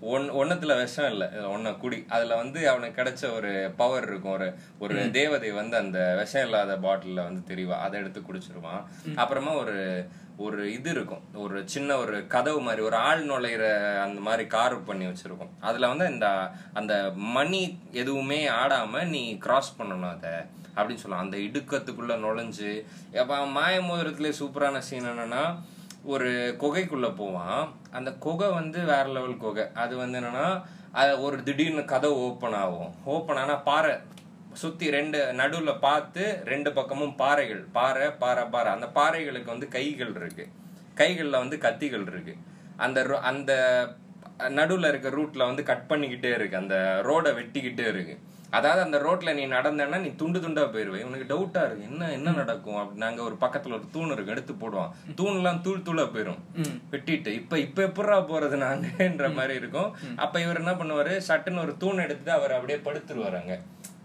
ஒன் 0.00 0.26
ஒன்னத்துல 0.30 0.72
விஷம் 0.76 1.10
இல்ல. 1.10 1.24
ஒன்ன 1.54 1.76
குடி. 1.78 1.98
அதுல 2.08 2.34
வந்து 2.34 2.60
அவனுக்கு 2.70 3.02
கிடைச்ச 3.02 3.34
ஒரு 3.34 3.72
பவர் 3.76 4.06
இருக்கும். 4.06 4.32
ஒரு 4.32 4.48
ஒரு 4.78 5.10
தேவதை 5.10 5.50
வந்து 5.50 5.76
அந்த 5.76 6.14
விஷம் 6.18 6.44
இல்லாத 6.44 6.76
பாட்டில்ல 6.76 7.22
வந்து 7.22 7.54
தெரியவா 7.54 7.76
அதை 7.86 8.00
எடுத்து 8.00 8.20
குடிச்சிருவான். 8.20 8.82
அப்புறமா 9.14 9.52
ஒரு 9.52 9.76
ஒரு 10.36 10.72
இது 10.72 10.90
இருக்கும். 10.90 11.24
ஒரு 11.34 11.62
சின்ன 11.64 11.96
ஒரு 11.96 12.26
கதவு 12.26 12.60
மாதிரி 12.60 12.82
ஒரு 12.82 12.96
ஆள் 12.96 13.22
நுழையிற 13.26 13.64
அந்த 13.98 14.20
மாதிரி 14.20 14.44
கார் 14.46 14.76
பண்ணி 14.84 15.06
வச்சிருக்கும். 15.06 15.52
அதுல 15.60 15.88
வந்து 15.88 16.06
இந்த 16.12 16.28
அந்த 16.72 16.94
மணி 17.36 17.62
எதுவுமே 17.92 18.48
ஆடாம 18.48 19.04
நீ 19.06 19.22
கிராஸ் 19.38 19.76
பண்ணணும் 19.78 20.10
அதை 20.10 20.34
அப்படின்னு 20.76 21.02
சொல்லலாம் 21.02 21.24
அந்த 21.24 21.38
இடுக்கத்துக்குள்ள 21.38 22.14
நுழைஞ்சு 22.26 22.72
அப்ப 23.18 23.46
மாய 23.46 23.80
சூப்பரான 24.40 24.78
சீன் 24.78 25.10
என்னன்னா 25.10 25.44
ஒரு 26.04 26.56
குகைக்குள்ள 26.58 27.14
போவான். 27.14 27.72
அந்த 27.90 28.12
குகை 28.12 28.48
வந்து 28.48 28.80
வேற 28.80 29.04
லெவல் 29.04 29.36
குகை. 29.36 29.64
அது 29.74 29.96
வந்து 29.96 30.20
என்னன்னா 30.20 30.62
அது 30.92 31.22
ஒரு 31.22 31.42
திடீர்னு 31.42 31.84
கதை 31.84 32.10
ஓப்பன் 32.10 32.52
ஆகும். 32.52 32.94
ஓப்பன் 33.04 33.36
ஆனால் 33.36 33.62
பாறை. 33.62 33.96
சுத்தி 34.52 34.90
ரெண்டு 34.90 35.32
நடுவில் 35.32 35.78
பார்த்து 35.80 36.42
ரெண்டு 36.44 36.72
பக்கமும் 36.72 37.16
பாறைகள். 37.16 37.66
பாறை 37.72 38.10
பாறை 38.10 38.44
பாறை. 38.44 38.72
அந்த 38.72 38.86
பாறைகளுக்கு 38.94 39.44
வந்து 39.44 39.68
கைகள் 39.68 40.12
இருக்கு. 40.14 40.48
கைகளில் 40.94 41.30
வந்து 41.30 41.56
கத்திகள் 41.56 42.02
இருக்கு. 42.02 42.36
அந்த 42.76 43.02
ரொ- 43.02 43.20
அந்த 43.20 43.86
நடுவில் 44.48 44.88
இருக்க 44.88 45.08
ரூட்ல 45.08 45.38
வந்து 45.38 45.62
கட் 45.62 45.84
பண்ணிக்கிட்டே 45.88 46.34
இருக்கு. 46.34 46.56
அந்த 46.56 47.00
ரோடை 47.04 47.28
வெட்டிக்கிட்டே 47.28 47.88
இருக்கு. 47.88 48.18
அதாவது 48.58 48.82
அந்த 48.82 48.98
ரோட்ல 48.98 49.34
நீ 49.34 49.44
நடந்தேன்னா 49.46 49.98
நீ 49.98 50.10
துண்டு 50.20 50.38
துண்டா 50.40 50.64
போயிருவே. 50.72 51.00
உனக்கு 51.02 51.26
டவுட்டா 51.32 51.62
இருக்கு. 51.66 51.88
என்ன 51.90 52.10
என்ன 52.12 52.30
நடக்கும்? 52.30 52.76
அப்படி 52.76 53.02
நாங்க 53.04 53.22
ஒரு 53.22 53.36
பக்கத்துல 53.40 53.76
ஒரு 53.78 53.86
தூண் 53.92 54.10
இருக்கு 54.10 54.34
எடுத்து 54.34 54.54
போடுவோம் 54.54 54.92
தூண் 55.14 55.36
எல்லாம் 55.36 55.60
தூள் 55.62 55.84
தூளா 55.88 56.06
போயிரும். 56.14 56.40
வெட்டிட்டு. 56.92 57.32
இப்ப 57.40 57.58
இப்ப 57.58 57.82
எப்படா 57.86 58.18
போறது 58.32 58.58
நாங்கன்ற 58.64 59.28
மாதிரி 59.34 59.54
இருக்கும். 59.54 59.90
அப்ப 60.16 60.40
இவர் 60.40 60.62
என்ன 60.62 60.72
பண்ணுவாரு? 60.72 61.14
சட்டுன்னு 61.28 61.64
ஒரு 61.66 61.74
தூண் 61.76 62.04
எடுத்துட்டு 62.06 62.32
அவர் 62.38 62.56
அப்படியே 62.58 62.78
படுத்துருவாரு 62.86 63.38
அங்க. 63.42 63.56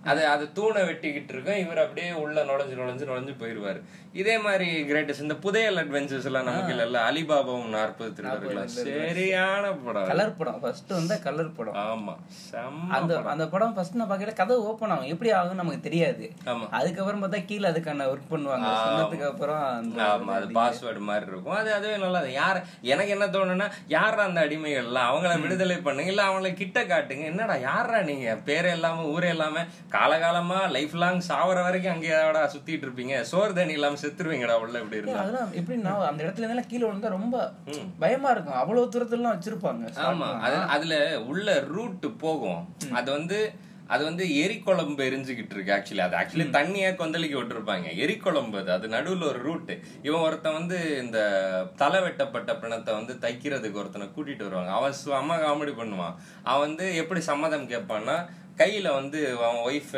அது 0.04 0.28
அது 0.28 0.54
தூணை 0.54 0.82
வெட்டிக்கிட்டு 0.84 1.34
இருக்கும் 1.34 1.58
இவர் 1.58 1.78
அப்படியே 1.78 2.12
உள்ள 2.14 2.44
நுழைஞ்சு 2.44 2.76
நுழைஞ்சு 2.76 3.06
நுழைஞ்சு 3.06 3.34
போயிருவாரு. 3.42 3.80
இதே 4.14 4.38
மாதிரி 4.38 4.68
கிரேட்டஸ்ட் 4.90 5.22
இந்த 5.22 5.36
புதையல் 5.36 5.78
அட்வென்ச்சர்ஸ் 5.78 6.26
எல்லாம் 6.26 6.44
நமக்கு 6.44 6.72
இல்ல. 6.76 7.00
அலிபாபாவும் 7.10 7.70
நாற்பது 7.70 8.14
திருடர்களும் 8.18 8.72
சரியான 8.76 9.74
படம். 9.84 10.08
கலர் 10.08 10.36
படம். 10.36 10.60
ஃபர்ஸ்ட் 10.62 10.92
வந்து 10.92 11.22
கலர் 11.22 11.52
படம். 11.52 11.76
ஆமா 11.84 12.14
அந்த 12.90 13.20
அந்த 13.34 13.48
படம் 13.48 13.74
ஃபர்ஸ்ட் 13.74 13.96
நான் 13.96 14.10
பார்க்கல. 14.12 14.34
கதை 14.34 14.56
ஓப்பன் 14.70 14.90
ஆகும். 14.90 15.08
எப்படி 15.08 15.32
ஆகும்னு 15.32 15.54
நமக்கு 15.54 15.82
தெரியாது. 15.82 16.26
ஆமா. 16.46 16.66
அதுக்கப்புறம் 16.72 17.24
பார்த்தா 17.24 17.46
கீழே 17.46 17.70
அதுக்கான 17.72 18.08
ஒர்க் 18.14 18.32
பண்ணுவாங்க. 18.32 18.72
சொன்னதுக்கு 18.86 19.28
அப்புறம் 19.32 19.62
ஆமா 20.08 20.34
அது 20.34 20.48
பாஸ்வேர்டு 20.54 21.00
மாதிரி 21.00 21.26
இருக்கும். 21.32 21.56
அது 21.56 21.74
அதுவே 21.74 21.98
நல்லா. 21.98 22.26
யார் 22.32 22.62
எனக்கு 22.84 23.12
என்ன 23.12 23.26
தோணுன்னா 23.28 23.68
யாரா 23.88 24.24
அந்த 24.24 24.48
அடிமைகள்லாம்? 24.48 25.10
அவங்கள 25.12 25.40
விடுதலை 25.42 25.78
பண்ணுங்க. 25.78 26.12
இல்ல 26.12 26.24
அவங்கள 26.24 26.54
கிட்ட 26.54 26.84
காட்டுங்க. 26.86 27.26
என்னடா 27.26 27.56
யாரா 27.56 28.02
நீங்க? 28.02 28.38
பேரே 28.46 28.72
இல்லாம 28.72 29.06
ஊரே 29.06 29.30
இல்லாம 29.30 29.66
காலகாலமா 29.92 30.70
லைஃப் 30.70 30.96
லாங் 30.96 31.22
சாவர 31.28 31.62
வரைக்கும் 31.64 31.94
அங்கேயாடா 31.94 32.42
சுத்திட்டு 32.54 32.86
இருப்பீங்க. 32.86 33.22
சோறு 33.22 33.54
தண்ணி 33.54 33.74
இல்லாம 33.74 33.98
செத்துருவீங்கடா 34.02 34.58
உள்ள 34.60 34.80
இப்படி 34.80 35.02
இருந்தா. 35.02 35.22
அதெல்லாம் 35.22 35.54
எப்படின்னா 35.54 36.08
அந்த 36.08 36.24
இடத்துல 36.24 36.38
இருந்தாலும் 36.38 36.68
கீழே 36.68 36.88
விழுந்தா 36.88 37.10
ரொம்ப 37.10 37.54
பயமா 38.00 38.30
இருக்கும். 38.30 38.54
அவ்வளவு 38.54 38.92
தூரத்துலாம் 38.94 39.38
வச்சிருப்பாங்க. 39.38 39.94
ஆமா. 40.10 40.40
அது 40.40 40.56
அதுல 40.56 41.22
உள்ள 41.24 41.60
ரூட் 41.60 42.18
போகும். 42.18 42.62
அது 42.92 43.12
வந்து 43.12 43.40
அது 43.88 44.04
வந்து 44.04 44.26
எரிக்குழம்பு 44.26 45.04
எரிஞ்சுக்கிட்டு 45.06 45.54
இருக்கு 45.56 45.72
ஆக்சுவலி 45.78 45.98
அது 45.98 46.16
ஆக்சுவலி 46.18 46.46
தண்ணியா 46.58 46.90
கொந்தளிக்க 46.98 47.36
விட்டுருப்பாங்க. 47.38 47.88
எரிக்குழம்பு 47.98 48.58
அது. 48.60 48.72
அது 48.72 48.88
நடுவுல 48.88 49.24
ஒரு 49.24 49.40
ரூட் 49.40 49.72
இவன் 50.04 50.22
ஒருத்தன் 50.22 50.54
வந்து 50.54 50.98
இந்த 51.04 51.20
தலை 51.76 52.02
வெட்டப்பட்ட 52.02 52.56
பிணத்தை 52.56 52.94
வந்து 52.94 53.14
தைக்கிறதுக்கு 53.14 53.74
ஒருத்தனை 53.74 54.08
கூட்டிட்டு 54.08 54.44
வருவாங்க. 54.44 54.72
அவன் 54.72 54.94
அம்மா 55.14 55.38
காமெடி 55.38 55.74
பண்ணுவான். 55.82 56.16
அவன் 56.44 56.68
வந்து 56.68 56.96
எப்படி 56.96 57.22
சம்மதம் 57.22 57.70
கேட்பான்னா 57.70 58.18
கையில 58.60 58.94
வந்து 58.94 59.38
அவன் 59.38 59.62
ஒய்ஃப் 59.66 59.94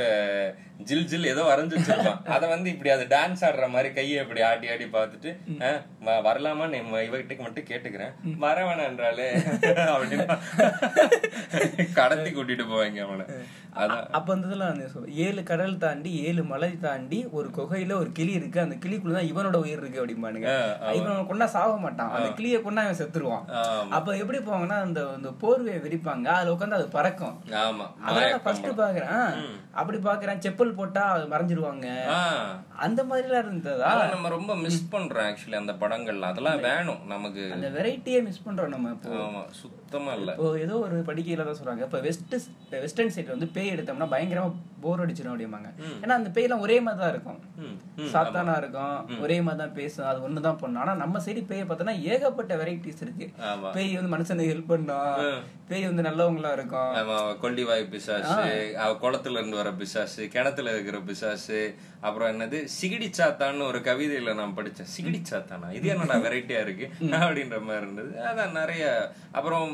ஜில் 0.84 1.06
ஜில் 1.06 1.26
ஏதோ 1.26 1.42
வரைஞ்சு 1.44 1.76
வச்சிருப்பான். 1.76 2.24
அதை 2.36 2.50
வந்து 2.50 2.70
இப்படி 2.70 2.90
அது 2.90 3.06
டான்ஸ் 3.06 3.42
ஆடுற 3.42 3.70
மாதிரி 3.70 3.94
கையை 3.94 4.22
இப்படி 4.22 4.42
ஆடி 4.42 4.70
ஆடி 4.70 4.86
பார்த்துட்டு 4.86 5.32
"அஹ், 5.60 5.80
வ- 6.06 6.22
வரலாமா 6.22 6.68
நீ 6.68 6.78
இவகிட்ட 7.00 7.38
மட்டும் 7.40 7.64
கேட்டுக்கிறேன். 7.64 8.14
வர 8.38 8.64
வேணான்றாலே 8.64 9.28
அப்படின்னு. 9.94 10.26
கடத்தி 11.94 12.30
கூட்டிட்டு 12.30 12.66
போவாங்க 12.68 13.00
அவனை. 13.00 13.26
அப்ப 14.12 14.38
சொல்ல- 14.42 14.76
ஏழு 15.08 15.44
கடல் 15.44 15.78
தாண்டி 15.78 16.24
ஏழு 16.24 16.44
மலை 16.44 16.80
தாண்டி 16.80 17.28
ஒரு 17.32 17.50
குகையில 17.56 17.94
ஒரு 17.94 18.10
கிளி 18.14 18.32
இருக்கு. 18.32 18.60
அந்த 18.60 18.76
கிளிக்குள்ளதான் 18.76 19.26
இவனோட 19.26 19.56
உயிர் 19.56 19.78
இருக்கு 19.78 20.06
அப்படிம்பானுங்க. 20.06 20.48
இவன் 20.94 21.28
கொண்டா 21.28 21.46
சாக 21.46 21.78
மாட்டான். 21.78 22.12
அந்த 22.12 22.30
கிளியை 22.32 22.62
கொண்டா 22.62 22.82
அவன் 22.82 22.96
செத்துருவான். 22.96 23.46
அப்ப 23.90 24.18
எப்படி 24.18 24.38
போவாங்கன்னா 24.38 24.82
அந்த 24.82 25.08
அந்த 25.16 25.30
போர்வையை 25.42 25.80
விரிப்பாங்க. 25.82 26.24
அதுல 26.24 26.56
உட்காந்து 26.56 26.70
அது 26.70 26.88
பறக்கும். 26.88 27.42
ஆமா. 27.50 28.10
அதான் 28.10 28.42
ஃபர்ஸ்ட் 28.44 28.66
பாக்குறேன். 28.66 29.34
அப்படி 29.80 29.98
பாக்குறேன் 30.08 30.42
செப்பல் 30.46 30.74
போட்டா 30.78 31.04
அது 31.16 31.26
மறைஞ்சிருவாங்க. 31.34 31.88
அந்த 32.86 33.02
மாதிரி 33.10 33.28
எல்லாம் 33.28 33.46
இருந்ததா 33.46 33.92
நம்ம 34.14 34.30
ரொம்ப 34.36 34.56
மிஸ் 34.64 34.82
பண்றோம் 34.94 35.28
ஆக்சுவலி 35.30 35.58
அந்த 35.62 35.74
படங்கள்ல. 35.84 36.32
அதெல்லாம் 36.32 36.64
வேணும் 36.70 37.02
நமக்கு. 37.14 37.44
அந்த 37.58 37.70
வெரைட்டியே 37.78 38.20
மிஸ் 38.28 38.44
பண்றோம் 38.48 38.74
நம்ம 38.76 38.92
இப்போ. 38.96 39.46
சுத்தமா 39.62 40.12
இல்ல. 40.20 40.32
இப்போ 40.38 40.50
ஏதோ 40.66 40.76
ஒரு 40.88 40.98
படிக்கையில 41.12 41.46
தான் 41.50 41.60
சொல்றாங்க. 41.60 41.86
இப்போ 41.90 42.02
வெஸ்ட் 42.08 42.36
வெஸ்டர்ன் 42.84 43.14
சைடு 43.16 43.30
வந்து 43.36 43.50
பேய் 43.56 43.74
எடுத்தோம்னா 43.76 44.10
பயங்கரமா 44.16 44.52
போர் 44.84 45.04
அடிச்சிடும் 45.04 45.34
அப்படிம்பாங்க. 45.34 45.70
ஏன்னா 46.04 46.14
அந்த 46.20 46.30
பேய்லாம் 46.36 46.64
ஒரே 46.66 46.78
மாதிரி 46.86 47.02
தான் 47.04 47.14
இருக்கும். 47.14 47.40
சாத்தானா 48.14 48.54
இருக்கும் 48.62 49.22
ஒரே 49.26 49.38
மாதிரி 49.48 49.62
தான் 49.64 49.76
பேசும் 49.80 50.08
அது 50.12 50.26
ஒண்ணுதான் 50.28 50.60
பண்ணும். 50.62 50.82
ஆனா 50.84 50.94
நம்ம 51.04 51.20
சைடு 51.26 51.44
பேயை 51.52 51.66
பார்த்தோன்னா 51.70 51.96
ஏகப்பட்ட 52.14 52.56
வெரைட்டிஸ் 52.62 53.04
இருக்கு. 53.06 53.28
பேய் 53.78 53.98
வந்து 54.00 54.14
மனுஷனுக்கு 54.16 54.54
ஹெல்ப் 54.54 54.72
பண்ணும். 54.74 55.42
பேய் 55.72 55.90
வந்து 55.90 56.08
நல்லவங்களா 56.10 56.54
இருக்கும். 56.60 56.94
பிசாசு 57.92 58.42
அவ 58.84 58.92
குளத்துல 59.04 59.40
இருந்து 59.40 59.58
வர 59.62 59.72
பிசாசு 59.72 60.28
கிணத்துல 60.28 60.72
இருக்கிற 60.72 60.98
பிசாசு 61.02 61.60
அப்புறம் 62.02 62.30
என்னது 62.30 62.60
சிகிடி 62.78 63.10
சாத்தான்னு 63.18 63.68
ஒரு 63.68 63.80
கவிதையில 63.80 64.36
நான் 64.36 64.58
படிச்சேன். 64.58 64.92
சிகிடி 64.96 65.20
சாத்தானா? 65.32 65.68
இது 65.74 65.88
என்னடா 65.88 66.16
வெரைட்டியா 66.16 66.62
இருக்கு? 66.62 66.88
அப்படின்ற 67.20 67.58
மாதிரி 67.62 67.86
இருந்தது. 67.86 68.12
அதான் 68.30 68.52
நிறைய 68.52 68.86
அப்புறம் 69.32 69.70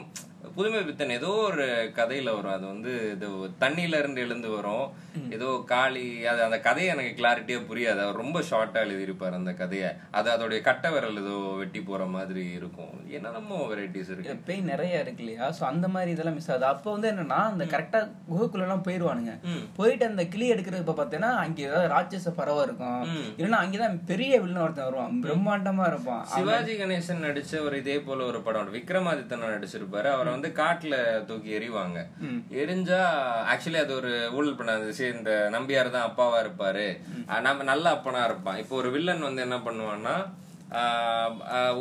புதுமை 0.56 0.82
பித்தன் 0.84 1.18
ஏதோ 1.18 1.32
ஒரு 1.50 1.66
கதையில 2.00 2.30
வரும். 2.36 2.56
அது 2.58 2.66
வந்து 2.74 2.94
இது 3.16 3.28
தண்ணியில 3.64 4.00
இருந்து 4.02 4.22
எழுந்து 4.26 4.50
வரும். 4.50 4.88
ஏதோ 5.36 5.50
காளி 5.72 6.06
அது 6.32 6.42
அந்த 6.46 6.58
கதையை 6.68 6.90
எனக்கு 6.94 7.14
கிளாரிட்டியா 7.20 7.60
புரியாது. 7.70 8.00
அவர் 8.06 8.22
ரொம்ப 8.24 8.40
ஷார்ட்டா 8.50 8.80
எழுதியிருப்பார் 8.86 9.38
அந்த 9.40 9.54
கதையை. 9.62 9.90
அது 10.18 10.28
அதோடைய 10.36 10.60
கட்டை 10.62 10.90
விரல் 10.94 11.22
ஏதோ 11.24 11.38
வெட்டி 11.62 11.82
போற 11.82 12.06
மாதிரி 12.16 12.44
இருக்கும். 12.60 12.94
என்னென்னமோ 13.18 13.60
வெரைட்டிஸ் 13.72 14.12
இருக்கு. 14.14 14.36
பேய் 14.50 14.62
நிறைய 14.72 15.04
இருக்கு 15.04 15.24
இல்லையா? 15.26 15.48
சோ 15.60 15.64
அந்த 15.72 15.88
மாதிரி 15.96 16.12
இதெல்லாம் 16.16 16.38
மிஸ் 16.40 16.52
ஆகுது. 16.52 16.68
அப்போ 16.74 16.92
வந்து 16.96 17.12
என்னன்னா 17.12 17.40
அந்த 17.52 17.66
கரெக்டா 17.74 18.02
குகைக்குள்ள 18.32 18.68
எல்லாம் 18.68 18.86
போயிருவானுங்க. 18.88 19.36
போயிட்டு 19.80 20.06
அந்த 20.12 20.26
கிளி 20.36 20.48
எடுக்கிறது 20.54 20.84
இப்ப 20.86 20.98
பாத்தீங்கன்னா 21.02 21.32
அங்க 21.44 21.62
ஏதாவது 21.70 21.92
ராட்சச 21.96 22.36
பறவை 22.40 22.64
இருக்கும். 22.68 23.02
இல்லைன்னா 23.38 23.62
அங்கதான் 23.64 24.00
பெரிய 24.12 24.34
வில்லன் 24.46 24.64
ஒருத்தன் 24.68 24.90
வருவான். 24.90 25.18
பிரம்மாண்டமா 25.26 25.88
இருப்பான். 25.94 26.24
சிவாஜி 26.36 26.76
கணேசன் 26.84 27.26
நடிச்ச 27.28 27.64
ஒரு 27.68 27.78
இதே 27.84 27.98
போல 28.08 28.26
ஒரு 28.32 28.42
படம். 28.42 28.74
விக்ரமாதித்தன் 28.78 29.46
நடிச்சிருப்பாரு. 29.48 30.08
அவரை 30.16 30.30
வந்து 30.38 30.50
காட்டுல 30.64 30.96
தூக்கி 31.30 31.52
எறிவாங்க. 31.60 32.00
எரிஞ்சா 32.64 33.04
ஆக்சுவலி 33.54 33.80
அது 33.84 33.94
ஒரு 34.02 34.12
ஊழல் 34.38 34.58
பண்ணாது 34.60 34.98
சரி 34.98 35.14
இந்த 35.20 35.36
நம்பியார் 35.58 35.96
தான் 35.96 36.10
அப்பாவா 36.10 36.40
இருப்பாரு. 36.46 36.88
நம்ம 37.48 37.64
நல்ல 37.72 37.86
அப்பனா 37.96 38.24
இருப்பான். 38.32 38.60
இப்போ 38.64 38.76
ஒரு 38.82 38.92
வில்லன் 38.98 39.28
வந்து 39.30 39.48
என்ன 39.48 39.60
பண்ணுவான்னா 39.70 40.18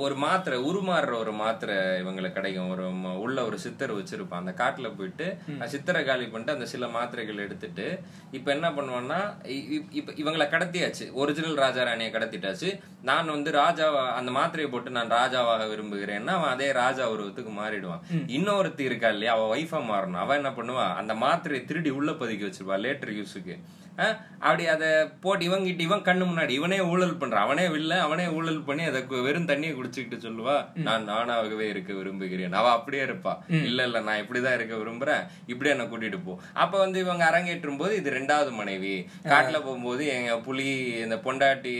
ஒரு 0.03 0.15
மாத்திரை 0.25 0.57
உருமாறுற 0.69 1.13
ஒரு 1.23 1.33
மாத்திரை 1.41 1.77
இவங்களுக்கு 2.03 2.37
கிடைக்கும். 2.37 2.69
ஒரு 2.75 2.85
உள்ள 3.25 3.39
ஒரு 3.49 3.57
சித்தர் 3.65 3.95
வச்சிருப்பான். 3.99 4.43
அந்த 4.43 4.53
காட்டுல 4.61 4.89
போயிட்டு 4.99 5.27
சித்தரை 5.73 6.03
காலி 6.09 6.27
பண்ணிட்டு 6.27 6.55
அந்த 6.57 6.67
சில 6.73 6.87
மாத்திரைகள் 6.97 7.43
எடுத்துட்டு 7.47 7.87
இப்ப 8.39 8.53
என்ன 8.57 8.69
பண்ணுவான்னா 8.77 9.21
இப்ப 10.01 10.13
இவங்களை 10.23 10.47
கடத்தியாச்சு. 10.55 11.07
ஒரிஜினல் 11.23 11.59
ராஜா 11.65 11.83
ராணியை 11.89 12.11
கடத்திட்டாச்சு. 12.13 12.71
நான் 13.11 13.33
வந்து 13.37 13.53
ராஜாவா 13.63 14.05
அந்த 14.19 14.33
மாத்திரையை 14.39 14.71
போட்டு 14.75 14.97
நான் 14.99 15.15
ராஜாவாக 15.19 15.67
விரும்புகிறேன்னா 15.73 16.35
அவன் 16.39 16.55
அதே 16.57 16.69
ராஜா 16.83 17.07
உருவத்துக்கு 17.15 17.55
மாறிடுவான். 17.61 18.05
இன்னொருத்தி 18.37 18.87
இருக்கா 18.91 19.11
இல்லையா? 19.17 19.35
அவ 19.39 19.49
ஒய்ஃபா 19.57 19.81
மாறணும். 19.93 20.23
அவன் 20.25 20.41
என்ன 20.43 20.53
பண்ணுவா? 20.61 20.87
அந்த 21.03 21.15
மாத்திரையை 21.25 21.65
திருடி 21.73 21.93
உள்ள 21.99 22.13
பதுக்கி 22.23 22.47
வச்சிருப்பா 22.47 22.79
லேட்டர் 22.87 23.13
யூஸுக்கு 23.19 23.57
அப்படி 23.97 24.67
அதை 24.67 24.89
போட்டு 25.21 25.45
இவங்கிட்ட 25.49 25.81
இவன் 25.81 26.03
கண்ணு 26.09 26.25
முன்னாடி 26.31 26.49
இவனே 26.49 26.81
ஊழல் 26.81 27.17
பண்றான். 27.17 27.45
அவனே 27.47 27.67
வில்ல 27.67 27.99
அவனே 27.99 28.29
ஊழல் 28.29 28.61
பண்ணி 28.61 28.85
அதை 28.85 29.05
வெறும் 29.09 29.49
தண்ணியை 29.51 29.73
குடிச்சுக்கிட்டு 29.77 30.17
சொல்லுவா. 30.27 30.57
நான் 30.87 31.09
நானாகவே 31.09 31.67
இருக்க 31.75 31.93
விரும்புகிறேன். 31.93 32.53
அவ 32.53 32.71
அப்படியே 32.71 33.03
இருப்பா. 33.05 33.33
இல்ல 33.49 33.85
இல்ல 33.85 34.01
நான் 34.01 34.21
இப்படிதான் 34.23 34.57
இருக்க 34.59 34.75
விரும்புறேன். 34.75 35.25
இப்படியே 35.47 35.77
என்ன 35.77 35.89
கூட்டிட்டு 35.93 36.21
போ. 36.25 36.39
அப்ப 36.53 36.79
வந்து 36.79 37.01
இவங்க 37.01 37.25
அரங்கேற்றும் 37.31 37.79
போது 37.79 37.97
இது 37.97 38.11
ரெண்டாவது 38.11 38.53
மனைவி. 38.53 38.95
காட்டுல 39.25 39.53
போகும்போது 39.53 40.07
எங்க 40.07 40.39
புலி 40.39 40.69
இந்த 41.05 41.17
பொண்டாட்டி 41.27 41.75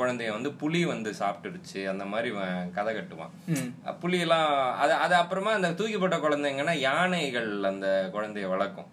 குழந்தைய 0.00 0.32
வந்து 0.32 0.52
புலி 0.52 0.84
வந்து 0.84 1.12
சாப்பிட்டுருச்சு 1.20 1.82
அந்த 1.94 2.04
மாதிரி 2.04 2.34
இவன் 2.34 2.72
கதை 2.74 2.94
கட்டுவான். 2.94 3.34
புலி 4.00 4.20
எல்லாம் 4.26 4.78
அது 4.78 4.92
அது 4.92 5.14
அப்புறமா 5.14 5.52
அந்த 5.52 5.70
தூக்கிப்பட்ட 5.70 6.18
குழந்தைங்கன்னா 6.26 6.76
யானைகள் 6.88 7.50
அந்த 7.62 8.10
குழந்தைய 8.14 8.48
வளர்க்கும். 8.48 8.90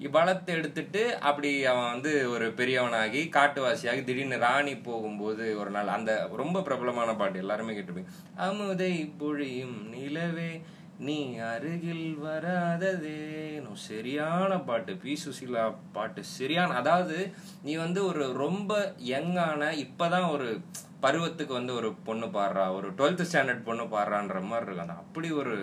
வளர்த்து 0.00 0.52
எடுத்துட்டு 0.52 1.18
அப்படி 1.18 1.64
அவன் 1.64 1.90
வந்து 1.92 2.30
ஒரு 2.30 2.46
பெரியவனாகி 2.56 3.20
காட்டுவாசியாகி 3.28 4.04
திடீர்னு 4.04 4.38
ராணி 4.38 4.76
போகும்போது 4.78 5.58
ஒரு 5.58 5.70
நாள் 5.70 5.88
அந்த 5.88 6.28
ரொம்ப 6.36 6.62
பிரபலமான 6.62 7.14
பாட்டு 7.14 7.38
எல்லாருமே 7.38 7.74
கேட்டிருப்பீங்க. 7.74 8.12
அமுதை 8.38 8.92
பொழியும் 9.18 9.78
நிலவே 9.90 10.50
நீ 10.98 11.36
அருகில் 11.36 12.16
வராததேனோ 12.24 13.72
சரியான 13.88 14.58
பாட்டு. 14.58 14.96
பி. 14.96 15.14
சுசீலா 15.24 15.64
பாட்டு 15.92 16.24
சரியான 16.24 16.74
அதாவது 16.74 17.18
நீ 17.62 17.76
வந்து 17.76 18.04
ஒரு 18.06 18.32
ரொம்ப 18.32 18.72
யங்கான 19.06 19.70
இப்பதான் 19.86 20.28
ஒரு 20.30 20.60
பருவத்துக்கு 21.00 21.52
வந்து 21.52 21.74
ஒரு 21.74 21.94
பொண்ணு 22.04 22.26
பாடுறா 22.26 22.74
ஒரு 22.74 22.90
டுவெல்த் 22.90 23.26
ஸ்டாண்டர்ட் 23.30 23.64
பொண்ணு 23.64 23.82
பாடுறான்ற 23.82 24.40
மாதிரி 24.42 24.66
இருக்கு 24.66 24.80
அந்த 24.80 24.92
அப்படி 24.92 25.30
ஒரு 25.30 25.54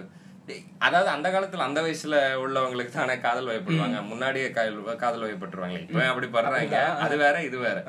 அதாவது 0.85 1.09
அந்த 1.15 1.27
காலத்துல 1.29 1.67
அந்த 1.67 1.81
வயசுல 1.85 2.17
உள்ளவங்களுக்கு 2.43 2.91
தானே 2.91 3.15
காதல் 3.25 3.49
வயப்படுவாங்க. 3.51 3.99
முன்னாடியே 4.09 4.49
காதல் 4.57 5.01
காதல் 5.03 5.25
வயப்பட்டுருவாங்க 5.27 5.79
இப்ப 5.83 6.03
அப்படி 6.11 6.27
படுறாங்க. 6.35 6.79
அது 7.05 7.17
வேற 7.23 7.35
இது 7.49 7.57
வேற. 7.67 7.79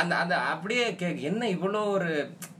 அந்த 0.00 0.12
அந்த 0.20 0.34
அப்படியே 0.52 0.86
கே 1.00 1.08
என்ன 1.28 1.48
இவ்வளோ 1.48 1.80
ஒரு 1.96 2.12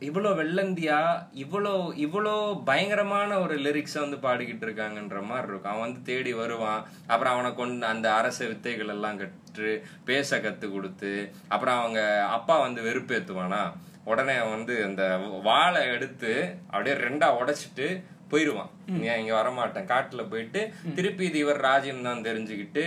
இவ்வளோ 0.09 0.31
வெள்ளந்தியா 0.41 0.99
இவ்வளோ 1.45 1.73
இவ்வளோ 2.05 2.35
பயங்கரமான 2.69 3.39
ஒரு 3.45 3.55
லிரிக்ஸை 3.65 4.01
வந்து 4.05 4.19
பாடிக்கிட்டு 4.27 4.67
இருக்காங்கன்ற 4.67 5.21
மாதிரி 5.31 5.51
இருக்கும். 5.51 5.73
அவன் 5.73 5.87
வந்து 5.87 6.03
தேடி 6.11 6.33
வருவான். 6.43 6.85
அப்புறம் 7.13 7.33
அவனை 7.35 7.51
கொண்டு 7.55 7.87
அந்த 7.87 8.07
அரச 8.19 8.39
வித்தைகள் 8.51 8.93
எல்லாம் 8.97 9.19
கற்று 9.23 9.73
பேச 10.11 10.39
கத்து 10.47 10.69
கொடுத்து 10.73 11.13
அப்புறம் 11.49 11.81
அவங்க 11.81 12.01
அப்பா 12.37 12.57
வந்து 12.67 12.83
வெறுப்பேத்துவானா? 12.89 13.65
உடனே 14.13 14.39
வந்து 14.55 14.75
அந்த 14.87 15.03
வாளை 15.47 15.83
எடுத்து 15.93 16.33
அப்படியே 16.73 16.97
ரெண்டா 17.07 17.29
உடைச்சிட்டு 17.41 17.87
போயிருவான். 18.35 18.71
நீ 18.95 19.07
இங்க 19.21 19.35
வரமாட்டேன். 19.35 19.91
காட்டுல 19.93 20.25
போயிட்டு 20.29 20.61
திருப்பி 20.95 21.25
இது 21.25 21.39
இவர் 21.39 21.65
ராஜன் 21.65 22.09
தான் 22.09 22.27
தெரிஞ்சுக்கிட்டு 22.27 22.85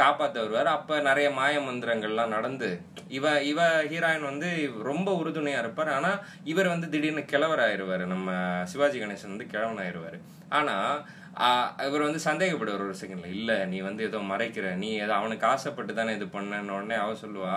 காப்பாத்த 0.00 0.36
வருவார். 0.40 0.68
அப்ப 0.68 0.98
நிறைய 1.00 1.28
மாய 1.30 1.60
மந்திரங்கள்லாம் 1.60 2.34
நடந்து 2.34 2.68
இவ 3.08 3.26
இவ 3.42 3.60
ஹீரோயின் 3.90 4.28
வந்து 4.30 4.48
ரொம்ப 4.82 5.08
உறுதுணையா 5.20 5.60
இருப்பார். 5.62 5.90
ஆனா 5.90 6.10
இவர் 6.44 6.72
வந்து 6.74 6.88
திடீர்னு 6.88 7.24
கிழவர் 7.24 7.62
ஆயிருவாரு 7.66 8.06
நம்ம 8.06 8.28
சிவாஜி 8.64 8.98
கணேசன் 8.98 9.34
வந்து 9.34 9.46
கிழவன் 9.46 9.82
ஆயிருவாரு 9.84 10.18
ஆனா 10.50 10.74
ஆஹ் 11.46 11.70
இவர் 11.86 12.04
வந்து 12.04 12.20
சந்தேகப்படுவார் 12.26 12.84
ஒரு 12.84 12.98
செகண்ட்ல 13.00 13.30
இல்ல 13.34 13.52
நீ 13.64 13.78
வந்து 13.80 14.02
ஏதோ 14.04 14.18
மறைக்கிற. 14.30 14.66
நீ 14.74 14.90
ஏதோ 14.96 15.12
அவனுக்கு 15.12 15.44
ஆசைப்பட்டு 15.46 15.92
தானே 15.94 16.12
இது 16.14 16.26
பண்ணன 16.36 16.72
உடனே 16.76 16.96
அவ 16.96 17.16
சொல்லுவா 17.24 17.56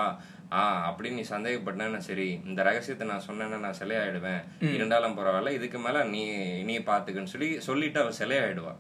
ஆ 0.52 0.62
அப்படின்னு 0.90 1.20
நீ 1.20 1.26
சந்தேகப்பட்டேன்னா 1.30 1.98
சரி 1.98 2.40
இந்த 2.46 2.64
ரகசியத்தை 2.64 3.08
நான் 3.08 3.28
சொன்னேன்னா 3.28 3.58
நான் 3.60 3.80
சிலையாயிடுவேன். 3.80 4.42
இருந்தாலும் 4.76 5.18
பரவாயில்ல 5.18 5.50
இதுக்கு 5.50 5.80
மேல 5.80 6.04
நீ 6.04 6.22
நீ 6.64 6.78
பாத்துக்கன்னு 6.78 7.24
சொல்லி 7.24 7.60
சொல்லிட்டு 7.60 8.02
அவ 8.02 8.10
சிலையாயிடுவா. 8.20 8.74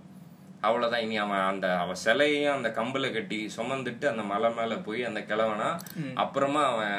அவ்வளவுதான் 0.61 1.01
இனி 1.01 1.17
அவன் 1.17 1.39
அந்த 1.39 1.77
அவ 1.77 1.93
சிலையையும் 2.05 2.55
அந்த 2.55 2.69
கம்புல 2.69 3.13
கட்டி 3.13 3.49
சுமந்துட்டு 3.57 4.05
அந்த 4.05 4.23
மலை 4.23 4.49
மேல 4.53 4.75
போய் 4.75 5.03
அந்த 5.03 5.19
கிழவனா 5.19 5.69
அப்புறமா 6.15 6.63
அவன் 6.71 6.97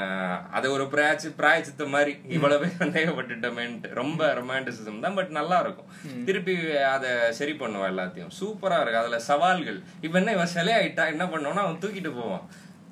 அது 0.51 0.73
ஒரு 0.73 0.87
பிராய்ச்சி 0.87 1.29
பிராய்ச்சித்த 1.29 1.89
மாதிரி 1.89 2.17
இவ்வளவு 2.29 2.67
சந்தேகப்பட்டுட்டோமேன்ட்டு. 2.67 3.93
ரொம்ப 3.93 4.33
ரொமான்டிசிசம் 4.41 5.01
தான் 5.01 5.15
பட் 5.15 5.29
நல்லா 5.29 5.61
இருக்கும் 5.61 5.91
திருப்பி 6.25 6.73
அதை 6.83 7.33
சரி 7.33 7.53
பண்ணுவான் 7.53 7.93
எல்லாத்தையும். 7.93 8.33
சூப்பரா 8.41 8.81
இருக்கு. 8.81 8.99
அதுல 8.99 9.19
சவால்கள். 9.19 9.83
இப்ப 10.01 10.19
என்ன 10.19 10.33
இவன் 10.33 10.55
சிலையாயிட்டா 10.55 11.07
என்ன 11.07 11.25
பண்ணுவான்னா 11.25 11.67
அவன் 11.67 11.83
தூக்கிட்டு 11.85 12.15
போவான். 12.15 12.47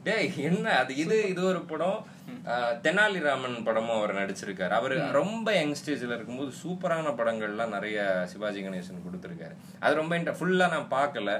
டேய் 0.08 0.30
என்ன? 0.50 0.66
அது 0.82 0.92
இது 1.04 1.16
இது 1.32 1.42
ஒரு 1.52 1.60
படம். 1.72 1.98
தெனாலிராமன் 2.84 3.56
படமும் 3.66 3.96
அவர் 3.96 4.12
நடிச்சிருக்காரு. 4.18 4.74
அவர் 4.78 4.94
ரொம்ப 5.16 5.48
யங் 5.56 5.74
ஸ்டேஜ்ல 5.80 6.16
இருக்கும்போது 6.16 6.50
சூப்பரான 6.60 7.12
படங்கள்லாம் 7.18 7.74
நிறைய 7.76 7.98
சிவாஜி 8.32 8.60
கணேசன் 8.64 9.06
கொடுத்திருக்காரு. 9.06 9.54
அது 9.84 9.98
ரொம்ப 10.00 10.34
ஃபுல்லா 10.38 10.66
நான் 10.74 10.92
பார்க்கல. 10.96 11.32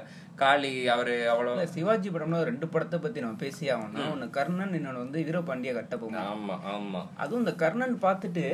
காளி 0.43 0.73
அவரு 0.95 1.15
அவ்வளோ. 1.33 1.53
சிவாஜி 1.77 2.09
படம்ல 2.15 2.41
ஒரு 2.43 2.51
ரெண்டு 2.51 2.67
படத்தை 2.75 2.99
பத்தி 3.05 3.23
நம்ம 3.25 3.41
பேசி 3.45 3.65
ஆகணும் 3.75 4.11
ஒன்னு 4.13 4.27
கர்ணன் 4.37 4.77
இன்னொன்னு 4.79 5.05
வந்து 5.05 5.25
வீரபாண்டிய 5.29 5.73
கட்டபொம்மன். 5.79 6.29
ஆமா 6.35 6.57
ஆமா. 6.75 7.03
அதுவும் 7.23 7.43
இந்த 7.45 7.55
கர்ணன் 7.65 7.97
பார்த்துட்டு 8.07 8.47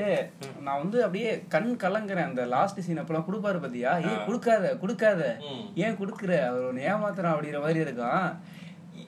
நான் 0.66 0.82
வந்து 0.82 0.98
அப்படியே 1.06 1.32
கண் 1.54 1.72
கலங்குறேன். 1.84 2.30
அந்த 2.30 2.44
லாஸ்ட் 2.56 2.84
சீன் 2.86 3.02
அப்பெல்லாம் 3.02 3.28
கொடுப்பாரு 3.30 3.60
பாத்தியா? 3.66 3.94
ஏன் 4.10 4.26
கொடுக்காத 4.28 4.74
கொடுக்காத? 4.84 5.22
ஏன் 5.86 5.98
கொடுக்குற? 6.02 6.32
அவர் 6.50 6.68
ஒன்னு 6.70 6.88
ஏமாத்துறான் 6.92 7.34
அப்படிங்கிற 7.34 7.60
மாதிரி 7.66 7.82
இருக்கான். 7.86 8.28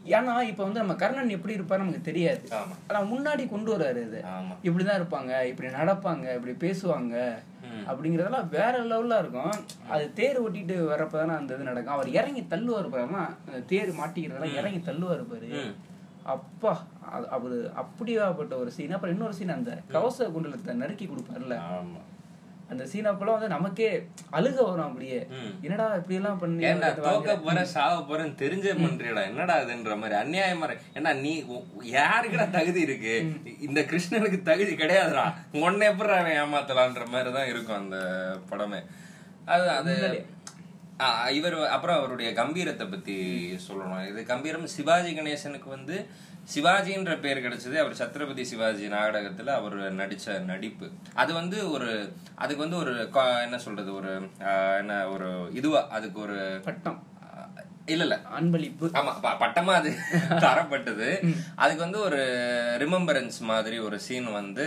ஏன்னா 0.07 0.43
இப்ப 0.43 0.63
வந்து 0.63 0.79
நம்ம 0.79 0.95
கர்ணன் 0.95 1.29
எப்படி 1.29 1.55
இருப்பாரு 1.55 1.77
நமக்கு 1.77 2.01
தெரியாது. 2.01 2.49
ஆனா 2.89 3.11
முன்னாடி 3.13 3.49
கொண்டு 3.49 3.77
வராரு 3.77 4.07
அது 4.07 4.25
இப்படிதான் 4.63 5.01
இருப்பாங்க 5.01 5.45
இப்படி 5.45 5.73
நடப்பாங்க 5.73 6.35
இப்படி 6.35 6.71
பேசுவாங்க 6.71 7.35
அப்படிங்கறதெல்லாம் 7.89 8.49
வேற 8.49 8.85
லெவல்ல 8.85 9.19
இருக்கும். 9.19 9.51
அது 9.89 10.13
தேர் 10.13 10.43
ஓட்டிட்டு 10.43 10.85
வரப்பதானே 10.87 11.37
அந்த 11.37 11.55
இது 11.55 11.65
நடக்கும். 11.65 11.95
அவர் 11.95 12.09
இறங்கி 12.09 12.41
தள்ளுவார் 12.41 12.89
பாருமா 12.89 13.29
தேர் 13.65 13.93
மாட்டிக்கிறதெல்லாம் 13.93 14.53
இறங்கி 14.53 14.91
தள்ளுவார் 14.91 15.29
பாரு. 15.29 15.75
அப்பா 16.23 16.83
அது- 17.13 17.27
அவரு 17.27 17.71
அப்படியாப்பட்ட 17.77 18.55
ஒரு 18.57 18.71
சீன் 18.71 18.93
அப்புறம் 18.93 19.15
இன்னொரு 19.15 19.35
சீன் 19.35 19.49
அந்த 19.49 19.79
கவச 19.89 20.29
குண்டலத்தை 20.29 20.75
நறுக்கி 20.75 21.07
கொடுப்பாருல்ல. 21.07 21.55
ஆமா. 21.55 22.16
அந்த 22.71 22.85
சீன் 22.91 23.09
அப்பெல்லாம் 23.11 23.37
வந்து 23.37 23.55
நமக்கே 23.55 23.89
அழுக 24.39 24.57
வரும் 24.69 24.87
அப்படியே. 24.89 25.19
என்னடா 25.65 25.85
இப்படி 25.99 26.17
எல்லாம் 26.21 26.41
பண்ணி 26.43 26.71
தோக்க 27.05 27.35
போற 27.45 27.61
சாவ 27.75 27.97
போறேன்னு 28.09 28.35
தெரிஞ்சே 28.43 28.73
பண்றியடா 28.83 29.23
என்னடா 29.31 29.57
இதுன்ற 29.65 29.97
மாதிரி 30.03 30.17
அநியாயமா. 30.23 30.69
ஏன்னா 30.99 31.13
நீ 31.25 31.33
யாருக்குடா 31.97 32.47
தகுதி 32.59 32.81
இருக்கு? 32.89 33.15
இந்த 33.69 33.83
கிருஷ்ணனுக்கு 33.91 34.41
தகுதி 34.51 34.73
கிடையாதுடா. 34.83 35.27
உன்னை 35.65 35.87
எப்படி 35.93 36.17
அவன் 36.21 36.39
ஏமாத்தலான்ற 36.43 37.07
மாதிரி 37.15 37.33
தான் 37.39 37.51
இருக்கும் 37.53 37.81
அந்த 37.83 37.99
படமே. 38.51 38.81
அது 39.55 39.69
அது 39.79 39.95
இவர் 41.39 41.57
அப்புறம் 41.75 41.99
அவருடைய 42.01 42.29
கம்பீரத்தை 42.39 42.85
பத்தி 42.93 43.17
சொல்லணும். 43.67 44.07
இது 44.11 44.21
கம்பீரம் 44.31 44.73
சிவாஜி 44.77 45.11
கணேசனுக்கு 45.19 45.69
வந்து 45.75 45.97
சிவாஜின்ற 46.49 47.21
பேர் 47.21 47.43
கிடைச்சது 47.45 47.77
அவர் 47.77 47.99
சத்ரபதி 47.99 48.43
சிவாஜி 48.43 48.87
நாடகத்துல 48.89 49.55
அவர் 49.59 49.79
நடிச்ச 49.95 50.27
நடிப்பு. 50.45 50.87
அது 51.15 51.35
வந்து 51.35 51.71
ஒரு 51.71 51.91
அதுக்கு 52.35 52.63
வந்து 52.63 52.77
ஒரு 52.77 52.95
என்ன 53.43 53.59
சொல்றது 53.59 53.95
ஒரு 53.95 54.13
என்ன 54.79 55.09
ஒரு 55.09 55.29
இதுவா 55.53 55.83
அதுக்கு 55.91 56.21
ஒரு 56.21 56.39
பட்டம். 56.65 57.01
இல்ல 57.87 58.05
இல்ல. 58.05 58.17
அன்பளிப்பு. 58.39 58.87
ஆமா 58.93 59.13
பட்டமா 59.41 59.73
அது 59.73 59.91
தரப்பட்டது. 60.45 61.09
அதுக்கு 61.55 61.83
வந்து 61.83 62.01
ஒரு 62.01 62.21
ரிமெம்பரன்ஸ் 62.79 63.39
மாதிரி 63.43 63.79
ஒரு 63.79 64.01
சீன் 64.01 64.33
வந்து 64.33 64.65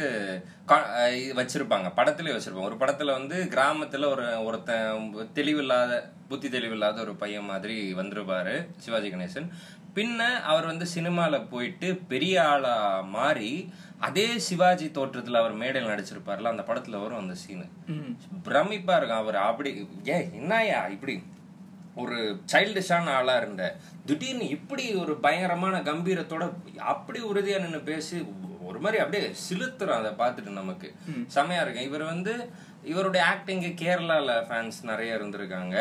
வச்சிருப்பாங்க. 1.36 1.90
படத்திலே 1.96 2.36
வச்சிருப்பாங்க. 2.36 2.70
ஒரு 2.72 2.80
படத்துல 2.80 3.12
வந்து 3.12 3.50
கிராமத்துல 3.52 4.10
ஒரு 4.10 4.46
ஒருத்தன் 4.46 5.10
தெளிவில்லாத 5.36 5.94
புத்தி 6.28 6.50
தெளிவில்லாத 6.50 7.00
ஒரு 7.00 7.16
பையன் 7.16 7.46
மாதிரி 7.46 7.94
வந்திருப்பாரு 7.94 8.56
சிவாஜி 8.78 9.10
கணேசன். 9.10 9.50
பின்ன 9.96 10.22
அவர் 10.44 10.66
வந்து 10.66 10.86
சினிமால 10.96 11.48
போயிட்டு 11.50 11.96
பெரிய 12.08 12.48
ஆளா 12.48 12.76
மாறி 13.08 13.52
அதே 14.00 14.40
சிவாஜி 14.40 14.88
தோற்றத்துல 14.88 15.38
அவர் 15.38 15.54
மேடையில் 15.54 15.92
நடிச்சிருப்பார்ல 15.92 16.52
அந்த 16.54 16.64
படத்துல 16.68 17.02
வரும் 17.02 17.20
அந்த 17.20 17.36
சீனு. 17.36 17.66
பிரமிப்பா 18.46 18.96
இருக்கும் 18.98 19.18
அவர். 19.18 19.36
அப்படி 19.36 19.72
ஏ 20.08 20.18
என்னயா 20.36 20.90
இப்படி? 20.90 21.16
ஒரு 21.96 22.18
சைல்டிஷான 22.52 23.14
ஆளா 23.14 23.38
இருந்த. 23.38 23.64
திடீர்னு 24.06 24.50
இப்படி 24.50 24.94
ஒரு 24.94 25.16
பயங்கரமான 25.16 25.82
கம்பீரத்தோட 25.82 26.44
அப்படி 26.94 27.20
உறுதியா 27.22 27.60
நின்னு 27.62 27.80
பேசி 27.82 28.18
ஒரு 28.62 28.80
மாதிரி 28.80 29.02
அப்படியே 29.02 29.32
சிலுத்துறோம் 29.46 30.00
அதை 30.00 30.12
பார்த்துட்டு 30.14 30.52
நமக்கு 30.52 30.88
செமையா 31.36 31.62
இருக்கு 31.62 31.84
இவர் 31.84 32.04
வந்து 32.04 32.34
இவருடைய 32.84 33.26
ஆக்டிங் 33.32 33.64
கேரளால 33.82 34.36
ஃபேன்ஸ் 34.48 34.78
நிறைய 34.90 35.18
இருந்திருக்காங்க. 35.18 35.76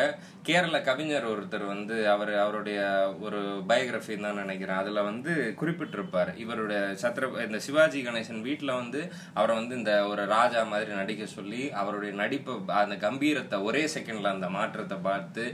கேரள 0.49 0.77
கவிஞர் 0.89 1.27
ஒருத்தர் 1.33 1.65
வந்து 1.73 1.97
அவர் 2.15 2.33
அவருடைய 2.45 2.81
ஒரு 3.27 3.41
பயோகிராஃபி 3.71 4.15
தான் 4.21 4.41
நினைக்கிறேன். 4.43 4.81
அதுல 4.83 5.03
வந்து 5.03 5.33
குறிப்பிட்டிருப்பார். 5.61 6.31
இவருடைய 6.45 6.81
சத்ர 7.03 7.31
இந்த 7.47 7.59
சிவாஜி 7.67 8.01
கணேசன் 8.07 8.47
வீட்டுல 8.49 8.75
வந்து 8.83 9.01
அவரை 9.39 9.57
வந்து 9.61 9.75
இந்த 9.81 9.95
ஒரு 10.13 10.25
ராஜா 10.37 10.63
மாதிரி 10.73 10.93
நடிக்க 11.01 11.27
சொல்லி 11.39 11.63
அவருடைய 11.83 12.15
நடிப்பு 12.23 12.55
அந்த 12.85 12.97
கம்பீரத்தை 13.07 13.59
ஒரே 13.71 13.85
செகண்ட்ல 13.97 14.35
அந்த 14.37 14.49
மாற்றத்தை 14.59 14.99
பார்த்து 15.09 15.45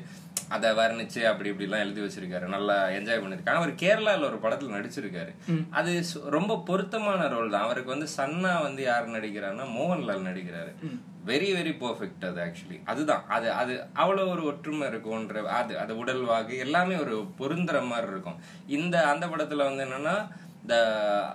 அதை 0.55 0.71
வர்ணிச்சு 0.79 1.21
அப்படி 1.29 1.51
இப்படி 1.51 1.67
எல்லாம் 1.69 1.85
எழுதி 1.85 2.01
வச்சிருக்காரு. 2.05 2.47
நல்லா 2.55 2.75
என்ஜாய் 2.97 3.23
பண்ணிருக்காரு 3.23 3.61
அவர் 3.61 3.81
கேரளால 3.83 4.29
ஒரு 4.31 4.39
படத்துல 4.45 4.77
நடிச்சிருக்காரு. 4.77 5.33
அது 5.79 5.93
ரொம்ப 6.37 6.63
பொருத்தமான 6.69 7.29
ரோல் 7.35 7.55
தான். 7.55 7.67
அவருக்கு 7.69 7.95
வந்து 7.95 8.09
சன்னா 8.19 8.53
வந்து 8.69 8.83
யார் 8.83 9.17
நடிக்கிறாருன்னா 9.17 9.67
மோகன்லால் 9.79 10.29
நடிக்கிறாரு. 10.31 10.73
வெரி 11.27 11.49
வெரி 11.57 11.73
பெர்ஃபெக்ட் 11.83 12.25
அது 12.27 12.41
ஆக்சுவலி 12.41 12.79
அதுதான். 12.85 13.25
அது 13.29 13.53
அது 13.53 13.75
அவ்வளவு 13.93 14.31
ஒரு 14.31 14.45
ஒற்றுமை 14.45 14.89
இருக்கும்ன்ற 14.89 15.43
அது 15.43 15.79
அது 15.79 16.05
உடல்வாகு 16.05 16.59
எல்லாமே 16.59 16.97
ஒரு 16.97 17.17
பொருந்துற 17.39 17.87
மாதிரி 17.87 18.13
இருக்கும். 18.13 18.41
இந்த 18.67 18.97
அந்த 19.07 19.27
படத்துல 19.27 19.65
வந்து 19.65 19.85
என்னன்னா 19.85 20.17
இந்த 20.63 20.77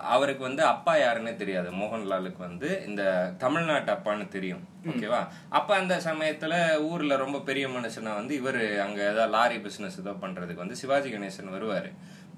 அவருக்கு 0.02 0.42
வந்து 0.42 0.62
அப்பா 0.64 0.96
யாருன்னே 0.96 1.36
தெரியாது. 1.36 1.68
மோகன்லாலுக்கு 1.70 2.38
வந்து 2.38 2.86
இந்த 2.86 3.02
தமிழ்நாட்டு 3.38 3.92
அப்பான்னு 3.92 4.28
தெரியும். 4.28 4.62
ஓகேவா? 4.88 5.20
அப்ப 5.48 5.76
அந்த 5.76 5.96
சமயத்துல 6.04 6.54
ஊர்ல 6.80 7.16
ரொம்ப 7.16 7.40
பெரிய 7.40 7.68
மனுஷனா 7.68 8.14
வந்து 8.14 8.34
இவர் 8.34 8.80
அங்க 8.80 9.00
ஏதாவது 9.02 9.30
லாரி 9.30 9.58
பிசினஸ் 9.58 10.00
ஏதோ 10.00 10.10
பண்றதுக்கு 10.10 10.54
வந்து 10.54 10.76
சிவாஜி 10.76 11.10
கணேசன் 11.10 11.54
வருவாரு. 11.56 11.90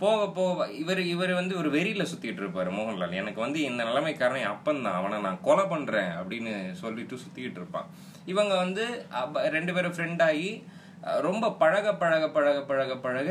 போக 0.03 0.21
போக 0.37 0.67
இவர் 0.83 1.01
இவர் 1.15 1.33
வந்து 1.41 1.55
ஒரு 1.61 1.69
வெறியில் 1.77 2.11
சுற்றிட்டு 2.11 2.43
இருப்பார் 2.43 2.71
மோகன்லால். 2.77 3.19
எனக்கு 3.23 3.41
வந்து 3.47 3.59
இந்த 3.71 3.83
நிலைமைக்காரன் 3.89 4.43
என் 4.43 4.53
அப்பன் 4.55 4.85
தான் 4.87 4.99
அவனை 5.01 5.19
நான் 5.27 5.43
கொலை 5.49 5.65
பண்ணுறேன் 5.73 6.13
அப்படின்னு 6.21 6.53
சொல்லிட்டு 6.83 7.17
சுற்றிக்கிட்டு 7.25 7.61
இருப்பான். 7.63 7.91
இவங்க 8.33 8.55
வந்து 8.65 8.85
ரெண்டு 9.57 9.75
பேரும் 9.77 9.97
ஃப்ரெண்டாகி 9.97 10.49
ரொம்ப 11.27 11.45
பழக 11.61 11.93
பழக 12.01 12.25
பழக 12.35 12.59
பழக 12.69 12.97
பழக 13.05 13.31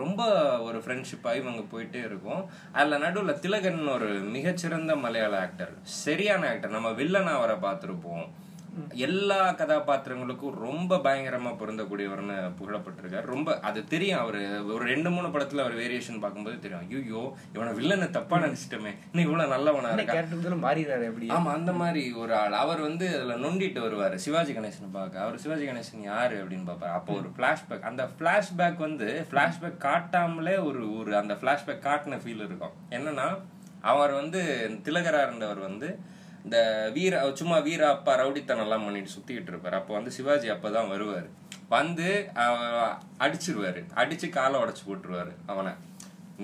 ரொம்ப 0.00 0.22
ஒரு 0.66 0.78
ஃப்ரெண்ட்ஷிப்பாக 0.84 1.40
இவங்க 1.40 1.60
போயிட்டே 1.72 2.00
இருக்கும். 2.08 2.42
அதில் 2.78 3.02
நடுவில் 3.04 3.40
திலகன் 3.44 3.82
ஒரு 3.96 4.08
மிகச்சிறந்த 4.36 4.94
மலையாள 5.04 5.34
ஆக்டர் 5.46 5.74
சரியான 6.04 6.48
ஆக்டர் 6.52 6.76
நம்ம 6.76 6.90
வில்லன் 7.00 7.36
அவரை 7.36 7.56
பார்த்துருப்போம். 7.66 8.26
எல்லா 9.06 9.38
கதாபாத்திரங்களுக்கும் 9.52 10.58
ரொம்ப 10.66 10.96
பயங்கரமா 10.96 11.50
பொருந்தக்கூடியவர்னு 11.60 12.36
புகழப்பட்டிருக்காரு. 12.60 13.24
ரொம்ப 13.24 13.60
அது 13.60 13.84
தெரியும் 13.84 14.20
அவரு 14.20 14.40
ஒரு 14.74 14.84
ரெண்டு 14.84 15.10
மூணு 15.10 15.28
படத்துல 15.28 15.62
அவர் 15.64 15.76
வேரியேஷன் 15.76 16.20
பார்க்கும்போது 16.20 16.58
தெரியும். 16.58 16.84
ஐயோ 16.88 17.22
இவனை 17.54 17.72
வில்லனை 17.78 18.10
தப்பா 18.10 18.36
நினைச்சிட்டோமே. 18.36 18.92
இன்னும் 19.12 19.26
இவ்வளவு 19.28 19.52
நல்லவனா 19.54 19.90
இருக்கா? 19.90 20.14
மாறிடுறாரு 20.66 21.06
அப்படி. 21.10 21.28
ஆமா 21.28 21.52
அந்த 21.58 21.72
மாதிரி 21.72 22.12
ஒரு 22.12 22.34
ஆள். 22.36 22.52
அவர் 22.52 22.80
வந்து 22.80 23.08
அதுல 23.16 23.36
நொண்டிட்டு 23.46 23.82
வருவாரு. 23.86 24.14
சிவாஜி 24.14 24.52
கணேசன் 24.52 24.96
பார்க்க. 24.98 25.24
அவர் 25.24 25.38
சிவாஜி 25.38 25.66
கணேசன் 25.66 26.02
யாரு 26.02 26.44
அப்படின்னு 26.44 26.68
பார்ப்பாரு. 26.70 26.98
அப்போ 27.00 27.12
ஒரு 27.12 27.30
பிளாஷ்பேக் 27.38 27.88
அந்த 27.92 28.08
பிளாஷ்பேக் 28.18 28.76
வந்து 28.76 29.26
பிளாஷ்பேக் 29.30 29.82
காட்டாமலே 29.86 30.56
ஒரு 30.64 30.96
ஒரு 30.98 31.16
அந்த 31.16 31.34
பிளாஷ்பேக் 31.34 31.86
காட்டின 31.88 32.20
ஃபீல் 32.24 32.44
இருக்கும். 32.48 32.76
என்னன்னா 32.90 33.28
அவர் 33.80 34.12
வந்து 34.12 34.40
திலகரா 34.84 35.20
இருந்தவர் 35.22 35.58
வந்து 35.58 35.88
இந்த 36.44 36.58
வீர 36.94 37.14
சும்மா 37.40 37.58
வீர 37.68 37.82
அப்பா 37.90 38.12
ரவுடித்தனம் 38.20 38.64
எல்லாம் 38.66 38.84
பண்ணிட்டு 38.84 39.10
சுத்திக்கிட்டு 39.16 39.52
இருப்பாரு. 39.52 39.76
அப்போ 39.80 39.92
வந்து 39.94 40.10
சிவாஜி 40.16 40.48
அப்பதான் 40.50 40.92
வருவாரு. 40.94 41.28
வந்து 41.74 42.08
அடிச்சிருவாரு. 43.24 43.80
அடிச்சு 44.02 44.28
காலை 44.28 44.60
உடைச்சு 44.62 44.84
போட்டுருவாரு 44.88 45.34
அவனை. 45.52 45.72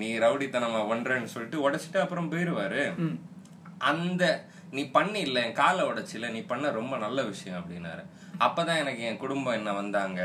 நீ 0.01 0.07
ரவுடித்தனமா 0.25 0.81
பண்றேன்னு 0.91 1.33
சொல்லிட்டு 1.33 1.63
உடைச்சிட்டு 1.65 1.97
அப்புறம் 2.05 2.31
போயிருவாரு. 2.31 2.83
அந்த 3.91 4.23
நீ 4.71 4.81
பண்ணி 4.95 5.19
இல்ல 5.27 5.43
என் 5.45 5.59
காலை 5.59 5.83
உடைச்சில 5.85 6.31
நீ 6.35 6.41
பண்ண 6.51 6.71
ரொம்ப 6.79 6.97
நல்ல 7.05 7.19
விஷயம் 7.23 7.59
அப்படின்னாரு. 7.59 8.03
அப்பதான் 8.39 8.79
எனக்கு 8.79 9.01
என் 9.03 9.17
குடும்பம் 9.17 9.55
என்ன 9.55 9.71
வந்தாங்க 9.73 10.19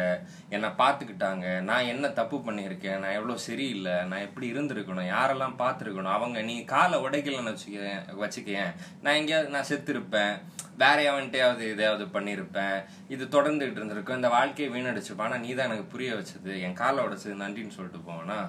என்னை 0.49 0.69
பார்த்துக்கிட்டாங்க 0.79 1.47
நான் 1.63 1.89
என்ன 1.89 2.11
தப்பு 2.13 2.37
பண்ணியிருக்கேன் 2.39 2.99
நான் 2.99 3.15
எவ்வளோ 3.15 3.37
சரியில்லை 3.45 3.97
நான் 4.05 4.25
எப்படி 4.25 4.47
இருந்திருக்கணும் 4.53 5.11
யாரெல்லாம் 5.11 5.57
பார்த்துருக்கணும் 5.59 6.17
அவங்க 6.17 6.43
நீ 6.43 6.57
காலை 6.65 6.99
உடைக்கலன்னு 7.01 7.53
வச்சுக்க 7.53 7.81
வச்சுக்கேன். 8.21 8.71
நான் 9.03 9.17
எங்கேயாவது 9.17 9.55
நான் 9.57 9.71
செத்துருப்பேன் 9.71 10.35
வேற 10.77 10.97
எவன்ட்டையாவது 11.11 11.65
இதையாவது 11.73 12.07
பண்ணியிருப்பேன் 12.15 12.77
இது 13.09 13.25
தொடர்ந்துகிட்டு 13.35 13.81
இருந்திருக்கும் 13.81 14.17
இந்த 14.17 14.31
வாழ்க்கையை 14.31 14.71
வீணடிச்சுப்பா 14.73 15.27
ஆனால் 15.27 15.41
நீ 15.41 15.51
தான் 15.53 15.69
எனக்கு 15.69 15.93
புரிய 15.93 16.13
வச்சது 16.15 16.55
என் 16.61 16.81
காலை 16.81 17.05
உடைச்சது 17.07 17.43
நன்றின்னு 17.43 17.77
சொல்லிட்டு 17.77 18.07
போவேன்னா 18.09 18.41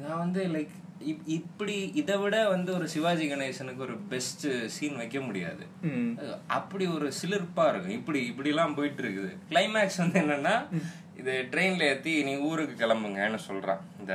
நான் 0.00 0.18
வந்து 0.18 0.42
லைக் 0.52 0.74
இப்படி 1.24 1.90
இதை 1.94 2.16
விட 2.16 2.48
வந்து 2.48 2.74
ஒரு 2.74 2.88
சிவாஜி 2.88 3.26
கணேசனுக்கு 3.32 3.84
ஒரு 3.86 3.96
பெஸ்ட் 3.96 4.46
சீன் 4.66 4.96
வைக்க 4.96 5.20
முடியாது. 5.20 5.64
அப்படி 6.46 6.86
ஒரு 6.86 7.12
சிலிர்ப்பா 7.20 7.68
இருக்கும். 7.68 7.96
இப்படி 7.98 8.30
இப்படிலாம் 8.30 8.74
போயிட்டு 8.74 9.02
இருக்குது. 9.02 9.30
கிளைமேக்ஸ் 9.50 9.96
வந்து 9.96 10.20
என்னன்னா 10.20 10.54
இது 11.20 11.32
ட்ரெயின்ல 11.50 11.86
ஏத்தி 11.92 12.12
நீ 12.26 12.32
ஊருக்கு 12.48 12.74
கிளம்புங்கன்னு 12.82 13.38
சொல்றான். 13.46 13.80
இந்த 14.00 14.14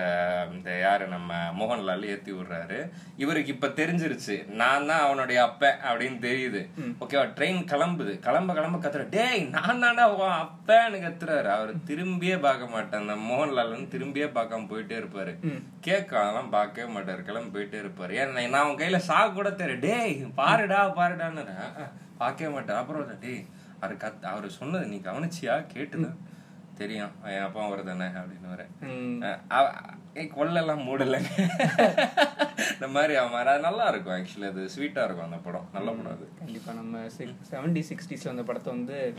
இந்த 0.54 0.70
யாரு 0.80 1.06
நம்ம 1.08 1.34
மோகன்லால் 1.60 2.06
ஏத்தி 2.14 2.32
விடுறாரு. 2.32 2.78
இவருக்கு 3.24 3.52
இப்ப 3.56 3.68
தெரிஞ்சிருச்சு 3.80 4.36
நான் 4.62 4.88
தான் 4.90 5.04
அவனுடைய 5.08 5.40
அப்பன் 5.48 5.82
அப்படின்னு 5.90 6.20
தெரியுது. 6.28 6.62
ஓகேவா? 7.04 7.26
ட்ரெயின் 7.38 7.62
கிளம்புது. 7.72 8.14
கிளம்ப 8.28 8.54
கிளம்ப 8.54 8.80
கத்துற 8.86 9.04
டேய் 9.16 9.44
நான் 9.56 9.82
தாண்டா 9.84 10.06
உன் 10.20 10.36
அப்பன்னு 10.44 11.00
கத்துறாரு. 11.06 11.50
அவர் 11.58 11.74
திரும்பியே 11.90 12.38
பார்க்க 12.48 12.74
மாட்டேன் 12.76 13.02
அந்த 13.04 13.18
மோகன்லால் 13.30 13.74
வந்து 13.76 13.94
திரும்பியே 13.96 14.30
பார்க்காம 14.38 14.70
போயிட்டே 14.72 14.98
இருப்பாரு. 15.02 15.34
கேட்க 15.88 16.20
அதெல்லாம் 16.22 16.54
பார்க்கவே 16.58 16.88
மாட்டாரு. 16.96 17.24
கிளம்பி 17.30 17.54
போயிட்டே 17.56 17.82
இருப்பாரு. 17.84 18.14
ஏன் 18.22 18.34
நான் 18.38 18.62
அவன் 18.64 18.80
கையில 18.84 19.02
சாக்கு 19.10 19.34
கூட 19.34 19.52
தெரியும் 19.52 19.86
டேய் 19.88 20.16
பாருடா 20.42 20.82
பாருடான்னு. 21.02 21.46
பார்க்கவே 22.24 22.54
மாட்டேன் 22.54 22.82
அப்புறம் 22.82 23.20
டேய் 23.26 23.44
அவர் 23.80 24.02
கத் 24.04 24.26
அவர் 24.34 24.56
சொன்னது 24.60 24.86
நீ 24.92 24.98
கவனிச்சியா? 25.10 25.56
கேட்டுதான். 25.74 26.18
தெரியும். 26.78 27.12
என் 27.24 27.40
அப்பா 27.40 27.66
அவர் 27.66 27.84
தானே 27.84 28.06
அப்படின்னு 28.06 28.50
வரேன். 28.54 28.72
கொள்ளெல்லாம் 30.16 30.84
மூடலைங்க. 30.88 31.32
இந்த 32.74 32.88
மாதிரி 32.88 33.16
அவன் 33.16 33.48
அது 33.48 33.60
நல்லா 33.60 33.86
இருக்கும் 33.88 34.16
ஆக்சுவலி 34.16 34.48
அது 34.48 34.62
ஸ்வீட்டா 34.76 35.04
இருக்கும் 35.06 35.28
அந்த 35.28 35.38
படம். 35.44 35.68
நல்ல 35.74 35.92
படம் 35.92 36.12
அது. 36.12 36.28
கண்டிப்பா. 36.38 36.74
நம்ம 36.74 36.98
செவன்டி 37.52 37.84
சிக்ஸ்டிஸ்ல 37.90 38.30
அந்த 38.30 38.44
படத்தை 38.44 38.74
வந்து 38.74 39.14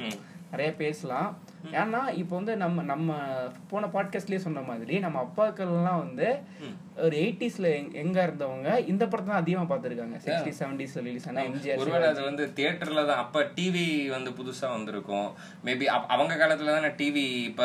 நிறைய 0.51 0.75
பேசலாம். 0.75 1.39
ஏன்னா 1.73 2.01
இப்போ 2.15 2.37
வந்து 2.37 2.57
நம்ம 2.57 2.83
நம்ம 2.83 3.15
போன 3.71 3.87
பாட்காஸ்ட்லயே 3.87 4.37
சொன்ன 4.37 4.61
மாதிரி 4.61 4.99
நம்ம 4.99 5.23
அப்பாக்கள்லாம் 5.27 5.99
வந்து 5.99 6.29
ஒரு 7.05 7.15
எயிட்டிஸ்ல 7.23 7.69
எங்க 8.03 8.17
இருந்தவங்க 8.27 8.69
இந்த 8.91 9.05
படத்தை 9.11 9.29
தான் 9.31 9.43
அதிகமா 9.43 9.65
பார்த்திருக்காங்க. 9.71 10.19
சிக்ஸ்டி 10.25 10.53
செவன்டிஸ்ல 10.61 11.03
ரிலீஸ் 11.07 11.27
ஆனா 11.31 11.43
எம்ஜிஆர் 11.49 11.81
ஒருவேளை 11.83 12.07
அது 12.13 12.23
வந்து 12.29 12.45
தியேட்டர்ல 12.59 13.03
தான் 13.11 13.21
அப்ப 13.25 13.43
டிவி 13.57 13.85
வந்து 14.15 14.31
புதுசா 14.39 14.69
வந்திருக்கும். 14.77 15.29
மேபி 15.67 15.87
அவங்க 16.15 16.37
காலத்துல 16.43 16.77
தானே 16.77 16.91
டிவி 17.01 17.25
இப்ப 17.51 17.65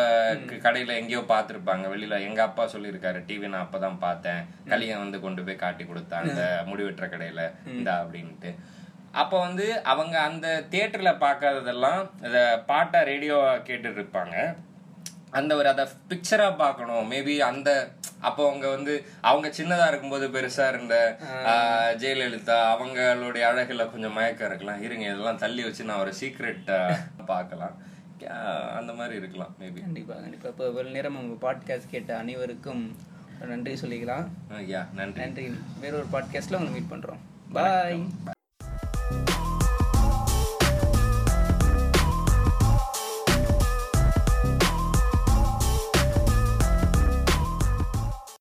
கடையில 0.66 0.98
எங்கேயோ 1.02 1.22
பார்த்திருப்பாங்க. 1.34 1.86
வெளியில 1.94 2.20
எங்க 2.30 2.42
அப்பா 2.50 2.66
சொல்லியிருக்காரு 2.74 3.22
டிவி 3.30 3.52
நான் 3.54 3.66
அப்பதான் 3.66 4.04
பார்த்தேன். 4.06 4.42
கலியன் 4.72 5.04
வந்து 5.06 5.22
கொண்டு 5.26 5.46
போய் 5.48 5.64
காட்டி 5.64 5.86
கொடுத்தேன் 5.92 6.26
அந்த 6.26 6.44
முடிவெட்டுற 6.72 7.08
கடையில. 7.14 7.46
இந்தா 7.76 7.96
அப்படின்ட்டு. 8.04 8.52
அப்ப 9.22 9.34
வந்து 9.46 9.68
அவங்க 9.92 10.16
அந்த 10.28 10.48
தியேட்டர்ல 10.74 11.14
பார்க்காததெல்லாம் 11.24 12.02
இத 12.28 12.38
பாட்டா 12.70 13.00
ரேடியோ 13.12 13.38
கேட்டுட்டு 13.70 14.00
இருப்பாங்க. 14.02 14.36
அந்த 15.40 15.52
ஒரு 15.60 15.68
அதை 15.72 15.84
பிக்சரா 16.10 16.48
பார்க்கணும். 16.62 17.10
மேபி 17.12 17.36
அந்த 17.50 17.70
அப்போ 18.28 18.42
அவங்க 18.48 18.68
வந்து 18.74 18.94
அவங்க 19.30 19.48
சின்னதா 19.58 19.86
இருக்கும்போது 19.92 20.26
பெருசா 20.34 20.66
இருந்த 20.74 20.96
ஜெயலலிதா 22.02 22.58
அவங்களுடைய 22.74 23.44
அழகுல 23.52 23.86
கொஞ்சம் 23.94 24.16
மயக்கம் 24.18 24.50
இருக்கலாம். 24.50 24.82
இருங்க 24.88 25.06
இதெல்லாம் 25.06 25.42
தள்ளி 25.44 25.64
வச்சு 25.68 25.88
நான் 25.90 26.04
ஒரு 26.06 26.14
சீக்ரெட் 26.20 26.70
பார்க்கலாம். 27.32 27.78
அந்த 28.80 28.92
மாதிரி 29.00 29.16
இருக்கலாம் 29.22 29.54
மேபி 29.62 29.80
கண்டிப்பா 29.86 30.16
கண்டிப்பா. 30.24 30.50
இப்போ 30.54 30.66
இவ்வளவு 30.72 30.96
நேரம் 30.98 31.18
உங்க 31.22 31.38
பாட்காஸ்ட் 31.46 31.94
கேட்ட 31.96 32.12
அனைவருக்கும் 32.24 32.84
நன்றி 33.52 33.74
சொல்லிக்கலாம். 33.84 34.28
யா 34.74 34.84
நன்றி. 35.00 35.22
நன்றி. 35.24 35.46
வேற 35.86 35.94
ஒரு 36.02 36.10
பாட்காஸ்ட்ல 36.16 36.60
உங்களை 36.60 36.76
மீட் 36.76 36.94
பண்றோம். 36.94 37.24
பாய் 37.58 38.00